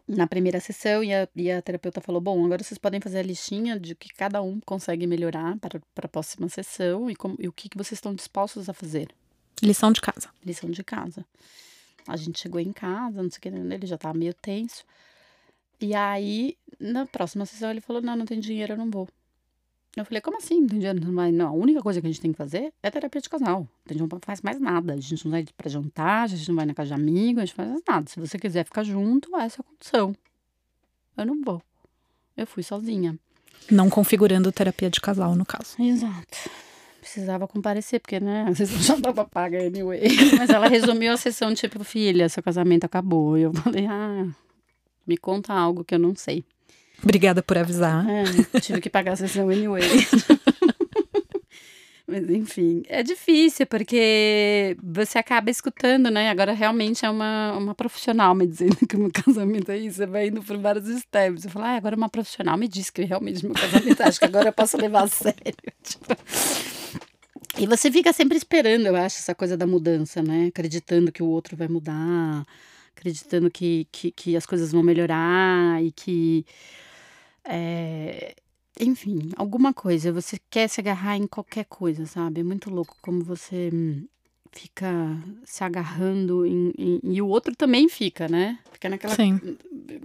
na 0.07 0.27
primeira 0.27 0.59
sessão 0.59 1.03
e 1.03 1.13
a, 1.13 1.27
e 1.35 1.51
a 1.51 1.61
terapeuta 1.61 1.99
falou: 1.99 2.21
Bom, 2.21 2.45
agora 2.45 2.63
vocês 2.63 2.77
podem 2.77 3.01
fazer 3.01 3.19
a 3.19 3.23
listinha 3.23 3.79
de 3.79 3.93
o 3.93 3.95
que 3.95 4.09
cada 4.09 4.41
um 4.41 4.59
consegue 4.59 5.07
melhorar 5.07 5.57
para, 5.57 5.81
para 5.93 6.05
a 6.05 6.09
próxima 6.09 6.47
sessão 6.49 7.09
e, 7.09 7.15
e 7.39 7.47
o 7.47 7.51
que, 7.51 7.69
que 7.69 7.77
vocês 7.77 7.97
estão 7.97 8.13
dispostos 8.13 8.69
a 8.69 8.73
fazer. 8.73 9.09
Lição 9.61 9.91
de 9.91 10.01
casa. 10.01 10.29
Lição 10.45 10.69
de 10.69 10.83
casa. 10.83 11.25
A 12.07 12.17
gente 12.17 12.39
chegou 12.39 12.59
em 12.59 12.71
casa, 12.71 13.21
não 13.21 13.29
sei 13.29 13.37
o 13.37 13.41
que, 13.41 13.47
ele 13.47 13.87
já 13.87 13.97
tava 13.97 14.17
meio 14.17 14.33
tenso. 14.33 14.83
E 15.79 15.93
aí, 15.93 16.57
na 16.79 17.05
próxima 17.05 17.45
sessão, 17.45 17.71
ele 17.71 17.81
falou: 17.81 18.01
Não, 18.01 18.15
não 18.15 18.25
tem 18.25 18.39
dinheiro, 18.39 18.73
eu 18.73 18.77
não 18.77 18.89
vou. 18.89 19.07
Eu 19.95 20.03
falei, 20.03 20.19
como 20.19 20.37
assim? 20.37 20.59
Não 20.59 20.67
tem 20.67 20.79
dinheiro? 20.79 20.99
Não, 20.99 21.31
não, 21.31 21.47
a 21.47 21.51
única 21.53 21.81
coisa 21.81 22.01
que 22.01 22.07
a 22.07 22.09
gente 22.09 22.19
tem 22.19 22.31
que 22.31 22.37
fazer 22.37 22.73
é 22.83 22.91
terapia 22.91 23.21
de 23.21 23.29
casal. 23.29 23.65
A 23.89 23.93
gente 23.93 24.01
não 24.01 24.19
faz 24.21 24.41
mais 24.41 24.59
nada. 24.59 24.93
A 24.93 24.97
gente 24.97 25.23
não 25.23 25.31
vai 25.31 25.45
pra 25.55 25.69
jantar, 25.69 26.23
a 26.23 26.27
gente 26.27 26.49
não 26.49 26.55
vai 26.55 26.65
na 26.65 26.73
casa 26.73 26.89
de 26.89 26.93
amigo, 26.95 27.39
a 27.39 27.45
gente 27.45 27.57
não 27.57 27.65
faz 27.65 27.81
nada. 27.87 28.09
Se 28.09 28.19
você 28.19 28.37
quiser 28.37 28.65
ficar 28.65 28.83
junto, 28.83 29.33
essa 29.37 29.61
é 29.61 29.63
a 29.63 29.63
condição. 29.63 30.15
Eu 31.15 31.25
não 31.25 31.41
vou. 31.41 31.61
Eu 32.35 32.45
fui 32.45 32.61
sozinha. 32.61 33.17
Não 33.71 33.89
configurando 33.89 34.51
terapia 34.51 34.89
de 34.89 34.99
casal, 34.99 35.33
no 35.33 35.45
caso. 35.45 35.81
Exato. 35.81 36.49
Precisava 37.05 37.47
comparecer, 37.47 37.99
porque, 37.99 38.19
né, 38.19 38.47
às 38.49 38.57
vezes 38.57 38.83
já 38.83 38.99
tava 38.99 39.23
paga 39.23 39.63
anyway. 39.63 40.01
Mas 40.39 40.49
ela 40.49 40.67
resumiu 40.67 41.13
a 41.13 41.17
sessão, 41.17 41.53
tipo, 41.53 41.83
filha, 41.83 42.27
seu 42.27 42.41
casamento 42.41 42.83
acabou. 42.83 43.37
E 43.37 43.43
eu 43.43 43.53
falei, 43.53 43.85
ah, 43.85 44.25
me 45.05 45.15
conta 45.15 45.53
algo 45.53 45.83
que 45.83 45.93
eu 45.93 45.99
não 45.99 46.15
sei. 46.15 46.43
Obrigada 47.03 47.43
por 47.43 47.59
avisar. 47.59 48.03
É, 48.09 48.59
tive 48.59 48.81
que 48.81 48.89
pagar 48.89 49.11
a 49.11 49.15
sessão 49.17 49.49
anyway. 49.49 49.83
Mas 52.07 52.27
enfim, 52.29 52.81
é 52.87 53.03
difícil 53.03 53.67
porque 53.67 54.75
você 54.81 55.19
acaba 55.19 55.51
escutando, 55.51 56.09
né? 56.09 56.29
Agora 56.31 56.53
realmente 56.53 57.05
é 57.05 57.09
uma, 57.09 57.53
uma 57.53 57.75
profissional 57.75 58.33
me 58.33 58.47
dizendo 58.47 58.77
que 58.87 58.95
o 58.95 58.99
meu 58.99 59.11
casamento 59.11 59.71
é 59.71 59.77
isso. 59.77 59.97
Você 59.97 60.07
vai 60.07 60.27
indo 60.29 60.41
por 60.41 60.57
vários 60.57 60.87
steps. 61.01 61.45
Eu 61.45 61.51
falo, 61.51 61.65
ah, 61.65 61.75
agora 61.75 61.95
uma 61.95 62.09
profissional 62.09 62.57
me 62.57 62.67
disse 62.67 62.91
que 62.91 63.03
realmente 63.03 63.45
meu 63.45 63.53
casamento 63.53 64.01
acho 64.01 64.17
que 64.17 64.25
agora 64.25 64.49
eu 64.49 64.53
posso 64.53 64.75
levar 64.77 65.03
a 65.03 65.07
sério. 65.07 65.55
Tipo... 65.83 66.74
E 67.57 67.65
você 67.65 67.89
fica 67.89 68.11
sempre 68.11 68.37
esperando, 68.37 68.85
eu 68.85 68.95
acho, 68.97 69.17
essa 69.17 69.33
coisa 69.33 69.55
da 69.55 69.65
mudança, 69.65 70.21
né? 70.21 70.47
Acreditando 70.47 71.11
que 71.11 71.23
o 71.23 71.27
outro 71.27 71.55
vai 71.55 71.67
mudar, 71.69 72.45
acreditando 72.95 73.49
que, 73.49 73.87
que, 73.91 74.11
que 74.11 74.35
as 74.35 74.45
coisas 74.45 74.71
vão 74.71 74.83
melhorar 74.83 75.81
e 75.83 75.91
que. 75.91 76.45
É, 77.45 78.35
enfim, 78.79 79.29
alguma 79.37 79.73
coisa. 79.73 80.11
Você 80.11 80.37
quer 80.49 80.67
se 80.67 80.81
agarrar 80.81 81.17
em 81.17 81.27
qualquer 81.27 81.65
coisa, 81.65 82.05
sabe? 82.05 82.41
É 82.41 82.43
muito 82.43 82.69
louco 82.69 82.97
como 83.01 83.23
você 83.23 83.71
fica 84.57 84.87
se 85.43 85.63
agarrando 85.63 86.45
em, 86.45 86.71
em- 86.77 86.99
e 87.03 87.21
o 87.21 87.27
outro 87.27 87.53
também 87.55 87.89
fica, 87.89 88.27
né? 88.29 88.57
Fica 88.71 88.87
naquela. 88.89 89.13
Sim. 89.13 89.39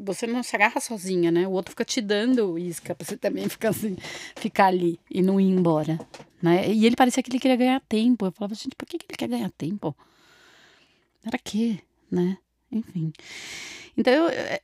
Você 0.02 0.26
não 0.26 0.42
se 0.42 0.54
agarra 0.56 0.80
sozinha, 0.80 1.30
né? 1.30 1.46
O 1.46 1.52
outro 1.52 1.70
fica 1.70 1.84
te 1.84 2.00
dando 2.00 2.58
isca 2.58 2.94
pra 2.94 3.06
você 3.06 3.16
também 3.16 3.48
ficar 3.48 3.70
assim, 3.70 3.96
ficar 4.36 4.66
ali 4.66 4.98
e 5.10 5.22
não 5.22 5.40
ir 5.40 5.48
embora, 5.48 5.98
né? 6.42 6.68
E 6.70 6.84
ele 6.84 6.96
parecia 6.96 7.22
que 7.22 7.30
ele 7.30 7.38
queria 7.38 7.56
ganhar 7.56 7.80
tempo. 7.88 8.26
Eu 8.26 8.32
falava, 8.32 8.54
gente, 8.54 8.74
por 8.76 8.86
que 8.86 8.98
que 8.98 9.06
ele 9.08 9.16
quer 9.16 9.28
ganhar 9.28 9.50
tempo? 9.52 9.96
Era 11.24 11.38
quê, 11.38 11.78
né? 12.10 12.36
Enfim. 12.72 13.12
Então 13.96 14.12
eu, 14.12 14.28
eh, 14.30 14.60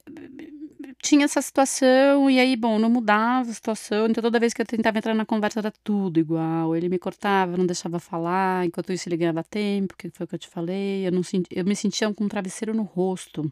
tinha 1.02 1.24
essa 1.24 1.40
situação, 1.40 2.28
e 2.28 2.40
aí, 2.40 2.56
bom, 2.56 2.78
não 2.78 2.90
mudava 2.90 3.50
a 3.50 3.54
situação. 3.54 4.06
Então 4.06 4.22
toda 4.22 4.40
vez 4.40 4.52
que 4.52 4.62
eu 4.62 4.66
tentava 4.66 4.98
entrar 4.98 5.14
na 5.14 5.24
conversa 5.24 5.60
era 5.60 5.72
tudo 5.84 6.18
igual. 6.18 6.74
Ele 6.74 6.88
me 6.88 6.98
cortava, 6.98 7.56
não 7.56 7.66
deixava 7.66 7.98
falar, 7.98 8.66
enquanto 8.66 8.92
isso 8.92 9.08
ele 9.08 9.16
ganhava 9.16 9.44
tempo, 9.44 9.94
que 9.96 10.10
foi 10.10 10.24
o 10.24 10.28
que 10.28 10.34
eu 10.34 10.38
te 10.38 10.48
falei. 10.48 11.06
Eu, 11.06 11.12
não 11.12 11.22
senti, 11.22 11.48
eu 11.52 11.64
me 11.64 11.76
sentia 11.76 12.12
com 12.12 12.24
um 12.24 12.28
travesseiro 12.28 12.74
no 12.74 12.82
rosto, 12.82 13.50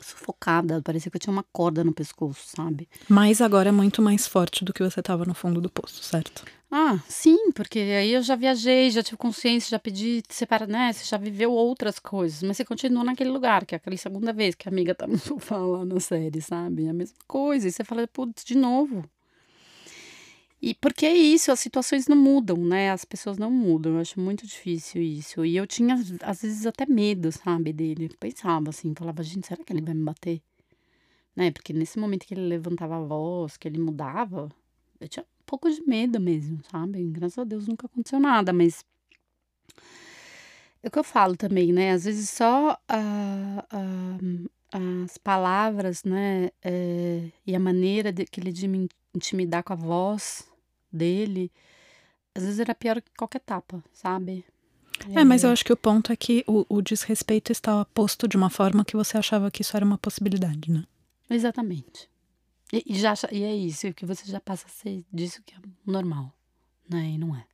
sufocada. 0.00 0.80
Parecia 0.82 1.10
que 1.10 1.16
eu 1.16 1.20
tinha 1.20 1.32
uma 1.32 1.44
corda 1.52 1.82
no 1.82 1.92
pescoço, 1.92 2.40
sabe? 2.56 2.88
Mas 3.08 3.40
agora 3.40 3.70
é 3.70 3.72
muito 3.72 4.00
mais 4.00 4.26
forte 4.26 4.64
do 4.64 4.72
que 4.72 4.82
você 4.82 5.00
estava 5.00 5.24
no 5.24 5.34
fundo 5.34 5.60
do 5.60 5.70
poço, 5.70 6.02
certo? 6.02 6.44
Ah, 6.70 7.00
sim, 7.08 7.50
porque 7.50 7.80
aí 7.80 8.12
eu 8.12 8.22
já 8.22 8.36
viajei, 8.36 8.90
já 8.90 9.02
tive 9.02 9.16
consciência, 9.16 9.70
já 9.70 9.78
pedi 9.78 10.22
separa, 10.28 10.68
né? 10.68 10.92
Você 10.92 11.04
já 11.04 11.16
viveu 11.16 11.50
outras 11.52 11.98
coisas, 11.98 12.42
mas 12.44 12.56
você 12.56 12.64
continua 12.64 13.02
naquele 13.02 13.30
lugar, 13.30 13.66
que 13.66 13.74
é 13.74 13.76
aquela 13.76 13.96
segunda 13.96 14.32
vez 14.32 14.54
que 14.54 14.68
a 14.68 14.72
amiga 14.72 14.94
tá 14.94 15.06
no 15.06 15.18
sofá 15.18 15.56
lá 15.56 15.84
na 15.84 15.98
série, 15.98 16.40
sabe? 16.40 16.86
É 16.86 16.90
a 16.90 16.94
mesma 16.94 17.18
coisa. 17.26 17.66
E 17.66 17.72
você 17.72 17.82
fala, 17.82 18.06
putz, 18.06 18.44
de 18.44 18.56
novo. 18.56 19.04
E 20.62 20.74
porque 20.74 21.06
é 21.06 21.14
isso, 21.14 21.50
as 21.50 21.58
situações 21.58 22.06
não 22.06 22.16
mudam, 22.16 22.58
né? 22.58 22.90
As 22.90 23.04
pessoas 23.04 23.38
não 23.38 23.50
mudam. 23.50 23.94
Eu 23.94 24.00
acho 24.00 24.20
muito 24.20 24.46
difícil 24.46 25.00
isso. 25.02 25.44
E 25.44 25.56
eu 25.56 25.66
tinha, 25.66 25.94
às 26.22 26.42
vezes, 26.42 26.66
até 26.66 26.84
medo, 26.84 27.32
sabe, 27.32 27.72
dele. 27.72 28.10
Pensava 28.20 28.68
assim, 28.68 28.94
falava, 28.94 29.22
gente, 29.22 29.46
será 29.46 29.64
que 29.64 29.72
ele 29.72 29.80
vai 29.80 29.94
me 29.94 30.04
bater? 30.04 30.42
Né? 31.34 31.50
Porque 31.50 31.72
nesse 31.72 31.98
momento 31.98 32.26
que 32.26 32.34
ele 32.34 32.46
levantava 32.46 32.96
a 32.96 33.00
voz, 33.00 33.56
que 33.56 33.66
ele 33.68 33.78
mudava, 33.78 34.50
eu 35.00 35.08
tinha 35.08 35.22
um 35.24 35.44
pouco 35.46 35.70
de 35.70 35.82
medo 35.86 36.20
mesmo, 36.20 36.60
sabe? 36.70 37.02
Graças 37.04 37.38
a 37.38 37.44
Deus 37.44 37.66
nunca 37.66 37.86
aconteceu 37.86 38.20
nada, 38.20 38.52
mas. 38.52 38.84
É 40.82 40.88
o 40.88 40.90
que 40.90 40.98
eu 40.98 41.04
falo 41.04 41.36
também, 41.36 41.72
né? 41.72 41.92
Às 41.92 42.04
vezes 42.04 42.28
só 42.30 42.78
ah, 42.88 43.66
ah, 43.70 44.18
as 45.04 45.16
palavras, 45.18 46.04
né? 46.04 46.50
eh, 46.62 47.30
e 47.46 47.54
a 47.54 47.60
maneira 47.60 48.12
de, 48.12 48.24
que 48.26 48.40
ele 48.40 48.52
de 48.52 48.68
me 48.68 48.88
intimidar 49.14 49.62
com 49.62 49.72
a 49.72 49.76
voz 49.76 50.49
dele, 50.92 51.50
às 52.34 52.44
vezes 52.44 52.60
era 52.60 52.74
pior 52.74 53.00
que 53.00 53.10
qualquer 53.16 53.40
tapa, 53.40 53.82
sabe? 53.92 54.44
É, 55.14 55.24
mas 55.24 55.44
eu 55.44 55.50
acho 55.50 55.64
que 55.64 55.72
o 55.72 55.76
ponto 55.76 56.12
é 56.12 56.16
que 56.16 56.44
o, 56.46 56.66
o 56.68 56.82
desrespeito 56.82 57.50
estava 57.50 57.84
posto 57.86 58.28
de 58.28 58.36
uma 58.36 58.50
forma 58.50 58.84
que 58.84 58.96
você 58.96 59.16
achava 59.16 59.50
que 59.50 59.62
isso 59.62 59.76
era 59.76 59.84
uma 59.84 59.96
possibilidade, 59.96 60.70
né? 60.70 60.84
Exatamente. 61.28 62.08
E, 62.72 62.84
e 62.86 62.94
já, 62.98 63.14
e 63.32 63.42
é 63.42 63.54
isso, 63.54 63.92
que 63.94 64.04
você 64.04 64.30
já 64.30 64.40
passa 64.40 64.66
a 64.66 64.70
ser 64.70 65.04
disso 65.12 65.42
que 65.44 65.54
é 65.54 65.58
normal, 65.86 66.32
né? 66.88 67.12
E 67.14 67.18
não 67.18 67.34
é. 67.34 67.44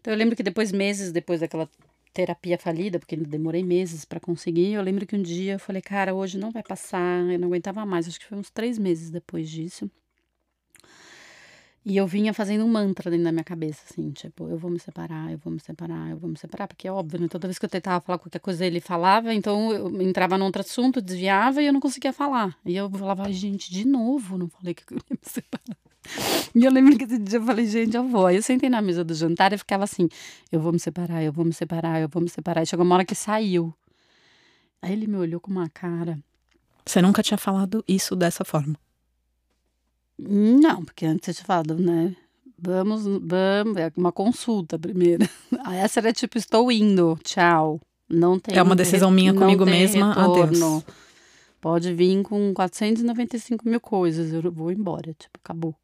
Então 0.00 0.12
eu 0.12 0.18
lembro 0.18 0.34
que 0.34 0.42
depois, 0.42 0.72
meses 0.72 1.12
depois 1.12 1.40
daquela 1.40 1.68
terapia 2.12 2.58
falida, 2.58 2.98
porque 2.98 3.16
demorei 3.16 3.62
meses 3.62 4.04
pra 4.04 4.18
conseguir, 4.18 4.72
eu 4.72 4.82
lembro 4.82 5.06
que 5.06 5.14
um 5.14 5.22
dia 5.22 5.54
eu 5.54 5.58
falei, 5.58 5.82
cara, 5.82 6.14
hoje 6.14 6.38
não 6.38 6.50
vai 6.50 6.62
passar, 6.62 7.24
eu 7.30 7.38
não 7.38 7.48
aguentava 7.48 7.84
mais, 7.84 8.08
acho 8.08 8.18
que 8.18 8.26
foi 8.26 8.38
uns 8.38 8.50
três 8.50 8.78
meses 8.78 9.10
depois 9.10 9.48
disso. 9.48 9.90
E 11.84 11.96
eu 11.96 12.06
vinha 12.06 12.34
fazendo 12.34 12.64
um 12.64 12.68
mantra 12.68 13.10
dentro 13.10 13.24
da 13.24 13.32
minha 13.32 13.44
cabeça, 13.44 13.82
assim, 13.88 14.10
tipo, 14.10 14.48
eu 14.48 14.58
vou 14.58 14.70
me 14.70 14.78
separar, 14.78 15.32
eu 15.32 15.38
vou 15.38 15.52
me 15.52 15.60
separar, 15.60 16.10
eu 16.10 16.18
vou 16.18 16.28
me 16.28 16.36
separar, 16.36 16.66
porque 16.68 16.86
é 16.86 16.92
óbvio, 16.92 17.20
né? 17.20 17.28
Toda 17.28 17.46
vez 17.46 17.58
que 17.58 17.64
eu 17.64 17.68
tentava 17.68 18.00
falar 18.00 18.18
qualquer 18.18 18.40
coisa, 18.40 18.66
ele 18.66 18.80
falava, 18.80 19.32
então 19.32 19.72
eu 19.72 20.02
entrava 20.02 20.36
num 20.36 20.44
outro 20.44 20.60
assunto, 20.60 21.00
desviava 21.00 21.62
e 21.62 21.66
eu 21.66 21.72
não 21.72 21.80
conseguia 21.80 22.12
falar. 22.12 22.56
E 22.64 22.76
eu 22.76 22.90
falava, 22.90 23.24
"Ai, 23.24 23.32
gente, 23.32 23.70
de 23.70 23.86
novo, 23.86 24.36
não 24.36 24.48
falei 24.48 24.74
que 24.74 24.82
eu 24.92 24.98
ia 24.98 25.02
me 25.10 25.18
separar. 25.22 25.76
E 26.54 26.64
eu 26.64 26.72
lembro 26.72 26.96
que 26.96 27.04
esse 27.04 27.18
dia 27.18 27.38
eu 27.38 27.44
falei, 27.44 27.66
gente, 27.66 27.96
eu 27.96 28.06
vou. 28.08 28.26
Aí 28.26 28.36
eu 28.36 28.42
sentei 28.42 28.70
na 28.70 28.80
mesa 28.80 29.04
do 29.04 29.14
jantar 29.14 29.52
e 29.52 29.58
ficava 29.58 29.84
assim, 29.84 30.08
eu 30.50 30.60
vou 30.60 30.72
me 30.72 30.78
separar, 30.78 31.22
eu 31.22 31.32
vou 31.32 31.44
me 31.44 31.52
separar, 31.52 32.00
eu 32.00 32.08
vou 32.08 32.22
me 32.22 32.28
separar. 32.28 32.62
E 32.62 32.66
chegou 32.66 32.84
uma 32.84 32.94
hora 32.94 33.04
que 33.04 33.14
saiu. 33.14 33.74
Aí 34.80 34.92
ele 34.92 35.06
me 35.06 35.16
olhou 35.16 35.40
com 35.40 35.50
uma 35.50 35.68
cara. 35.68 36.18
Você 36.84 37.02
nunca 37.02 37.22
tinha 37.22 37.36
falado 37.36 37.84
isso 37.86 38.16
dessa 38.16 38.44
forma. 38.44 38.74
Não, 40.18 40.84
porque 40.84 41.06
antes 41.06 41.28
eu 41.28 41.34
tinha 41.34 41.44
falado, 41.46 41.76
né? 41.78 42.14
Vamos, 42.60 43.04
vamos, 43.04 43.76
é 43.76 43.92
uma 43.96 44.10
consulta 44.10 44.78
primeiro. 44.78 45.28
Essa 45.72 46.00
era 46.00 46.12
tipo, 46.12 46.36
estou 46.36 46.72
indo, 46.72 47.18
tchau. 47.22 47.80
Não 48.10 48.38
tem 48.38 48.56
É 48.56 48.62
uma 48.62 48.74
decisão 48.74 49.10
minha 49.10 49.32
comigo 49.34 49.64
mesma, 49.64 50.08
retorno. 50.14 50.42
adeus. 50.42 50.84
Pode 51.60 51.92
vir 51.92 52.22
com 52.22 52.52
495 52.54 53.68
mil 53.68 53.80
coisas, 53.80 54.32
eu 54.32 54.50
vou 54.50 54.72
embora, 54.72 55.12
tipo, 55.14 55.38
acabou. 55.42 55.74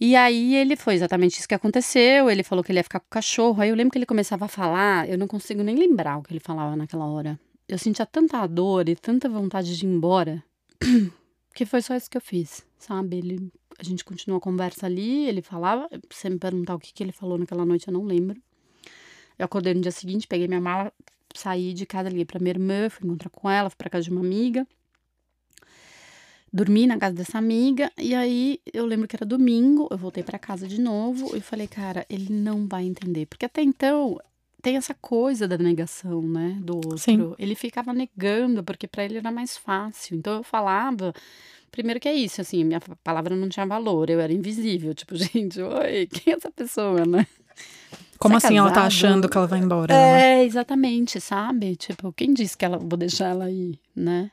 E 0.00 0.16
aí 0.16 0.56
ele 0.56 0.74
foi 0.74 0.94
exatamente 0.94 1.38
isso 1.38 1.46
que 1.46 1.54
aconteceu. 1.54 2.28
Ele 2.28 2.42
falou 2.42 2.64
que 2.64 2.72
ele 2.72 2.80
ia 2.80 2.84
ficar 2.84 2.98
com 2.98 3.06
o 3.06 3.10
cachorro. 3.10 3.62
Aí 3.62 3.68
eu 3.68 3.76
lembro 3.76 3.92
que 3.92 3.98
ele 3.98 4.06
começava 4.06 4.46
a 4.46 4.48
falar, 4.48 5.08
eu 5.08 5.16
não 5.16 5.28
consigo 5.28 5.62
nem 5.62 5.76
lembrar 5.76 6.18
o 6.18 6.22
que 6.22 6.32
ele 6.32 6.40
falava 6.40 6.74
naquela 6.74 7.06
hora. 7.06 7.38
Eu 7.68 7.78
sentia 7.78 8.04
tanta 8.04 8.44
dor 8.48 8.88
e 8.88 8.96
tanta 8.96 9.28
vontade 9.28 9.76
de 9.78 9.86
ir 9.86 9.88
embora, 9.88 10.42
que 11.52 11.66
foi 11.66 11.82
só 11.82 11.94
isso 11.94 12.10
que 12.10 12.16
eu 12.16 12.20
fiz, 12.20 12.64
sabe? 12.78 13.18
Ele, 13.18 13.52
a 13.78 13.82
gente 13.82 14.04
continuou 14.04 14.38
a 14.38 14.40
conversa 14.40 14.86
ali, 14.86 15.26
ele 15.26 15.42
falava, 15.42 15.88
você 16.10 16.28
me 16.28 16.38
perguntar 16.38 16.74
o 16.74 16.78
que, 16.78 16.92
que 16.92 17.02
ele 17.02 17.12
falou 17.12 17.38
naquela 17.38 17.64
noite, 17.64 17.88
eu 17.88 17.92
não 17.92 18.04
lembro. 18.04 18.40
Eu 19.38 19.46
acordei 19.46 19.74
no 19.74 19.80
dia 19.80 19.90
seguinte, 19.90 20.26
peguei 20.26 20.46
minha 20.46 20.60
mala, 20.60 20.92
saí 21.34 21.72
de 21.72 21.86
casa, 21.86 22.08
liguei 22.08 22.24
pra 22.24 22.38
minha 22.38 22.52
irmã, 22.52 22.88
fui 22.88 23.06
encontrar 23.06 23.30
com 23.30 23.48
ela, 23.50 23.70
fui 23.70 23.76
pra 23.76 23.90
casa 23.90 24.04
de 24.04 24.10
uma 24.10 24.20
amiga. 24.20 24.66
Dormi 26.52 26.86
na 26.86 26.98
casa 26.98 27.14
dessa 27.14 27.38
amiga 27.38 27.90
e 27.96 28.14
aí 28.14 28.60
eu 28.74 28.84
lembro 28.84 29.08
que 29.08 29.16
era 29.16 29.24
domingo, 29.24 29.88
eu 29.90 29.96
voltei 29.96 30.22
pra 30.22 30.38
casa 30.38 30.68
de 30.68 30.78
novo 30.78 31.34
e 31.34 31.40
falei, 31.40 31.66
cara, 31.66 32.04
ele 32.10 32.30
não 32.30 32.68
vai 32.68 32.84
entender, 32.84 33.24
porque 33.24 33.46
até 33.46 33.62
então 33.62 34.20
tem 34.62 34.76
essa 34.76 34.94
coisa 34.94 35.48
da 35.48 35.58
negação, 35.58 36.22
né, 36.22 36.56
do 36.60 36.76
outro. 36.76 36.98
Sim. 36.98 37.34
Ele 37.38 37.56
ficava 37.56 37.92
negando 37.92 38.62
porque 38.62 38.86
pra 38.86 39.04
ele 39.04 39.18
era 39.18 39.30
mais 39.32 39.56
fácil. 39.56 40.16
Então 40.16 40.36
eu 40.36 40.42
falava, 40.44 41.12
primeiro 41.72 41.98
que 41.98 42.08
é 42.08 42.14
isso, 42.14 42.40
assim, 42.40 42.62
minha 42.62 42.80
palavra 43.02 43.34
não 43.34 43.48
tinha 43.48 43.66
valor, 43.66 44.08
eu 44.08 44.20
era 44.20 44.32
invisível, 44.32 44.94
tipo, 44.94 45.16
gente, 45.16 45.60
oi, 45.60 46.06
quem 46.06 46.32
é 46.32 46.36
essa 46.36 46.50
pessoa, 46.50 47.04
né? 47.04 47.26
Como 48.18 48.38
Você 48.38 48.46
assim 48.46 48.56
ela 48.56 48.68
tá 48.68 48.76
casado? 48.76 48.86
achando 48.86 49.28
que 49.28 49.36
ela 49.36 49.48
vai 49.48 49.58
embora? 49.58 49.92
É, 49.92 50.44
exatamente, 50.44 51.20
sabe? 51.20 51.74
Tipo, 51.74 52.12
quem 52.12 52.32
disse 52.32 52.56
que 52.56 52.64
ela 52.64 52.78
vou 52.78 52.96
deixar 52.96 53.30
ela 53.30 53.46
aí, 53.46 53.76
né? 53.96 54.30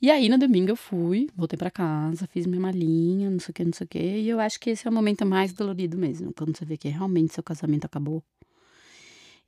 E 0.00 0.10
aí, 0.10 0.28
no 0.30 0.38
domingo, 0.38 0.70
eu 0.70 0.76
fui, 0.76 1.28
voltei 1.36 1.58
pra 1.58 1.70
casa, 1.70 2.26
fiz 2.26 2.46
minha 2.46 2.60
malinha, 2.60 3.30
não 3.30 3.38
sei 3.38 3.50
o 3.50 3.54
que, 3.54 3.64
não 3.64 3.72
sei 3.72 3.84
o 3.84 3.88
que. 3.88 3.98
E 3.98 4.28
eu 4.28 4.40
acho 4.40 4.58
que 4.58 4.70
esse 4.70 4.86
é 4.86 4.90
o 4.90 4.94
momento 4.94 5.26
mais 5.26 5.52
dolorido 5.52 5.96
mesmo, 5.98 6.32
quando 6.32 6.56
você 6.56 6.64
vê 6.64 6.76
que 6.78 6.88
realmente 6.88 7.34
seu 7.34 7.42
casamento 7.42 7.84
acabou. 7.84 8.22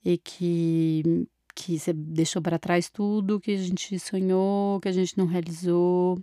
E 0.04 0.16
que, 0.18 1.26
que 1.54 1.78
você 1.78 1.92
deixou 1.92 2.40
pra 2.40 2.58
trás 2.58 2.88
tudo 2.88 3.40
que 3.40 3.50
a 3.52 3.56
gente 3.56 3.98
sonhou, 3.98 4.80
que 4.80 4.88
a 4.88 4.92
gente 4.92 5.16
não 5.18 5.26
realizou. 5.26 6.18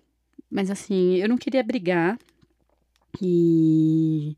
Mas 0.50 0.72
assim, 0.72 1.16
eu 1.16 1.30
não 1.30 1.38
queria 1.38 1.64
brigar. 1.64 2.18
E 3.22 4.36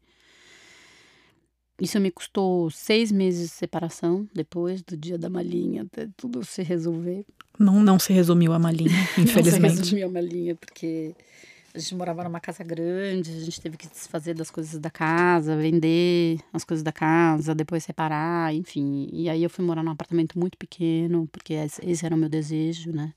isso 1.79 1.99
me 1.99 2.09
custou 2.09 2.71
seis 2.71 3.11
meses 3.11 3.49
de 3.49 3.55
separação 3.55 4.27
depois 4.33 4.81
do 4.81 4.97
dia 4.97 5.17
da 5.17 5.29
malinha, 5.29 5.83
até 5.83 6.09
tudo 6.17 6.43
se 6.43 6.63
resolver. 6.63 7.23
Não, 7.59 7.83
não 7.83 7.99
se 7.99 8.11
resumiu 8.11 8.51
a 8.53 8.59
malinha, 8.59 8.89
infelizmente. 9.17 9.61
Não 9.61 9.69
se 9.69 9.81
resumiu 9.81 10.07
a 10.07 10.11
malinha, 10.11 10.55
porque 10.55 11.15
a 11.77 11.79
gente 11.81 11.95
morava 11.95 12.23
numa 12.23 12.39
casa 12.39 12.63
grande, 12.63 13.31
a 13.31 13.39
gente 13.39 13.61
teve 13.61 13.77
que 13.77 13.87
desfazer 13.87 14.33
das 14.33 14.49
coisas 14.49 14.79
da 14.79 14.89
casa, 14.89 15.55
vender 15.55 16.39
as 16.51 16.63
coisas 16.63 16.83
da 16.83 16.91
casa, 16.91 17.53
depois 17.53 17.83
separar, 17.83 18.53
enfim. 18.53 19.07
E 19.11 19.29
aí 19.29 19.43
eu 19.43 19.49
fui 19.49 19.63
morar 19.63 19.83
num 19.83 19.91
apartamento 19.91 20.37
muito 20.39 20.57
pequeno, 20.57 21.27
porque 21.31 21.53
esse 21.53 22.05
era 22.05 22.15
o 22.15 22.17
meu 22.17 22.29
desejo, 22.29 22.91
né? 22.91 23.13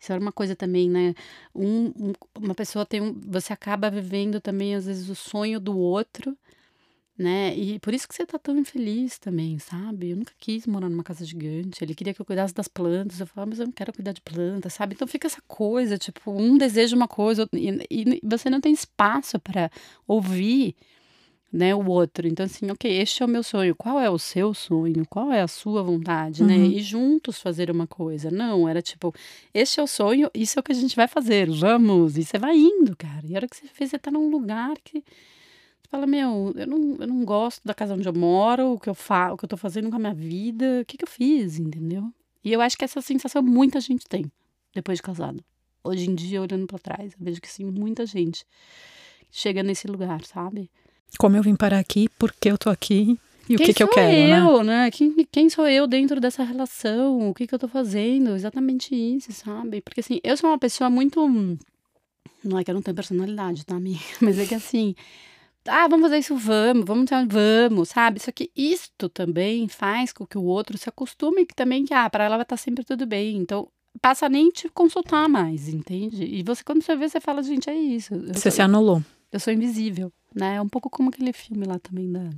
Isso 0.00 0.12
era 0.12 0.20
uma 0.20 0.32
coisa 0.32 0.56
também, 0.56 0.90
né? 0.90 1.14
Um, 1.54 1.86
um- 1.96 2.12
uma 2.40 2.54
pessoa 2.54 2.84
tem 2.84 3.00
um. 3.00 3.12
Você 3.28 3.52
acaba 3.52 3.88
vivendo 3.90 4.40
também, 4.40 4.74
às 4.74 4.86
vezes, 4.86 5.08
o 5.08 5.14
sonho 5.14 5.60
do 5.60 5.76
outro, 5.78 6.36
né? 7.22 7.54
E 7.56 7.78
por 7.78 7.94
isso 7.94 8.08
que 8.08 8.14
você 8.14 8.26
tá 8.26 8.38
tão 8.38 8.58
infeliz 8.58 9.16
também, 9.18 9.58
sabe? 9.58 10.10
Eu 10.10 10.16
nunca 10.16 10.32
quis 10.38 10.66
morar 10.66 10.88
numa 10.88 11.04
casa 11.04 11.24
gigante. 11.24 11.82
Ele 11.82 11.94
queria 11.94 12.12
que 12.12 12.20
eu 12.20 12.26
cuidasse 12.26 12.52
das 12.52 12.66
plantas. 12.66 13.20
Eu 13.20 13.26
falava, 13.26 13.50
mas 13.50 13.60
eu 13.60 13.66
não 13.66 13.72
quero 13.72 13.92
cuidar 13.92 14.12
de 14.12 14.20
plantas, 14.20 14.74
sabe? 14.74 14.94
Então 14.94 15.06
fica 15.06 15.28
essa 15.28 15.40
coisa, 15.46 15.96
tipo, 15.96 16.32
um 16.32 16.58
deseja 16.58 16.96
uma 16.96 17.06
coisa 17.06 17.48
e, 17.52 17.86
e 17.88 18.20
você 18.24 18.50
não 18.50 18.60
tem 18.60 18.72
espaço 18.72 19.38
para 19.38 19.70
ouvir, 20.06 20.74
né, 21.52 21.74
o 21.74 21.86
outro. 21.86 22.26
Então, 22.26 22.44
assim, 22.44 22.68
ok, 22.70 22.90
este 22.90 23.22
é 23.22 23.26
o 23.26 23.28
meu 23.28 23.44
sonho. 23.44 23.76
Qual 23.76 24.00
é 24.00 24.10
o 24.10 24.18
seu 24.18 24.52
sonho? 24.52 25.06
Qual 25.08 25.30
é 25.30 25.42
a 25.42 25.48
sua 25.48 25.82
vontade, 25.82 26.42
né? 26.42 26.56
Uhum. 26.56 26.72
E 26.72 26.80
juntos 26.80 27.40
fazer 27.40 27.70
uma 27.70 27.86
coisa. 27.86 28.30
Não, 28.30 28.68
era 28.68 28.82
tipo, 28.82 29.14
este 29.54 29.78
é 29.78 29.82
o 29.82 29.86
sonho, 29.86 30.28
isso 30.34 30.58
é 30.58 30.60
o 30.60 30.62
que 30.62 30.72
a 30.72 30.74
gente 30.74 30.96
vai 30.96 31.06
fazer, 31.06 31.48
vamos. 31.50 32.16
E 32.16 32.24
você 32.24 32.38
vai 32.38 32.56
indo, 32.56 32.96
cara. 32.96 33.24
E 33.24 33.34
a 33.34 33.36
hora 33.36 33.48
que 33.48 33.56
você 33.56 33.68
fez, 33.68 33.90
você 33.90 33.98
tá 33.98 34.10
num 34.10 34.28
lugar 34.28 34.74
que 34.82 35.04
fala, 35.92 36.06
meu, 36.06 36.54
eu 36.56 36.66
não, 36.66 36.96
eu 36.98 37.06
não 37.06 37.22
gosto 37.22 37.60
da 37.62 37.74
casa 37.74 37.94
onde 37.94 38.08
eu 38.08 38.14
moro, 38.14 38.72
o 38.72 38.80
que 38.80 38.88
eu 38.88 38.94
faço, 38.94 39.34
o 39.34 39.36
que 39.36 39.44
eu 39.44 39.48
tô 39.48 39.58
fazendo 39.58 39.90
com 39.90 39.96
a 39.96 39.98
minha 39.98 40.14
vida, 40.14 40.80
o 40.80 40.86
que 40.86 40.96
que 40.96 41.04
eu 41.04 41.08
fiz, 41.08 41.58
entendeu? 41.58 42.10
E 42.42 42.50
eu 42.50 42.62
acho 42.62 42.78
que 42.78 42.84
essa 42.84 43.02
sensação 43.02 43.42
muita 43.42 43.78
gente 43.78 44.06
tem 44.08 44.24
depois 44.74 44.98
de 44.98 45.02
casado. 45.02 45.44
Hoje 45.84 46.08
em 46.08 46.14
dia, 46.14 46.40
olhando 46.40 46.66
pra 46.66 46.78
trás, 46.78 47.12
eu 47.12 47.18
vejo 47.20 47.42
que 47.42 47.50
sim, 47.50 47.64
muita 47.64 48.06
gente 48.06 48.46
chega 49.30 49.62
nesse 49.62 49.86
lugar, 49.86 50.24
sabe? 50.24 50.70
Como 51.18 51.36
eu 51.36 51.42
vim 51.42 51.54
parar 51.54 51.78
aqui, 51.78 52.08
por 52.18 52.32
que 52.32 52.50
eu 52.50 52.56
tô 52.56 52.70
aqui 52.70 53.18
e 53.46 53.56
o 53.56 53.58
quem 53.58 53.66
que, 53.66 53.74
que 53.74 53.82
eu 53.82 53.88
quero, 53.88 54.28
né? 54.28 54.40
eu, 54.40 54.64
né? 54.64 54.90
Quem, 54.90 55.14
quem 55.30 55.50
sou 55.50 55.68
eu 55.68 55.86
dentro 55.86 56.18
dessa 56.20 56.42
relação? 56.42 57.28
O 57.28 57.34
que, 57.34 57.46
que 57.46 57.54
eu 57.54 57.58
tô 57.58 57.68
fazendo? 57.68 58.30
Exatamente 58.30 58.94
isso, 58.94 59.30
sabe? 59.32 59.82
Porque 59.82 60.00
assim, 60.00 60.20
eu 60.24 60.36
sou 60.38 60.48
uma 60.48 60.58
pessoa 60.58 60.88
muito. 60.88 61.20
Não 62.42 62.58
é 62.58 62.64
que 62.64 62.70
eu 62.70 62.74
não 62.74 62.82
tenho 62.82 62.94
personalidade, 62.94 63.66
tá, 63.66 63.76
amiga? 63.76 64.00
Mas 64.22 64.38
é 64.38 64.46
que 64.46 64.54
assim. 64.54 64.94
Ah, 65.66 65.86
vamos 65.88 66.04
fazer 66.06 66.18
isso, 66.18 66.36
vamos, 66.36 66.84
vamos, 66.84 67.08
vamos, 67.30 67.88
sabe? 67.88 68.18
Só 68.20 68.32
que 68.32 68.50
isto 68.56 69.08
também 69.08 69.68
faz 69.68 70.12
com 70.12 70.26
que 70.26 70.36
o 70.36 70.42
outro 70.42 70.76
se 70.76 70.88
acostume 70.88 71.46
que 71.46 71.54
também 71.54 71.84
que, 71.84 71.94
ah, 71.94 72.08
pra 72.10 72.24
ela 72.24 72.36
vai 72.36 72.42
estar 72.42 72.56
sempre 72.56 72.84
tudo 72.84 73.06
bem. 73.06 73.36
Então, 73.36 73.68
passa 74.00 74.28
nem 74.28 74.50
te 74.50 74.68
consultar 74.68 75.28
mais, 75.28 75.68
entende? 75.68 76.24
E 76.24 76.42
você, 76.42 76.64
quando 76.64 76.82
você 76.82 76.96
vê, 76.96 77.08
você 77.08 77.20
fala, 77.20 77.42
gente, 77.42 77.70
é 77.70 77.74
isso. 77.76 78.12
Você 78.28 78.40
sou- 78.40 78.52
se 78.52 78.62
anulou. 78.62 79.02
eu 79.30 79.38
sou 79.38 79.52
invisível, 79.52 80.12
né? 80.34 80.56
É 80.56 80.60
um 80.60 80.68
pouco 80.68 80.90
como 80.90 81.10
aquele 81.10 81.32
filme 81.32 81.64
lá 81.64 81.78
também 81.78 82.10
da 82.10 82.28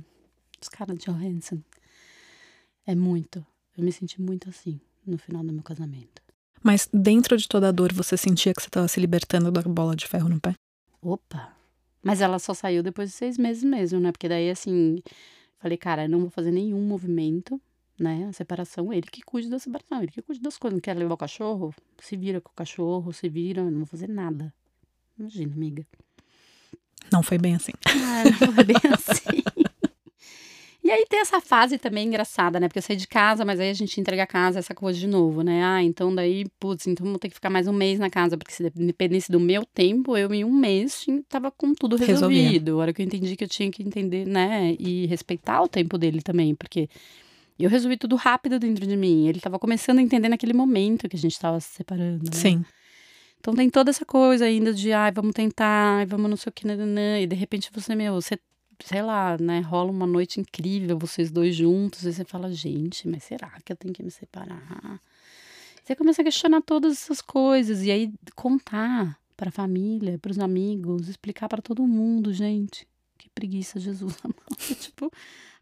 dos 0.59 0.69
caras 0.69 0.97
de 0.97 1.05
Johansson. 1.05 1.59
É 2.85 2.93
muito. 2.95 3.45
Eu 3.77 3.83
me 3.83 3.91
senti 3.91 4.21
muito 4.21 4.49
assim 4.49 4.79
no 5.05 5.17
final 5.17 5.43
do 5.43 5.51
meu 5.51 5.63
casamento. 5.63 6.21
Mas 6.63 6.87
dentro 6.93 7.37
de 7.37 7.47
toda 7.47 7.69
a 7.69 7.71
dor, 7.71 7.91
você 7.93 8.15
sentia 8.17 8.53
que 8.53 8.61
você 8.61 8.69
tava 8.69 8.87
se 8.87 8.99
libertando 8.99 9.51
da 9.51 9.61
bola 9.61 9.95
de 9.95 10.07
ferro 10.07 10.29
no 10.29 10.39
pé? 10.39 10.53
Opa! 11.01 11.54
Mas 12.05 12.21
ela 12.21 12.37
só 12.37 12.53
saiu 12.53 12.83
depois 12.83 13.09
de 13.09 13.15
seis 13.15 13.35
meses 13.35 13.63
mesmo, 13.63 13.99
né? 13.99 14.11
Porque 14.11 14.29
daí, 14.29 14.51
assim, 14.51 14.99
falei, 15.57 15.75
cara, 15.75 16.03
eu 16.03 16.09
não 16.09 16.19
vou 16.19 16.29
fazer 16.29 16.51
nenhum 16.51 16.79
movimento, 16.79 17.59
né? 17.99 18.27
A 18.29 18.31
separação, 18.31 18.93
ele 18.93 19.07
que 19.07 19.23
cuide 19.23 19.49
da 19.49 19.57
separação, 19.57 20.03
ele 20.03 20.11
que 20.11 20.21
cuide 20.21 20.39
das 20.39 20.55
coisas. 20.55 20.75
Não 20.75 20.81
quer 20.81 20.95
levar 20.95 21.15
o 21.15 21.17
cachorro? 21.17 21.73
Se 21.99 22.15
vira 22.15 22.39
com 22.39 22.51
o 22.51 22.53
cachorro, 22.53 23.11
se 23.11 23.27
vira, 23.27 23.63
não 23.63 23.79
vou 23.79 23.87
fazer 23.87 24.07
nada. 24.07 24.53
Imagina, 25.17 25.51
amiga. 25.55 25.83
Não 27.11 27.23
foi 27.23 27.39
bem 27.39 27.55
assim. 27.55 27.71
Ah, 27.87 28.23
não 28.45 28.53
foi 28.53 28.63
bem 28.63 28.75
assim. 28.93 29.64
E 30.85 30.91
aí 30.91 31.03
tem 31.09 31.19
essa 31.19 31.41
fase 31.41 31.79
também 31.79 32.07
engraçada, 32.07 32.59
né? 32.59 32.67
Porque 32.67 32.77
eu 32.77 32.83
saí 32.83 32.95
de 32.95 33.07
casa, 33.07 33.43
mas 33.43 33.59
aí 33.59 33.71
a 33.71 33.73
gente 33.73 33.99
entrega 33.99 34.21
a 34.21 34.27
casa, 34.27 34.59
essa 34.59 34.75
coisa 34.75 34.99
de 34.99 35.07
novo, 35.07 35.41
né? 35.41 35.65
Ah, 35.65 35.81
então 35.81 36.13
daí, 36.13 36.45
putz, 36.59 36.85
então 36.85 37.07
vou 37.07 37.17
ter 37.17 37.27
que 37.27 37.33
ficar 37.33 37.49
mais 37.49 37.67
um 37.67 37.73
mês 37.73 37.97
na 37.97 38.07
casa, 38.07 38.37
porque 38.37 38.53
se 38.53 38.69
dependesse 38.69 39.31
do 39.31 39.39
meu 39.39 39.65
tempo, 39.65 40.15
eu 40.15 40.31
em 40.31 40.43
um 40.43 40.53
mês 40.53 41.03
tava 41.27 41.49
com 41.49 41.73
tudo 41.73 41.95
Resolvia. 41.95 42.39
resolvido. 42.39 42.73
A 42.73 42.75
hora 42.75 42.93
que 42.93 43.01
eu 43.01 43.05
entendi 43.07 43.35
que 43.35 43.43
eu 43.43 43.47
tinha 43.47 43.71
que 43.71 43.81
entender, 43.81 44.27
né? 44.27 44.75
E 44.77 45.07
respeitar 45.07 45.63
o 45.63 45.67
tempo 45.67 45.97
dele 45.97 46.21
também, 46.21 46.53
porque 46.53 46.87
eu 47.57 47.67
resolvi 47.67 47.97
tudo 47.97 48.15
rápido 48.15 48.59
dentro 48.59 48.85
de 48.85 48.95
mim. 48.95 49.27
Ele 49.27 49.39
tava 49.39 49.57
começando 49.57 49.97
a 49.97 50.03
entender 50.03 50.29
naquele 50.29 50.53
momento 50.53 51.09
que 51.09 51.15
a 51.15 51.19
gente 51.19 51.39
tava 51.39 51.59
se 51.59 51.69
separando, 51.69 52.25
né? 52.25 52.31
Sim. 52.31 52.63
Então 53.39 53.55
tem 53.55 53.71
toda 53.71 53.89
essa 53.89 54.05
coisa 54.05 54.45
ainda 54.45 54.71
de, 54.71 54.91
ai, 54.91 55.11
vamos 55.11 55.33
tentar, 55.33 55.97
ai, 55.97 56.05
vamos 56.05 56.29
não 56.29 56.37
sei 56.37 56.51
o 56.51 56.53
que, 56.53 56.67
nananã, 56.67 57.19
e 57.19 57.25
de 57.25 57.35
repente 57.35 57.71
você, 57.73 57.95
meu, 57.95 58.13
você, 58.13 58.37
sei 58.83 59.01
lá, 59.01 59.37
né, 59.37 59.59
rola 59.59 59.91
uma 59.91 60.07
noite 60.07 60.39
incrível, 60.39 60.97
vocês 60.97 61.31
dois 61.31 61.55
juntos, 61.55 62.03
e 62.03 62.13
você 62.13 62.23
fala, 62.25 62.51
gente, 62.51 63.07
mas 63.07 63.23
será 63.23 63.49
que 63.63 63.71
eu 63.71 63.75
tenho 63.77 63.93
que 63.93 64.03
me 64.03 64.11
separar? 64.11 64.99
Você 65.83 65.95
começa 65.95 66.21
a 66.21 66.25
questionar 66.25 66.61
todas 66.61 66.93
essas 66.93 67.21
coisas, 67.21 67.83
e 67.83 67.91
aí 67.91 68.11
contar 68.35 69.19
pra 69.37 69.51
família, 69.51 70.17
pros 70.17 70.39
amigos, 70.39 71.07
explicar 71.07 71.47
pra 71.47 71.61
todo 71.61 71.85
mundo, 71.85 72.33
gente. 72.33 72.87
Que 73.17 73.29
preguiça, 73.29 73.79
Jesus 73.79 74.17
amado. 74.23 74.75
tipo, 74.79 75.11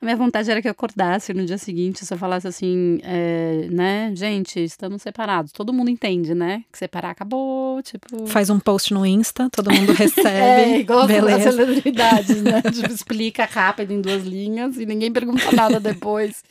a 0.03 0.05
minha 0.05 0.17
vontade 0.17 0.51
era 0.51 0.61
que 0.61 0.67
eu 0.67 0.71
acordasse 0.71 1.33
no 1.33 1.45
dia 1.45 1.57
seguinte, 1.57 2.05
se 2.05 2.13
eu 2.13 2.17
falasse 2.17 2.45
assim, 2.45 2.99
é, 3.03 3.69
né, 3.71 4.11
gente, 4.13 4.59
estamos 4.59 5.01
separados. 5.01 5.53
Todo 5.53 5.71
mundo 5.71 5.89
entende, 5.89 6.35
né? 6.35 6.65
Que 6.71 6.77
separar 6.77 7.11
acabou, 7.11 7.81
tipo. 7.81 8.27
Faz 8.27 8.49
um 8.49 8.59
post 8.59 8.93
no 8.93 9.05
Insta, 9.05 9.49
todo 9.49 9.71
mundo 9.71 9.93
recebe. 9.93 10.27
É, 10.29 10.79
igual 10.79 11.01
as 11.01 11.07
beleza. 11.07 11.51
celebridades, 11.51 12.41
né? 12.41 12.61
tipo, 12.69 12.91
explica 12.91 13.45
rápido 13.45 13.91
em 13.91 14.01
duas 14.01 14.23
linhas 14.23 14.77
e 14.77 14.85
ninguém 14.85 15.11
pergunta 15.11 15.49
nada 15.53 15.79
depois. 15.79 16.43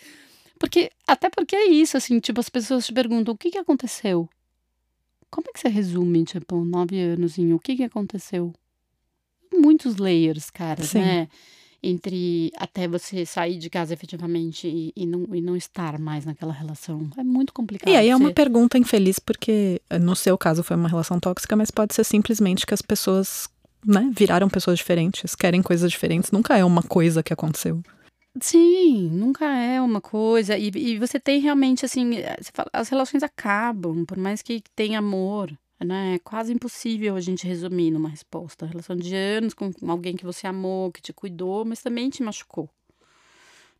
Porque, 0.59 0.91
até 1.07 1.29
porque 1.29 1.55
é 1.55 1.67
isso, 1.67 1.97
assim, 1.97 2.19
tipo, 2.21 2.41
as 2.41 2.49
pessoas 2.49 2.87
te 2.87 2.93
perguntam 2.93 3.35
o 3.35 3.37
que 3.37 3.51
que 3.51 3.59
aconteceu? 3.59 4.29
Como 5.31 5.47
é 5.49 5.53
que 5.53 5.61
você 5.61 5.69
resume, 5.69 6.25
tipo, 6.25 6.65
nove 6.65 6.99
anos 6.99 7.37
em 7.37 7.53
o 7.53 7.59
que 7.59 7.77
que 7.77 7.85
aconteceu? 7.85 8.53
Muitos 9.53 9.97
layers, 9.97 10.49
cara, 10.49 10.83
Sim. 10.83 11.01
né? 11.01 11.29
Entre 11.83 12.53
até 12.57 12.87
você 12.87 13.27
sair 13.27 13.59
de 13.59 13.69
casa 13.69 13.93
efetivamente 13.93 14.69
e, 14.69 14.93
e 14.95 15.05
não, 15.05 15.27
e 15.35 15.41
não 15.41 15.57
estar 15.57 15.99
mais 15.99 16.25
naquela 16.25 16.53
relação. 16.53 17.11
É 17.17 17.25
muito 17.25 17.53
complicado. 17.53 17.91
E 17.91 17.97
aí 17.97 18.09
é 18.09 18.15
uma 18.15 18.33
pergunta 18.33 18.79
infeliz, 18.79 19.19
porque 19.19 19.81
eh, 19.91 19.99
no 19.99 20.15
seu 20.15 20.39
caso 20.39 20.63
foi 20.63 20.77
uma 20.77 20.89
relação 20.89 21.19
tóxica, 21.19 21.57
mas 21.57 21.71
pode 21.71 21.95
ser 21.95 22.05
simplesmente 22.05 22.65
que 22.65 22.73
as 22.73 22.83
pessoas, 22.83 23.49
né, 23.85 24.11
viraram 24.17 24.49
pessoas 24.49 24.79
diferentes, 24.79 25.35
querem 25.35 25.61
coisas 25.61 25.91
diferentes. 25.91 26.31
Nunca 26.31 26.57
é 26.57 26.65
uma 26.65 26.83
coisa 26.83 27.23
que 27.23 27.33
aconteceu. 27.33 27.83
Sim, 28.41 29.11
nunca 29.13 29.45
é 29.45 29.81
uma 29.81 30.01
coisa. 30.01 30.57
E, 30.57 30.71
e 30.75 30.99
você 30.99 31.21
tem 31.21 31.41
realmente, 31.41 31.85
assim, 31.85 32.17
eh, 32.17 32.39
fala, 32.53 32.71
as 32.73 32.89
relações 32.89 33.23
acabam, 33.23 34.05
por 34.07 34.17
mais 34.17 34.41
que 34.41 34.63
tenha 34.75 35.01
amor, 35.01 35.53
né? 35.85 36.15
É 36.15 36.19
quase 36.19 36.53
impossível 36.53 37.17
a 37.17 37.21
gente 37.21 37.47
resumir 37.47 37.91
numa 37.91 38.09
resposta. 38.09 38.67
Relação 38.67 38.97
de 38.97 39.15
anos 39.15 39.55
com 39.55 39.71
alguém 39.89 40.17
que 40.17 40.25
você 40.25 40.47
amou, 40.47 40.91
que 40.93 41.01
te 41.03 41.13
cuidou, 41.13 41.65
mas 41.65 41.83
também 41.83 42.09
te 42.11 42.23
machucou. 42.23 42.69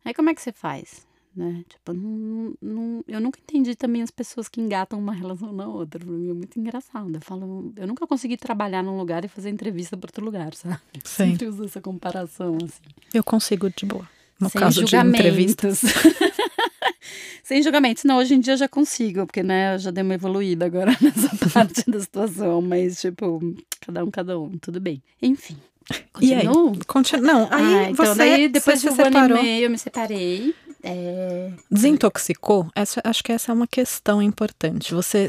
Aí 0.05 0.13
como 0.13 0.29
é 0.29 0.35
que 0.35 0.41
você 0.41 0.51
faz? 0.51 1.05
Né? 1.35 1.63
Tipo, 1.67 1.93
não, 1.93 2.53
não- 2.61 3.03
eu 3.07 3.19
nunca 3.19 3.39
entendi 3.39 3.75
também 3.75 4.03
as 4.03 4.11
pessoas 4.11 4.47
que 4.47 4.61
engatam 4.61 4.99
uma 4.99 5.13
relação 5.13 5.51
na 5.51 5.67
outra. 5.67 5.99
Pra 5.99 6.11
mim 6.13 6.29
é 6.29 6.33
muito 6.33 6.59
engraçado. 6.59 7.09
Eu 7.15 7.21
falo, 7.21 7.73
eu 7.75 7.87
nunca 7.87 8.05
consegui 8.05 8.37
trabalhar 8.37 8.83
num 8.83 8.97
lugar 8.97 9.25
e 9.25 9.27
fazer 9.27 9.49
entrevista 9.49 9.97
para 9.97 10.09
outro 10.09 10.23
lugar, 10.23 10.53
sabe? 10.55 10.77
Sim. 11.03 11.31
Sempre 11.31 11.47
uso 11.47 11.65
essa 11.65 11.81
comparação, 11.81 12.55
assim. 12.63 12.81
Eu 13.13 13.23
consigo 13.23 13.69
de 13.71 13.85
boa. 13.85 14.07
No 14.39 14.49
Sem 14.49 14.59
caso 14.61 14.83
de 14.83 14.95
entrevistas. 14.95 15.81
Sem 17.43 17.61
julgamentos. 17.61 18.03
Não, 18.03 18.17
hoje 18.17 18.35
em 18.35 18.39
dia 18.39 18.53
eu 18.53 18.57
já 18.57 18.67
consigo, 18.67 19.25
porque, 19.25 19.43
né, 19.43 19.75
eu 19.75 19.79
já 19.79 19.91
dei 19.91 20.03
uma 20.03 20.13
evoluída 20.13 20.65
agora 20.65 20.95
nessa 21.01 21.49
parte 21.49 21.89
da 21.89 21.99
situação. 21.99 22.61
Mas, 22.61 23.01
tipo, 23.01 23.39
cada 23.81 24.03
um, 24.03 24.11
cada 24.11 24.39
um, 24.39 24.57
tudo 24.57 24.79
bem. 24.79 25.01
Enfim. 25.21 25.57
E 26.21 26.33
aí? 26.33 26.45
Continuo? 26.45 26.79
Continu... 26.87 27.23
Não, 27.23 27.47
aí 27.51 27.75
ah, 27.75 27.89
então, 27.89 28.05
você, 28.05 28.15
daí 28.15 28.47
depois 28.47 28.81
você 28.81 28.87
de 28.87 28.93
um 28.93 29.01
ano 29.01 29.13
separou. 29.13 29.37
e 29.37 29.41
meio 29.41 29.65
eu 29.65 29.69
me 29.69 29.77
separei. 29.77 30.55
É... 30.81 31.51
Desintoxicou? 31.69 32.67
Essa, 32.73 33.01
acho 33.03 33.21
que 33.21 33.33
essa 33.33 33.51
é 33.51 33.53
uma 33.53 33.67
questão 33.67 34.21
importante. 34.21 34.93
Você, 34.93 35.27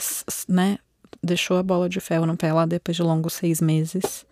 né, 0.48 0.78
deixou 1.20 1.56
a 1.56 1.62
bola 1.62 1.88
de 1.88 1.98
ferro 2.00 2.26
no 2.26 2.36
pé 2.36 2.52
lá 2.52 2.66
depois 2.66 2.96
de 2.96 3.02
longos 3.02 3.32
seis 3.32 3.60
meses. 3.60 4.24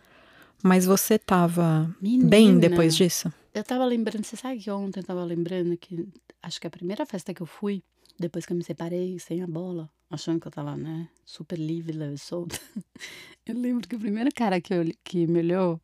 Mas 0.62 0.86
você 0.86 1.18
tava 1.18 1.90
bem 2.01 2.18
Menina, 2.18 2.61
depois 2.61 2.95
disso? 2.95 3.32
Eu 3.55 3.62
tava 3.62 3.84
lembrando, 3.84 4.24
você 4.24 4.34
sabe 4.34 4.59
que 4.61 4.70
ontem 4.70 5.00
eu 5.00 5.05
tava 5.05 5.22
lembrando 5.24 5.76
que 5.76 6.09
acho 6.42 6.59
que 6.59 6.66
a 6.66 6.70
primeira 6.70 7.05
festa 7.05 7.34
que 7.34 7.42
eu 7.42 7.46
fui, 7.46 7.82
depois 8.18 8.46
que 8.46 8.53
eu 8.53 8.57
me 8.57 8.64
separei, 8.64 9.18
sem 9.18 9.42
a 9.42 9.46
bola, 9.46 9.90
achando 10.11 10.40
que 10.40 10.46
eu 10.46 10.50
tava, 10.53 10.74
né, 10.74 11.07
super 11.24 11.59
livre, 11.59 11.92
leve 11.92 12.16
solta. 12.18 12.59
Eu 13.44 13.57
lembro 13.59 13.88
que 13.88 13.96
o 13.96 13.98
primeiro 13.98 14.30
cara 14.32 14.61
que, 14.61 14.72
eu, 14.72 14.84
que 15.03 15.26
me 15.26 15.40
olhou, 15.40 15.80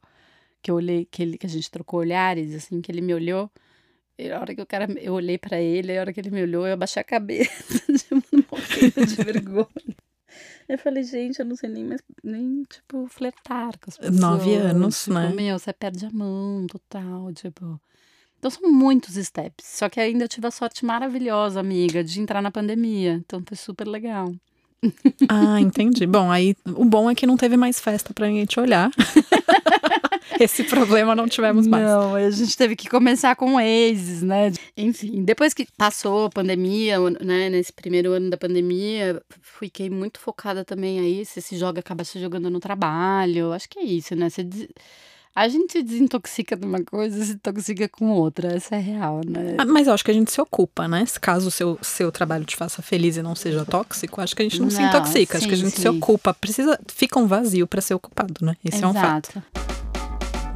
que 0.63 0.71
eu 0.71 0.77
olhei, 0.77 1.05
que, 1.05 1.23
ele, 1.23 1.37
que 1.37 1.45
a 1.45 1.49
gente 1.49 1.69
trocou 1.69 1.99
olhares, 1.99 2.55
assim, 2.55 2.81
que 2.81 2.93
ele 2.93 3.01
me 3.01 3.13
olhou, 3.13 3.51
e 4.17 4.31
a 4.31 4.41
hora 4.41 4.55
que 4.55 4.63
o 4.63 4.67
cara, 4.67 4.87
eu 5.01 5.15
olhei 5.15 5.39
pra 5.39 5.61
ele, 5.61 5.99
a 5.99 6.01
hora 6.01 6.13
que 6.13 6.21
ele 6.21 6.31
me 6.31 6.41
olhou, 6.41 6.65
eu 6.69 6.75
abaixei 6.75 7.01
a 7.01 7.05
cabeça, 7.05 7.81
tipo, 7.99 8.57
de 9.07 9.17
vergonha. 9.25 9.97
Eu 10.69 10.79
falei, 10.79 11.03
gente, 11.03 11.39
eu 11.39 11.47
não 11.47 11.57
sei 11.57 11.71
nem 11.71 11.85
mais, 11.85 12.01
nem, 12.23 12.63
tipo, 12.65 13.07
flertar 13.09 13.79
com 13.79 13.89
as 13.89 13.97
pessoas. 13.97 14.19
Nove 14.19 14.55
anos, 14.55 15.05
tipo, 15.05 15.15
né? 15.15 15.33
Meu, 15.35 15.59
você 15.59 15.73
perde 15.73 16.07
a 16.07 16.11
mão, 16.11 16.67
total, 16.67 17.33
tipo... 17.33 17.81
Então 18.39 18.51
são 18.51 18.71
muitos 18.71 19.15
steps. 19.15 19.67
Só 19.67 19.89
que 19.89 19.99
ainda 19.99 20.25
eu 20.25 20.29
tive 20.29 20.47
a 20.47 20.51
sorte 20.51 20.85
maravilhosa, 20.85 21.59
amiga, 21.59 22.05
de 22.05 22.21
entrar 22.21 22.41
na 22.41 22.51
pandemia. 22.51 23.15
Então 23.15 23.43
foi 23.45 23.57
super 23.57 23.87
legal. 23.87 24.33
Ah, 25.29 25.61
entendi. 25.61 26.07
Bom, 26.07 26.31
aí 26.31 26.55
o 26.65 26.85
bom 26.85 27.11
é 27.11 27.15
que 27.15 27.27
não 27.27 27.37
teve 27.37 27.57
mais 27.57 27.81
festa 27.81 28.15
pra 28.15 28.29
ninguém 28.29 28.47
te 28.47 28.61
olhar. 28.61 28.91
Esse 30.41 30.65
problema 30.65 31.15
não 31.15 31.27
tivemos 31.29 31.67
mais. 31.67 31.85
Não, 31.85 32.15
a 32.15 32.31
gente 32.31 32.57
teve 32.57 32.77
que 32.77 32.89
começar 32.89 33.35
com 33.37 33.59
exes, 33.61 34.23
né? 34.23 34.53
Enfim, 34.77 35.23
depois 35.25 35.55
que 35.55 35.67
passou 35.77 36.27
a 36.27 36.31
pandemia, 36.31 36.99
né, 37.21 37.49
nesse 37.49 37.73
primeiro 37.73 38.13
ano 38.13 38.31
da 38.31 38.37
pandemia, 38.37 39.21
fiquei 39.41 39.89
muito 39.91 40.19
focada 40.21 40.65
também 40.65 41.01
aí, 41.01 41.25
você 41.25 41.41
se 41.41 41.57
joga, 41.57 41.81
acaba 41.81 42.05
se 42.05 42.21
jogando 42.21 42.51
no 42.51 42.61
trabalho, 42.61 43.53
acho 43.53 43.69
que 43.69 43.79
é 43.79 43.85
isso, 43.85 44.15
né? 44.15 44.29
Você 44.31 44.43
des- 44.45 44.69
A 45.35 45.47
gente 45.47 45.73
se 45.73 45.83
desintoxica 45.85 46.57
de 46.57 46.67
uma 46.67 46.83
coisa 46.83 47.17
e 47.23 47.25
se 47.27 47.33
intoxica 47.35 47.89
com 47.89 48.11
outra, 48.11 48.55
essa 48.57 48.75
é 48.75 48.81
real, 48.81 49.21
né? 49.25 49.55
Ah, 49.59 49.65
Mas 49.65 49.87
eu 49.87 49.93
acho 49.95 50.05
que 50.05 50.11
a 50.11 50.15
gente 50.15 50.33
se 50.33 50.41
ocupa, 50.41 50.89
né? 50.89 51.07
Se 51.07 51.21
caso 51.21 51.47
o 51.47 51.51
seu, 51.51 51.79
seu 51.81 52.11
trabalho 52.11 52.45
te 52.45 52.57
faça 52.57 52.83
feliz 52.83 53.17
e 53.17 53.23
não 53.23 53.37
seja 53.37 53.65
tóxico, 53.65 54.21
acho 54.21 54.35
que 54.35 54.43
a 54.43 54.45
gente 54.45 54.61
não, 54.61 54.69
se 54.69 54.81
Não, 54.81 54.89
intoxica, 54.89 55.39
acho 55.39 55.47
que 55.47 55.55
a 55.55 55.57
sim, 55.57 55.65
gente 55.65 55.77
se 55.77 55.83
sim. 55.83 55.89
ocupa. 55.89 56.35
Precisa, 56.35 56.77
fica 56.89 57.21
um 57.21 57.27
vazio 57.29 57.69
pra 57.69 57.81
ser 57.81 57.95
ocupado, 57.95 58.45
né? 58.45 58.57
Esse 58.65 58.83
é 58.83 58.87
um 58.87 58.93
fato. 58.95 59.41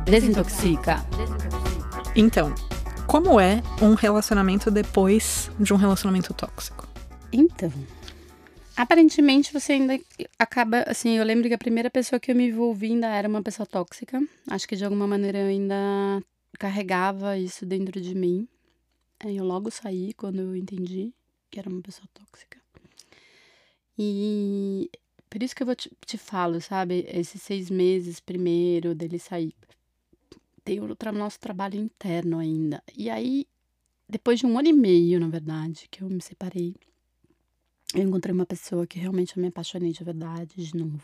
Desintoxica. 0.05 0.97
Então, 2.17 2.55
como 3.07 3.41
é 3.41 3.63
um 3.81 3.95
relacionamento 3.95 4.71
depois 4.71 5.51
de 5.59 5.73
um 5.73 5.77
relacionamento 5.77 6.35
tóxico? 6.35 6.89
Então, 7.33 7.73
aparentemente 8.77 9.53
você 9.53 9.75
ainda 9.75 9.99
acaba, 10.39 10.85
assim, 10.87 11.17
eu 11.17 11.25
lembro 11.25 11.49
que 11.49 11.55
a 11.55 11.59
primeira 11.59 11.91
pessoa 11.91 12.19
que 12.19 12.31
eu 12.31 12.37
me 12.37 12.49
envolvi 12.49 12.89
ainda 12.89 13.07
era 13.07 13.29
uma 13.29 13.43
pessoa 13.43 13.67
tóxica. 13.67 14.21
Acho 14.49 14.67
que 14.67 14.77
de 14.77 14.85
alguma 14.85 15.07
maneira 15.07 15.39
eu 15.39 15.47
ainda 15.47 16.23
carregava 16.59 17.39
isso 17.39 17.65
dentro 17.65 18.01
de 18.01 18.15
mim. 18.15 18.47
Aí 19.21 19.37
eu 19.37 19.45
logo 19.45 19.71
saí 19.71 20.13
quando 20.15 20.41
eu 20.41 20.57
entendi 20.57 21.13
que 21.51 21.61
era 21.61 21.69
uma 21.69 21.81
pessoa 21.81 22.09
tóxica. 22.13 22.59
E 23.97 24.91
por 25.31 25.43
isso 25.43 25.55
que 25.55 25.63
eu 25.63 25.67
vou 25.67 25.77
te, 25.77 25.91
te 26.05 26.19
falo, 26.19 26.61
sabe? 26.61 27.07
Esses 27.09 27.41
seis 27.41 27.71
meses 27.71 28.21
primeiro 28.21 28.95
dele 28.95 29.19
sair. 29.19 29.55
Tem 30.65 30.81
o 30.81 30.97
nosso 31.13 31.41
trabalho 31.41 31.79
interno 31.79 32.39
ainda. 32.39 32.83
E 32.97 33.11
aí, 33.11 33.47
depois 34.09 34.39
de 34.39 34.47
um 34.47 34.59
ano 34.59 34.69
e 34.69 34.73
meio, 34.73 35.19
na 35.19 35.29
verdade, 35.29 35.89
que 35.91 36.03
eu 36.03 36.09
me 36.09 36.23
separei, 36.23 36.75
eu 37.95 38.03
encontrei 38.03 38.33
uma 38.33 38.47
pessoa 38.47 38.87
que 38.87 38.99
realmente 38.99 39.37
eu 39.37 39.41
me 39.41 39.49
apaixonei 39.49 39.93
de 39.93 40.03
verdade, 40.03 40.55
de 40.57 40.77
novo. 40.77 41.03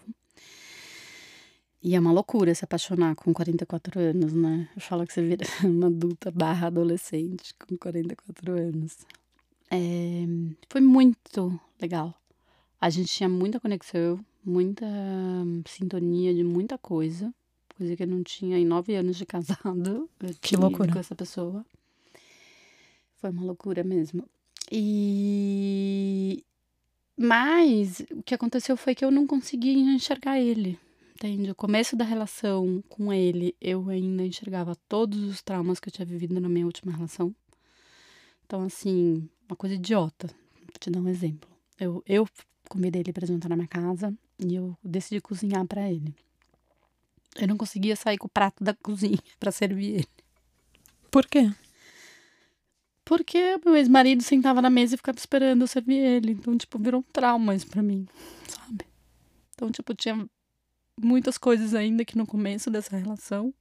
E 1.83 1.95
é 1.95 2.01
uma 2.01 2.13
loucura 2.13 2.55
se 2.55 2.65
apaixonar 2.65 3.15
com 3.15 3.33
44 3.33 4.01
anos, 4.01 4.33
né? 4.33 4.69
Eu 4.75 4.81
falo 4.81 5.07
que 5.07 5.13
você 5.13 5.23
vira 5.23 5.45
uma 5.65 5.87
adulta 5.87 6.31
barra 6.31 6.67
adolescente 6.67 7.55
com 7.55 7.77
44 7.77 8.53
anos. 8.53 8.99
É, 9.71 10.25
foi 10.69 10.81
muito 10.81 11.61
legal. 11.81 12.15
A 12.81 12.91
gente 12.91 13.13
tinha 13.13 13.29
muita 13.29 13.61
conexão, 13.61 14.19
muita 14.45 14.87
sintonia 15.67 16.35
de 16.35 16.43
muita 16.43 16.79
coisa. 16.79 17.33
Coisa 17.79 17.95
que 17.95 18.03
eu 18.03 18.09
não 18.09 18.25
tinha 18.25 18.59
em 18.59 18.67
nove 18.67 18.97
anos 18.97 19.17
de 19.17 19.25
casado. 19.25 20.11
Que 20.41 20.57
loucura. 20.57 20.93
Com 20.93 20.99
essa 20.99 21.15
pessoa. 21.15 21.65
Foi 23.19 23.31
uma 23.31 23.43
loucura 23.43 23.85
mesmo. 23.85 24.29
E. 24.71 26.45
Mas 27.17 28.01
o 28.11 28.23
que 28.23 28.35
aconteceu 28.35 28.77
foi 28.77 28.97
que 28.97 29.05
eu 29.05 29.13
não 29.13 29.27
conseguia 29.29 29.73
enxergar 29.73 30.41
ele. 30.41 30.79
Entende? 31.15 31.51
O 31.51 31.55
começo 31.55 31.97
da 31.97 32.05
relação 32.05 32.83
com 32.89 33.13
ele, 33.13 33.55
eu 33.61 33.89
ainda 33.89 34.25
enxergava 34.25 34.77
todos 34.89 35.23
os 35.25 35.43
traumas 35.43 35.81
que 35.81 35.89
eu 35.89 35.93
tinha 35.93 36.07
vivido 36.07 36.41
na 36.41 36.49
minha 36.49 36.67
última 36.67 36.93
relação. 36.93 37.35
Então, 38.45 38.63
assim, 38.63 39.29
uma 39.49 39.57
coisa 39.57 39.75
idiota. 39.75 40.29
Vou 40.61 40.79
te 40.79 40.91
dar 40.91 41.01
um 41.01 41.09
exemplo. 41.09 41.49
Eu, 41.79 42.03
eu 42.07 42.29
convidei 42.69 43.03
ele 43.03 43.13
para 43.13 43.27
jantar 43.27 43.49
na 43.49 43.57
minha 43.57 43.69
casa 43.69 44.15
e 44.39 44.55
eu 44.55 44.77
decidi 44.83 45.21
cozinhar 45.21 45.67
para 45.67 45.91
ele. 45.91 46.15
Eu 47.37 47.49
não 47.49 47.57
conseguia 47.57 47.97
sair 47.97 48.19
com 48.19 48.27
o 48.27 48.31
prato 48.31 48.63
da 48.63 48.75
cozinha 48.75 49.19
para 49.39 49.51
servir 49.51 49.95
ele. 49.95 50.09
Por 51.11 51.27
quê? 51.27 51.51
Porque 53.05 53.59
meu 53.65 53.75
ex-marido 53.75 54.23
sentava 54.23 54.61
na 54.61 54.69
mesa 54.69 54.95
e 54.95 54.99
ficava 54.99 55.17
esperando 55.19 55.63
eu 55.63 55.67
servir 55.67 55.97
ele. 55.97 56.33
Então, 56.33 56.57
tipo, 56.59 56.79
virou 56.79 57.01
um 57.01 57.13
trauma 57.13 57.55
isso 57.55 57.67
pra 57.67 57.83
mim, 57.83 58.07
sabe? 58.47 58.85
Então, 59.55 59.71
tipo, 59.71 59.95
tinha 59.95 60.29
muitas 61.01 61.39
coisas 61.39 61.75
ainda 61.75 62.05
que 62.05 62.19
no 62.19 62.27
começo 62.27 62.71
dessa 62.71 62.97
relação 62.97 63.55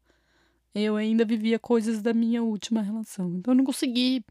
eu 0.75 0.95
ainda 0.95 1.23
vivia 1.23 1.57
coisas 1.57 2.01
da 2.01 2.13
minha 2.13 2.43
última 2.43 2.81
relação. 2.81 3.35
Então, 3.37 3.53
eu 3.53 3.57
não 3.57 3.63
consegui 3.63 4.23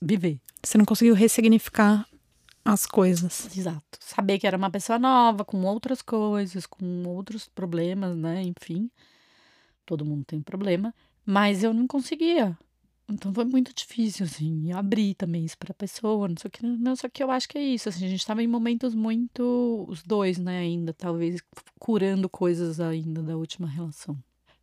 viver. 0.00 0.40
Você 0.62 0.78
não 0.78 0.84
conseguiu 0.84 1.14
ressignificar 1.14 2.06
as 2.64 2.86
coisas. 2.86 3.56
Exato. 3.56 3.98
Saber 4.00 4.38
que 4.38 4.46
era 4.46 4.56
uma 4.56 4.70
pessoa 4.70 4.98
nova, 4.98 5.44
com 5.44 5.62
outras 5.64 6.02
coisas, 6.02 6.66
com 6.66 7.04
outros 7.06 7.48
problemas, 7.48 8.16
né? 8.16 8.42
Enfim. 8.42 8.90
Todo 9.86 10.04
mundo 10.04 10.24
tem 10.24 10.40
problema. 10.40 10.94
Mas 11.24 11.62
eu 11.62 11.72
não 11.72 11.86
conseguia. 11.86 12.56
Então 13.08 13.34
foi 13.34 13.44
muito 13.44 13.74
difícil, 13.74 14.24
assim, 14.24 14.72
abrir 14.72 15.14
também 15.14 15.44
isso 15.44 15.58
pra 15.58 15.74
pessoa, 15.74 16.28
não 16.28 16.36
sei 16.36 16.48
o 16.48 16.50
que. 16.50 16.64
Não, 16.64 16.94
só 16.94 17.08
que 17.08 17.22
eu 17.22 17.30
acho 17.30 17.48
que 17.48 17.58
é 17.58 17.62
isso, 17.62 17.88
assim, 17.88 18.06
a 18.06 18.08
gente 18.08 18.24
tava 18.24 18.42
em 18.42 18.46
momentos 18.46 18.94
muito. 18.94 19.84
Os 19.88 20.02
dois, 20.02 20.38
né, 20.38 20.58
ainda, 20.60 20.92
talvez 20.92 21.40
curando 21.78 22.28
coisas 22.28 22.78
ainda 22.78 23.22
da 23.22 23.36
última 23.36 23.66
relação. 23.66 24.16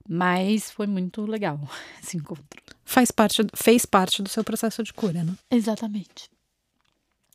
Mas 0.07 0.71
foi 0.71 0.87
muito 0.87 1.23
legal 1.23 1.59
esse 2.01 2.15
encontro. 2.15 2.45
Faz 2.85 3.11
parte, 3.11 3.45
fez 3.53 3.85
parte 3.85 4.23
do 4.23 4.29
seu 4.29 4.43
processo 4.43 4.81
de 4.81 4.93
cura, 4.93 5.23
né? 5.23 5.35
Exatamente. 5.51 6.29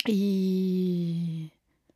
E 0.09 1.51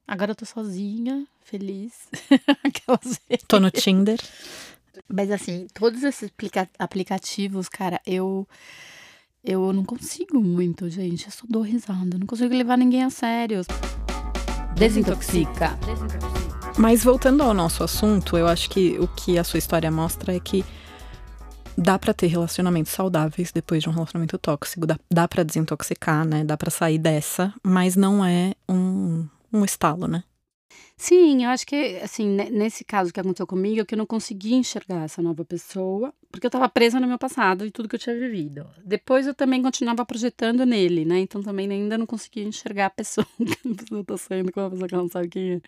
agora 0.07 0.32
eu 0.32 0.36
tô 0.36 0.44
sozinha, 0.44 1.26
feliz. 1.42 2.09
Aquelas. 2.64 3.20
Tô 3.48 3.59
no 3.61 3.70
Tinder. 3.70 4.18
Mas 5.09 5.30
assim, 5.30 5.66
todos 5.74 6.02
esses 6.02 6.30
aplicativos, 6.78 7.68
cara, 7.68 8.00
eu 8.07 8.46
eu 9.44 9.72
não 9.72 9.84
consigo 9.84 10.40
muito, 10.40 10.88
gente. 10.90 11.26
Eu 11.26 11.32
só 11.32 11.44
dou 11.48 11.62
risada. 11.62 12.18
Não 12.18 12.26
consigo 12.26 12.54
levar 12.54 12.76
ninguém 12.76 13.04
a 13.04 13.11
sério. 13.11 13.62
Desintoxica. 14.74 15.78
Mas 16.76 17.04
voltando 17.04 17.42
ao 17.42 17.54
nosso 17.54 17.82
assunto, 17.84 18.36
eu 18.36 18.46
acho 18.46 18.68
que 18.68 18.98
o 18.98 19.09
que 19.09 19.38
a 19.38 19.44
sua 19.44 19.59
história 19.59 19.90
mostra 19.90 20.34
é 20.34 20.40
que 20.40 20.64
dá 21.77 21.99
para 21.99 22.14
ter 22.14 22.27
relacionamentos 22.27 22.93
saudáveis 22.93 23.53
depois 23.53 23.83
de 23.83 23.89
um 23.89 23.93
relacionamento 23.93 24.39
tóxico, 24.39 24.87
dá, 24.87 24.99
dá 25.11 25.29
para 25.29 25.43
desintoxicar, 25.43 26.27
né? 26.27 26.45
Dá 26.45 26.57
para 26.57 26.70
sair 26.70 26.99
dessa, 26.99 27.53
mas 27.62 27.97
não 27.97 28.24
é 28.24 28.55
um, 28.68 29.27
um 29.53 29.64
estalo, 29.64 30.07
né? 30.07 30.24
Sim, 30.99 31.45
eu 31.45 31.51
acho 31.51 31.66
que, 31.66 31.99
assim, 32.03 32.27
nesse 32.27 32.83
caso 32.83 33.12
que 33.12 33.20
aconteceu 33.20 33.47
comigo, 33.47 33.83
é 33.83 33.85
que 33.85 33.95
eu 33.95 33.99
não 33.99 34.07
consegui 34.07 34.55
enxergar 34.55 35.05
essa 35.05 35.20
nova 35.20 35.45
pessoa, 35.45 36.12
porque 36.33 36.47
eu 36.47 36.49
estava 36.49 36.68
presa 36.70 36.99
no 36.99 37.07
meu 37.07 37.18
passado 37.18 37.66
e 37.66 37.70
tudo 37.70 37.87
que 37.87 37.97
eu 37.97 38.01
tinha 38.01 38.18
vivido. 38.18 38.66
Depois 38.83 39.27
eu 39.27 39.35
também 39.35 39.62
continuava 39.62 40.07
projetando 40.07 40.64
nele, 40.64 41.05
né? 41.05 41.20
Então 41.20 41.43
também 41.43 41.70
ainda 41.70 41.99
não 41.99 42.07
conseguia 42.07 42.45
enxergar 42.45 42.87
a 42.87 42.91
pessoa 42.91 43.27
que 43.37 43.74
pessoa 43.74 44.05
tá 44.05 44.16
saindo 44.16 44.51
com 44.51 44.61
uma 44.61 44.70
pessoa 44.70 44.89
que 44.89 44.95
ela 44.95 45.03
não 45.03 45.11
sabe 45.11 45.29
quem 45.29 45.53
é. 45.53 45.61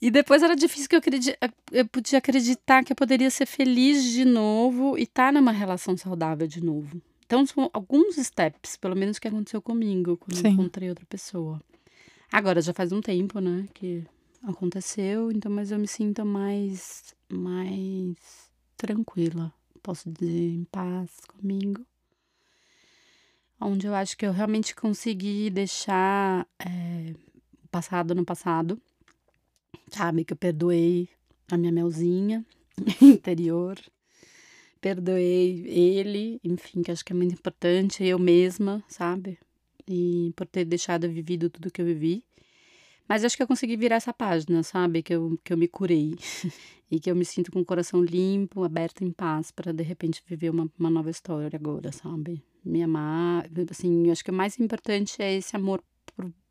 E 0.00 0.10
depois 0.10 0.42
era 0.42 0.56
difícil 0.56 0.88
que 0.88 0.94
eu, 0.94 0.98
acredit... 0.98 1.36
eu 1.70 1.86
podia 1.86 2.18
acreditar 2.18 2.82
que 2.82 2.92
eu 2.92 2.96
poderia 2.96 3.30
ser 3.30 3.46
feliz 3.46 4.02
de 4.04 4.24
novo 4.24 4.96
e 4.96 5.02
estar 5.02 5.26
tá 5.26 5.32
numa 5.32 5.52
relação 5.52 5.96
saudável 5.96 6.46
de 6.46 6.64
novo. 6.64 7.02
Então 7.26 7.44
são 7.46 7.70
alguns 7.72 8.16
steps, 8.16 8.76
pelo 8.76 8.96
menos 8.96 9.18
que 9.18 9.28
aconteceu 9.28 9.60
comigo 9.60 10.16
quando 10.16 10.44
encontrei 10.46 10.88
outra 10.88 11.06
pessoa. 11.06 11.60
Agora 12.32 12.62
já 12.62 12.72
faz 12.72 12.92
um 12.92 13.00
tempo, 13.00 13.40
né, 13.40 13.68
que 13.74 14.04
aconteceu, 14.42 15.30
então 15.30 15.52
mas 15.52 15.70
eu 15.70 15.78
me 15.78 15.86
sinto 15.86 16.24
mais 16.24 17.14
mais 17.28 18.16
tranquila, 18.76 19.52
posso 19.82 20.10
dizer, 20.10 20.54
em 20.54 20.64
paz 20.64 21.10
comigo. 21.28 21.84
Onde 23.60 23.86
eu 23.86 23.94
acho 23.94 24.16
que 24.16 24.26
eu 24.26 24.32
realmente 24.32 24.74
consegui 24.74 25.50
deixar 25.50 26.46
é, 26.58 27.14
o 27.62 27.68
passado 27.68 28.14
no 28.14 28.24
passado, 28.24 28.80
sabe? 29.90 30.24
Que 30.24 30.32
eu 30.32 30.36
perdoei 30.36 31.08
a 31.50 31.56
minha 31.56 31.72
melzinha 31.72 32.44
interior, 33.02 33.78
perdoei 34.80 35.66
ele, 35.66 36.40
enfim, 36.44 36.82
que 36.82 36.90
acho 36.90 37.04
que 37.04 37.12
é 37.12 37.16
muito 37.16 37.34
importante, 37.34 38.04
eu 38.04 38.18
mesma, 38.18 38.82
sabe? 38.88 39.38
E 39.88 40.32
por 40.36 40.46
ter 40.46 40.64
deixado 40.64 41.08
vivido 41.08 41.50
tudo 41.50 41.70
que 41.70 41.80
eu 41.80 41.86
vivi. 41.86 42.24
Mas 43.08 43.24
acho 43.24 43.36
que 43.36 43.42
eu 43.42 43.48
consegui 43.48 43.76
virar 43.76 43.96
essa 43.96 44.12
página, 44.12 44.62
sabe? 44.62 45.02
Que 45.02 45.14
eu, 45.14 45.36
que 45.42 45.52
eu 45.52 45.56
me 45.56 45.66
curei. 45.66 46.16
e 46.90 46.98
que 46.98 47.10
eu 47.10 47.14
me 47.14 47.24
sinto 47.24 47.52
com 47.52 47.60
o 47.60 47.64
coração 47.64 48.02
limpo, 48.02 48.64
aberto, 48.64 49.04
em 49.04 49.12
paz, 49.12 49.50
para 49.50 49.72
de 49.72 49.82
repente 49.82 50.22
viver 50.26 50.50
uma, 50.50 50.68
uma 50.78 50.90
nova 50.90 51.08
história 51.08 51.56
agora, 51.56 51.92
sabe? 51.92 52.42
Me 52.64 52.82
amar. 52.82 53.48
Assim, 53.70 54.06
eu 54.06 54.12
acho 54.12 54.24
que 54.24 54.30
o 54.30 54.34
mais 54.34 54.58
importante 54.58 55.22
é 55.22 55.34
esse 55.34 55.54
amor 55.54 55.82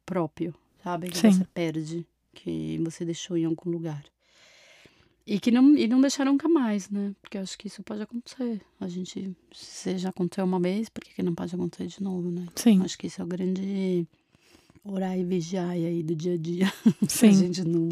próprio, 0.05 0.55
sabe? 0.81 1.09
Que 1.09 1.17
Sim. 1.17 1.31
você 1.31 1.45
perde, 1.45 2.07
que 2.33 2.77
você 2.79 3.05
deixou 3.05 3.37
em 3.37 3.45
algum 3.45 3.69
lugar. 3.69 4.03
E 5.25 5.39
que 5.39 5.51
não, 5.51 5.77
e 5.77 5.87
não 5.87 6.01
deixar 6.01 6.25
nunca 6.25 6.49
mais, 6.49 6.89
né? 6.89 7.13
Porque 7.21 7.37
eu 7.37 7.43
acho 7.43 7.55
que 7.55 7.67
isso 7.67 7.83
pode 7.83 8.01
acontecer. 8.01 8.61
A 8.79 8.87
gente, 8.87 9.31
se 9.53 9.97
já 9.99 10.09
aconteceu 10.09 10.43
uma 10.43 10.59
vez, 10.59 10.89
por 10.89 11.03
que, 11.03 11.13
que 11.13 11.21
não 11.21 11.35
pode 11.35 11.53
acontecer 11.53 11.85
de 11.85 12.01
novo, 12.01 12.31
né? 12.31 12.47
Sim. 12.55 12.81
Acho 12.83 12.97
que 12.97 13.05
isso 13.05 13.21
é 13.21 13.23
o 13.23 13.27
grande 13.27 14.07
orar 14.83 15.15
e 15.17 15.23
vigiar 15.23 15.69
aí 15.69 16.01
do 16.01 16.15
dia 16.15 16.33
a 16.33 16.37
dia. 16.37 16.73
Sim. 17.07 17.29
a 17.29 17.33
gente 17.33 17.63
não, 17.63 17.89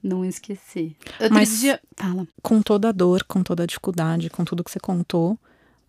não 0.00 0.24
esquecer. 0.24 0.94
Outro 1.18 1.34
Mas 1.34 1.58
dia... 1.58 1.80
Fala. 1.96 2.28
com 2.40 2.62
toda 2.62 2.90
a 2.90 2.92
dor, 2.92 3.24
com 3.24 3.42
toda 3.42 3.64
a 3.64 3.66
dificuldade, 3.66 4.30
com 4.30 4.44
tudo 4.44 4.62
que 4.62 4.70
você 4.70 4.78
contou, 4.78 5.36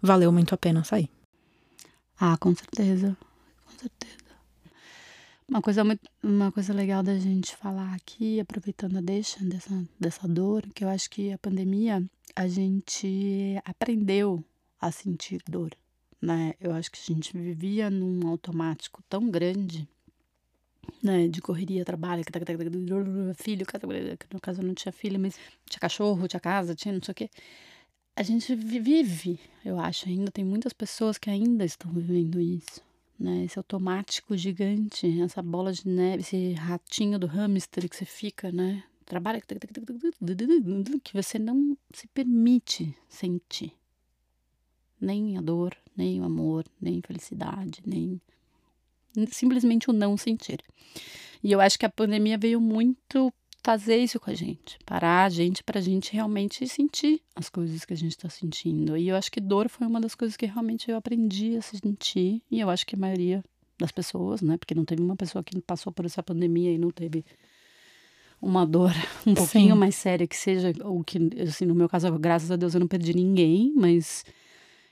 valeu 0.02 0.32
muito 0.32 0.56
a 0.56 0.58
pena 0.58 0.84
sair. 0.84 1.10
Ah, 2.20 2.38
com 2.38 2.56
certeza. 2.56 3.16
Com 3.66 3.80
certeza. 3.80 4.25
Uma 5.48 5.62
coisa, 5.62 5.84
muito, 5.84 6.10
uma 6.24 6.52
coisa 6.52 6.74
legal 6.74 7.04
da 7.04 7.18
gente 7.20 7.56
falar 7.56 7.94
aqui, 7.94 8.40
aproveitando 8.40 8.98
a 8.98 9.02
deixa 9.02 9.46
dessa, 9.46 9.88
dessa 10.00 10.28
dor, 10.28 10.64
que 10.74 10.84
eu 10.84 10.90
acho 10.90 11.08
que 11.08 11.32
a 11.32 11.38
pandemia, 11.38 12.04
a 12.36 12.48
gente 12.48 13.62
aprendeu 13.64 14.44
a 14.82 14.92
sentir 14.92 15.42
dor, 15.48 15.72
né? 16.20 16.56
Eu 16.60 16.74
acho 16.74 16.92
que 16.92 17.00
a 17.00 17.14
gente 17.14 17.38
vivia 17.38 17.92
num 17.92 18.28
automático 18.28 19.04
tão 19.08 19.30
grande 19.30 19.88
né, 21.02 21.28
de 21.28 21.40
correria, 21.42 21.86
trabalho, 21.86 22.24
filho, 23.36 23.66
no 24.34 24.40
caso 24.42 24.62
eu 24.62 24.66
não 24.66 24.74
tinha 24.74 24.92
filho, 24.92 25.20
mas 25.20 25.38
tinha 25.70 25.80
cachorro, 25.80 26.28
tinha 26.28 26.40
casa, 26.40 26.74
tinha 26.74 26.94
não 26.94 27.04
sei 27.04 27.12
o 27.12 27.16
quê. 27.16 27.30
A 28.16 28.24
gente 28.24 28.56
vive, 28.56 29.40
eu 29.64 29.80
acho, 29.80 30.10
ainda 30.10 30.32
tem 30.32 30.44
muitas 30.44 30.74
pessoas 30.74 31.20
que 31.20 31.30
ainda 31.30 31.64
estão 31.64 31.92
vivendo 31.92 32.40
isso, 32.42 32.82
né? 33.20 33.46
Esse 33.46 33.58
automático 33.58 34.36
gigante, 34.36 35.22
essa 35.22 35.42
bola 35.42 35.72
de 35.72 35.88
neve, 35.88 36.22
esse 36.22 36.54
ratinho 36.54 37.18
do 37.18 37.28
hamster 37.28 37.90
que 37.90 37.96
você 37.96 38.06
fica, 38.06 38.52
né? 38.52 38.84
Trabalha 39.06 39.40
que 39.40 41.14
você 41.14 41.38
não 41.38 41.78
se 41.94 42.08
permite 42.08 42.96
sentir 43.08 43.72
nem 45.00 45.38
a 45.38 45.42
dor, 45.42 45.76
nem 45.96 46.20
o 46.20 46.24
amor, 46.24 46.66
nem 46.82 47.02
felicidade, 47.02 47.82
nem 47.86 48.20
simplesmente 49.32 49.90
o 49.90 49.94
não 49.94 50.18
sentir. 50.18 50.60
E 51.44 51.52
eu 51.52 51.62
acho 51.62 51.78
que 51.78 51.86
a 51.86 51.90
pandemia 51.90 52.38
veio 52.38 52.60
muito 52.60 53.32
fazer 53.66 53.98
isso 53.98 54.20
com 54.20 54.30
a 54.30 54.34
gente, 54.36 54.78
parar 54.86 55.26
a 55.26 55.30
gente 55.30 55.64
para 55.64 55.80
a 55.80 55.82
gente 55.82 56.14
realmente 56.14 56.68
sentir 56.68 57.20
as 57.36 57.50
coisas 57.50 57.84
que 57.84 57.94
a 57.94 57.98
gente 57.98 58.12
está 58.12 58.30
sentindo. 58.30 58.96
E 58.96 59.10
eu 59.10 59.16
acho 59.16 59.32
que 59.32 59.42
dor 59.42 59.70
foi 59.70 59.88
uma 59.88 60.00
das 60.00 60.14
coisas 60.14 60.38
que 60.38 60.46
realmente 60.46 60.92
eu 60.92 60.96
aprendi 60.96 61.58
a 61.58 61.64
sentir, 61.64 62.44
e 62.52 62.60
eu 62.60 62.70
acho 62.70 62.86
que 62.86 62.94
a 62.94 63.00
maioria 63.00 63.44
das 63.80 63.92
pessoas, 63.92 64.44
né? 64.44 64.56
Porque 64.56 64.76
não 64.76 64.86
teve 64.86 65.02
uma 65.02 65.16
pessoa 65.16 65.44
que 65.44 65.60
passou 65.62 65.92
por 65.92 66.06
essa 66.06 66.22
pandemia 66.22 66.72
e 66.72 66.78
não 66.78 66.92
teve 66.92 67.26
uma 68.40 68.68
dor 68.68 68.92
um 69.26 69.34
pouquinho 69.34 69.74
Sim. 69.74 69.80
mais 69.80 69.96
séria 69.96 70.28
que 70.28 70.38
seja 70.38 70.72
o 70.84 71.04
que 71.04 71.18
assim 71.42 71.66
no 71.66 71.74
meu 71.74 71.90
caso 71.90 72.12
graças 72.20 72.52
a 72.52 72.56
Deus 72.56 72.76
eu 72.76 72.80
não 72.82 72.88
perdi 72.88 73.16
ninguém 73.16 73.74
mas 73.76 74.24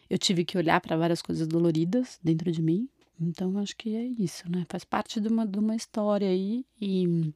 eu 0.09 0.17
tive 0.17 0.45
que 0.45 0.57
olhar 0.57 0.81
para 0.81 0.97
várias 0.97 1.21
coisas 1.21 1.45
doloridas 1.45 2.19
dentro 2.23 2.51
de 2.51 2.61
mim 2.61 2.89
então, 3.21 3.57
acho 3.59 3.75
que 3.75 3.95
é 3.95 4.03
isso, 4.03 4.49
né? 4.49 4.65
Faz 4.67 4.83
parte 4.83 5.21
de 5.21 5.27
uma, 5.27 5.45
de 5.45 5.59
uma 5.59 5.75
história 5.75 6.27
aí 6.27 6.65
e 6.81 7.31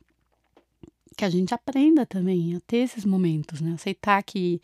que 1.17 1.25
a 1.25 1.29
gente 1.29 1.53
aprenda 1.53 2.05
também 2.05 2.55
a 2.55 2.59
ter 2.61 2.77
esses 2.77 3.03
momentos, 3.03 3.59
né? 3.59 3.73
Aceitar 3.73 4.21
que 4.23 4.61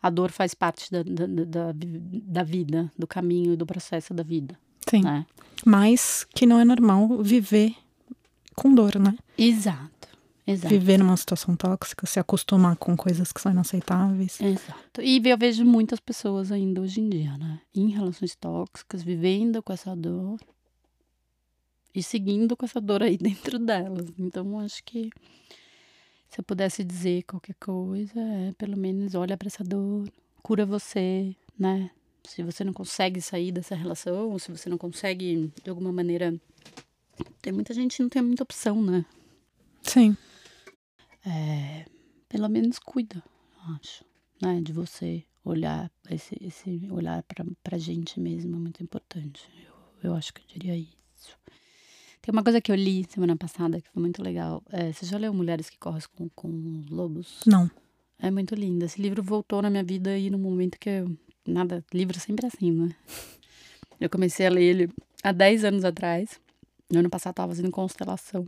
a 0.00 0.08
dor 0.08 0.30
faz 0.30 0.54
parte 0.54 0.90
da, 0.92 1.02
da, 1.02 1.26
da, 1.26 1.74
da 1.74 2.42
vida, 2.44 2.90
do 2.96 3.06
caminho 3.06 3.52
e 3.52 3.56
do 3.56 3.66
processo 3.66 4.14
da 4.14 4.22
vida. 4.22 4.56
Sim. 4.88 5.02
Né? 5.02 5.26
Mas 5.66 6.24
que 6.32 6.46
não 6.46 6.60
é 6.60 6.64
normal 6.64 7.20
viver 7.20 7.74
com 8.54 8.72
dor, 8.72 8.96
né? 8.98 9.16
Exato. 9.36 10.08
Exato. 10.46 10.72
Viver 10.72 10.98
numa 10.98 11.16
situação 11.16 11.54
tóxica, 11.54 12.06
se 12.06 12.18
acostumar 12.18 12.74
com 12.76 12.96
coisas 12.96 13.30
que 13.32 13.40
são 13.40 13.52
inaceitáveis. 13.52 14.40
Exato. 14.40 15.02
E 15.02 15.20
eu 15.22 15.36
vejo 15.36 15.62
muitas 15.62 16.00
pessoas 16.00 16.50
ainda 16.50 16.80
hoje 16.80 17.02
em 17.02 17.08
dia, 17.10 17.36
né? 17.36 17.60
Em 17.74 17.90
relações 17.90 18.34
tóxicas, 18.34 19.02
vivendo 19.02 19.62
com 19.62 19.74
essa 19.74 19.94
dor 19.94 20.38
e 21.94 22.02
seguindo 22.02 22.56
com 22.56 22.64
essa 22.64 22.80
dor 22.80 23.02
aí 23.02 23.18
dentro 23.20 23.58
delas. 23.58 24.06
Então, 24.18 24.58
acho 24.60 24.82
que 24.84 25.10
se 26.28 26.40
eu 26.40 26.44
pudesse 26.44 26.84
dizer 26.84 27.22
qualquer 27.24 27.54
coisa, 27.54 28.20
é 28.20 28.52
pelo 28.56 28.76
menos 28.76 29.14
olha 29.14 29.36
para 29.36 29.48
essa 29.48 29.64
dor, 29.64 30.10
cura 30.42 30.66
você, 30.66 31.34
né? 31.58 31.90
Se 32.24 32.42
você 32.42 32.62
não 32.64 32.72
consegue 32.72 33.20
sair 33.20 33.52
dessa 33.52 33.74
relação, 33.74 34.30
ou 34.30 34.38
se 34.38 34.50
você 34.50 34.68
não 34.68 34.78
consegue, 34.78 35.50
de 35.62 35.70
alguma 35.70 35.92
maneira. 35.92 36.34
Tem 37.40 37.52
muita 37.52 37.72
gente 37.72 37.96
que 37.96 38.02
não 38.02 38.10
tem 38.10 38.22
muita 38.22 38.42
opção, 38.42 38.82
né? 38.82 39.04
Sim 39.82 40.16
é, 41.28 41.84
pelo 42.28 42.48
menos 42.48 42.78
cuida, 42.78 43.22
acho, 43.76 44.04
né? 44.40 44.60
De 44.60 44.72
você 44.72 45.24
olhar, 45.44 45.90
esse, 46.10 46.36
esse 46.40 46.88
olhar 46.90 47.22
pra, 47.24 47.44
pra 47.62 47.78
gente 47.78 48.18
mesmo 48.20 48.56
é 48.56 48.58
muito 48.58 48.82
importante. 48.82 49.48
Eu, 49.64 50.10
eu 50.10 50.14
acho 50.14 50.32
que 50.32 50.40
eu 50.40 50.46
diria 50.46 50.76
isso. 50.76 50.97
Tem 52.28 52.32
uma 52.34 52.42
coisa 52.42 52.60
que 52.60 52.70
eu 52.70 52.76
li 52.76 53.06
semana 53.08 53.34
passada 53.34 53.80
que 53.80 53.88
foi 53.88 54.02
muito 54.02 54.22
legal. 54.22 54.62
É, 54.70 54.92
você 54.92 55.06
já 55.06 55.16
leu 55.16 55.32
Mulheres 55.32 55.70
que 55.70 55.78
Correm 55.78 56.02
com, 56.14 56.28
com 56.28 56.84
Lobos? 56.90 57.40
Não. 57.46 57.70
É 58.18 58.30
muito 58.30 58.54
lindo. 58.54 58.84
Esse 58.84 59.00
livro 59.00 59.22
voltou 59.22 59.62
na 59.62 59.70
minha 59.70 59.82
vida 59.82 60.10
aí 60.10 60.28
no 60.28 60.36
momento 60.36 60.78
que 60.78 60.90
eu. 60.90 61.16
Nada, 61.46 61.82
livro 61.90 62.20
sempre 62.20 62.46
assim, 62.46 62.70
né? 62.70 62.94
Eu 63.98 64.10
comecei 64.10 64.46
a 64.46 64.50
ler 64.50 64.62
ele 64.62 64.90
há 65.24 65.32
10 65.32 65.64
anos 65.64 65.86
atrás. 65.86 66.38
No 66.92 66.98
ano 66.98 67.08
passado 67.08 67.32
estava 67.32 67.50
fazendo 67.50 67.70
constelação 67.70 68.46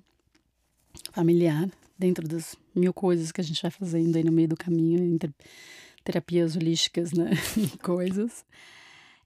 familiar 1.11 1.66
dentro 1.99 2.28
das 2.28 2.57
mil 2.74 2.93
coisas 2.93 3.33
que 3.33 3.41
a 3.41 3.45
gente 3.45 3.62
vai 3.62 3.70
fazendo 3.70 4.14
aí 4.14 4.22
no 4.22 4.31
meio 4.31 4.49
do 4.49 4.57
caminho, 4.59 5.03
entre 5.03 5.35
terapias 6.05 6.55
holísticas, 6.55 7.14
né? 7.14 7.31
coisas. 7.83 8.45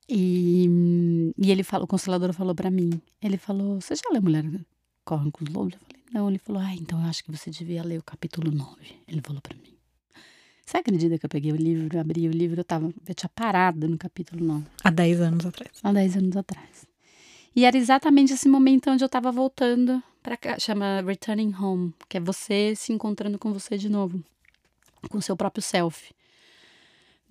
E, 0.08 0.68
e 1.38 1.50
ele 1.50 1.62
falou, 1.62 1.84
o 1.84 1.88
constelador 1.88 2.32
falou 2.32 2.54
para 2.54 2.70
mim, 2.70 3.00
ele 3.22 3.38
falou, 3.38 3.80
você 3.80 3.94
já 3.94 4.10
leu 4.12 4.22
Mulher 4.22 4.44
Corre 5.04 5.30
com 5.30 5.44
os 5.44 5.50
Lobos? 5.50 5.74
Eu 5.74 5.80
falei, 5.80 6.02
não. 6.12 6.28
Ele 6.28 6.38
falou, 6.38 6.62
ah, 6.62 6.74
então 6.74 7.00
eu 7.02 7.08
acho 7.08 7.22
que 7.24 7.30
você 7.30 7.50
devia 7.50 7.82
ler 7.82 7.98
o 7.98 8.02
capítulo 8.02 8.50
9. 8.50 8.76
Ele 9.06 9.20
falou 9.20 9.40
para 9.42 9.54
mim. 9.54 9.74
Você 10.64 10.78
acredita 10.78 11.18
que 11.18 11.26
eu 11.26 11.28
peguei 11.28 11.52
o 11.52 11.56
livro, 11.56 12.00
abri 12.00 12.26
o 12.26 12.30
livro, 12.30 12.60
eu, 12.60 12.64
tava, 12.64 12.86
eu 13.06 13.14
tinha 13.14 13.28
parado 13.28 13.86
no 13.86 13.98
capítulo 13.98 14.42
9. 14.42 14.64
Há 14.82 14.90
10 14.90 15.20
anos 15.20 15.46
atrás. 15.46 15.70
Há 15.82 15.92
10 15.92 16.16
anos 16.16 16.36
atrás. 16.36 16.86
E 17.54 17.64
era 17.66 17.76
exatamente 17.76 18.32
esse 18.32 18.48
momento 18.48 18.90
onde 18.90 19.04
eu 19.04 19.08
tava 19.08 19.30
voltando 19.30 20.02
para 20.22 20.36
cá. 20.38 20.58
Chama 20.58 21.02
Returning 21.02 21.54
Home, 21.54 21.92
que 22.08 22.16
é 22.16 22.20
você 22.20 22.74
se 22.74 22.92
encontrando 22.92 23.38
com 23.38 23.52
você 23.52 23.76
de 23.76 23.90
novo. 23.90 24.24
Com 25.10 25.20
seu 25.20 25.36
próprio 25.36 25.62
self. 25.62 26.14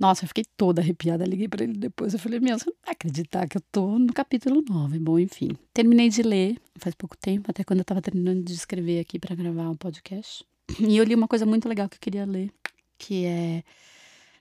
Nossa, 0.04 0.26
eu 0.26 0.28
fiquei 0.28 0.43
toda 0.58 0.82
arrepiada. 0.82 1.24
Liguei 1.24 1.47
para 1.47 1.64
ele 1.64 1.78
depois. 1.78 2.12
Eu 2.12 2.20
falei, 2.20 2.38
meu, 2.38 2.60
você 2.60 2.70
não 2.70 2.76
vai 2.84 2.91
acreditar 2.91 3.47
que 3.47 3.56
eu 3.56 3.62
tô 3.72 3.97
no 3.97 4.12
capítulo 4.12 4.62
9. 4.62 4.99
Bom, 4.99 5.18
enfim. 5.18 5.51
Terminei 5.74 6.10
de 6.10 6.22
ler 6.22 6.58
faz 6.76 6.93
pouco 6.93 7.16
tempo, 7.16 7.49
até 7.49 7.64
quando 7.64 7.80
eu 7.80 7.86
tava 7.86 8.01
terminando 8.01 8.43
de 8.43 8.51
escrever 8.51 8.99
aqui 8.99 9.18
para 9.18 9.34
gravar 9.34 9.70
um 9.70 9.76
podcast. 9.76 10.45
E 10.78 10.97
eu 10.97 11.06
li 11.06 11.16
uma 11.16 11.26
coisa 11.26 11.45
muito 11.45 11.70
legal 11.70 11.88
que 11.88 11.95
eu 11.95 12.01
queria 12.01 12.26
ler, 12.26 12.51
que 12.97 13.24
é. 13.24 13.64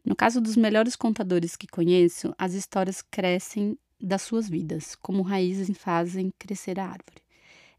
No 0.04 0.16
caso 0.16 0.40
dos 0.40 0.56
melhores 0.56 0.96
contadores 0.96 1.54
que 1.54 1.68
conheço, 1.68 2.34
as 2.36 2.54
histórias 2.54 3.00
crescem 3.00 3.78
das 4.00 4.22
suas 4.22 4.48
vidas, 4.48 4.96
como 4.96 5.22
raízes 5.22 5.70
fazem 5.78 6.32
crescer 6.40 6.80
a 6.80 6.86
árvore. 6.86 7.22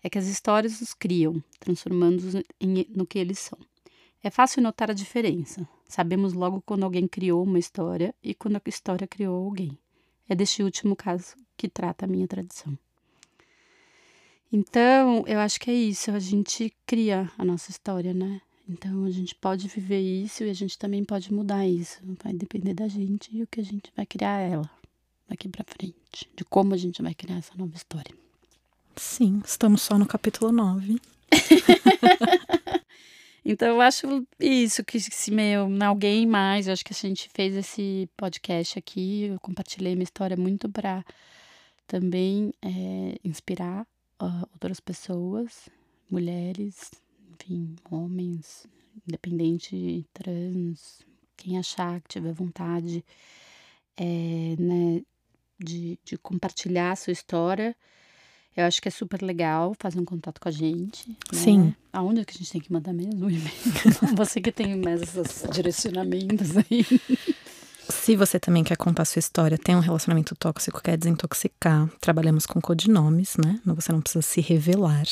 É 0.01 0.09
que 0.09 0.17
as 0.17 0.27
histórias 0.27 0.79
os 0.79 0.93
criam, 0.93 1.43
transformando-os 1.59 2.33
no 2.95 3.05
que 3.05 3.19
eles 3.19 3.39
são. 3.39 3.59
É 4.23 4.29
fácil 4.29 4.63
notar 4.63 4.89
a 4.89 4.93
diferença. 4.93 5.67
Sabemos 5.85 6.31
logo 6.31 6.61
quando 6.61 6.83
alguém 6.83 7.05
criou 7.05 7.43
uma 7.43 7.59
história 7.59 8.15
e 8.23 8.33
quando 8.33 8.55
a 8.55 8.61
história 8.65 9.05
criou 9.05 9.43
alguém. 9.43 9.77
É 10.29 10.33
deste 10.33 10.63
último 10.63 10.95
caso 10.95 11.35
que 11.57 11.67
trata 11.67 12.05
a 12.05 12.07
minha 12.07 12.25
tradição. 12.25 12.77
Então, 14.49 15.25
eu 15.27 15.39
acho 15.39 15.59
que 15.59 15.69
é 15.69 15.73
isso, 15.73 16.09
a 16.11 16.19
gente 16.19 16.73
cria 16.85 17.29
a 17.37 17.43
nossa 17.43 17.69
história, 17.69 18.13
né? 18.13 18.39
Então, 18.69 19.03
a 19.03 19.09
gente 19.09 19.35
pode 19.35 19.67
viver 19.67 19.99
isso 19.99 20.45
e 20.45 20.49
a 20.49 20.53
gente 20.53 20.77
também 20.77 21.03
pode 21.03 21.33
mudar 21.33 21.67
isso. 21.67 21.99
Vai 22.23 22.31
depender 22.31 22.73
da 22.73 22.87
gente 22.87 23.35
e 23.35 23.43
o 23.43 23.47
que 23.47 23.59
a 23.59 23.63
gente 23.63 23.91
vai 23.93 24.05
criar 24.05 24.39
ela 24.39 24.69
daqui 25.27 25.49
para 25.49 25.65
frente, 25.65 26.29
de 26.33 26.45
como 26.45 26.73
a 26.73 26.77
gente 26.77 27.01
vai 27.01 27.13
criar 27.13 27.39
essa 27.39 27.53
nova 27.57 27.75
história. 27.75 28.15
Sim, 28.95 29.41
estamos 29.43 29.81
só 29.81 29.97
no 29.97 30.05
capítulo 30.05 30.51
9. 30.51 30.97
então 33.45 33.67
eu 33.67 33.81
acho 33.81 34.25
isso 34.39 34.83
que 34.83 34.99
se 34.99 35.31
meu 35.31 35.67
alguém 35.85 36.25
mais, 36.25 36.67
eu 36.67 36.73
acho 36.73 36.85
que 36.85 36.93
a 36.93 36.95
gente 36.95 37.29
fez 37.29 37.55
esse 37.55 38.09
podcast 38.15 38.79
aqui, 38.79 39.25
eu 39.25 39.39
compartilhei 39.39 39.93
minha 39.93 40.03
história 40.03 40.37
muito 40.37 40.69
para 40.69 41.03
também 41.85 42.53
é, 42.61 43.17
inspirar 43.23 43.85
uh, 44.21 44.47
outras 44.53 44.79
pessoas, 44.79 45.69
mulheres, 46.09 46.91
enfim, 47.33 47.75
homens, 47.91 48.65
independente, 49.07 50.05
trans, 50.13 51.01
quem 51.35 51.57
achar 51.57 51.99
que 52.01 52.09
tiver 52.09 52.33
vontade, 52.33 53.03
é, 53.97 54.55
né, 54.57 55.01
de, 55.59 55.99
de 56.03 56.17
compartilhar 56.17 56.91
a 56.91 56.95
sua 56.95 57.13
história. 57.13 57.75
Eu 58.55 58.65
acho 58.65 58.81
que 58.81 58.87
é 58.87 58.91
super 58.91 59.21
legal 59.21 59.73
fazer 59.79 59.99
um 59.99 60.05
contato 60.05 60.39
com 60.39 60.47
a 60.47 60.51
gente. 60.51 61.09
Né? 61.09 61.15
Sim. 61.31 61.75
Aonde 61.91 62.21
é 62.21 62.25
que 62.25 62.33
a 62.35 62.37
gente 62.37 62.51
tem 62.51 62.61
que 62.61 62.71
mandar 62.71 62.93
mesmo 62.93 63.25
o 63.25 63.29
e-mail? 63.29 63.51
você 64.15 64.39
que 64.39 64.51
tem 64.51 64.75
mais 64.77 65.01
esses 65.01 65.49
direcionamentos 65.49 66.57
aí. 66.57 66.85
Se 67.89 68.15
você 68.15 68.39
também 68.39 68.63
quer 68.63 68.77
contar 68.77 69.05
sua 69.05 69.19
história, 69.19 69.57
tem 69.57 69.75
um 69.75 69.79
relacionamento 69.79 70.35
tóxico, 70.35 70.81
quer 70.81 70.97
desintoxicar, 70.97 71.89
trabalhamos 71.99 72.45
com 72.45 72.61
codinomes, 72.61 73.35
né? 73.37 73.59
Você 73.65 73.91
não 73.91 74.01
precisa 74.01 74.21
se 74.21 74.39
revelar. 74.39 75.05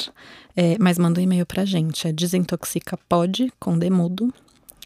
É, 0.56 0.78
mas 0.80 0.98
manda 0.98 1.20
um 1.20 1.24
e-mail 1.24 1.46
pra 1.46 1.66
gente, 1.66 2.08
é 2.08 2.14
desintoxicapod, 2.14 3.52
com 3.60 3.78
demudo, 3.78 4.34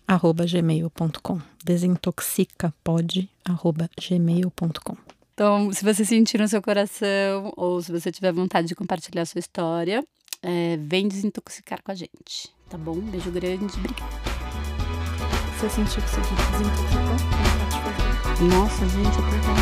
arroba 0.07 0.45
gmail.com. 0.45 1.39
Desintoxicapod, 1.63 3.29
arroba 3.43 3.89
gmail.com. 3.99 4.97
Então, 5.35 5.69
se 5.73 5.83
você 5.83 6.05
sentir 6.05 6.39
no 6.39 6.47
seu 6.47 6.61
coração 6.61 7.51
ou 7.57 7.81
se 7.81 7.91
você 7.91 8.09
tiver 8.09 8.31
vontade 8.31 8.69
de 8.69 8.75
compartilhar 8.75 9.23
a 9.23 9.25
sua 9.25 9.39
história, 9.39 10.01
é, 10.41 10.77
vem 10.79 11.09
desintoxicar 11.09 11.83
com 11.83 11.91
a 11.91 11.93
gente, 11.93 12.49
tá 12.69 12.77
bom? 12.77 12.93
Um 12.93 13.01
beijo 13.01 13.29
grande, 13.31 13.65
obrigada. 13.77 14.13
Você 15.57 15.69
sentiu 15.69 16.01
que 16.01 16.09
você 16.09 16.21
desintoxicou? 16.21 17.17
Nossa, 18.47 18.87
gente, 18.87 19.17
eu 19.17 19.23
tô 19.23 19.31
tão 19.43 19.55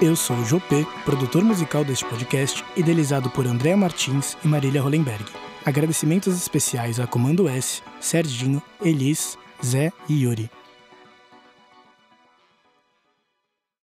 Eu 0.00 0.14
sou 0.14 0.36
o 0.36 0.44
Jopê, 0.44 0.86
produtor 1.04 1.42
musical 1.42 1.84
deste 1.84 2.04
podcast, 2.04 2.64
idealizado 2.76 3.28
por 3.30 3.48
Andréa 3.48 3.76
Martins 3.76 4.36
e 4.44 4.48
Marília 4.48 4.80
Hollenberg. 4.80 5.24
Agradecimentos 5.66 6.36
especiais 6.36 7.00
a 7.00 7.06
Comando 7.06 7.48
S, 7.48 7.82
Serginho, 8.00 8.62
Elis, 8.80 9.38
Zé 9.62 9.92
e 10.10 10.14
Yuri. 10.14 10.50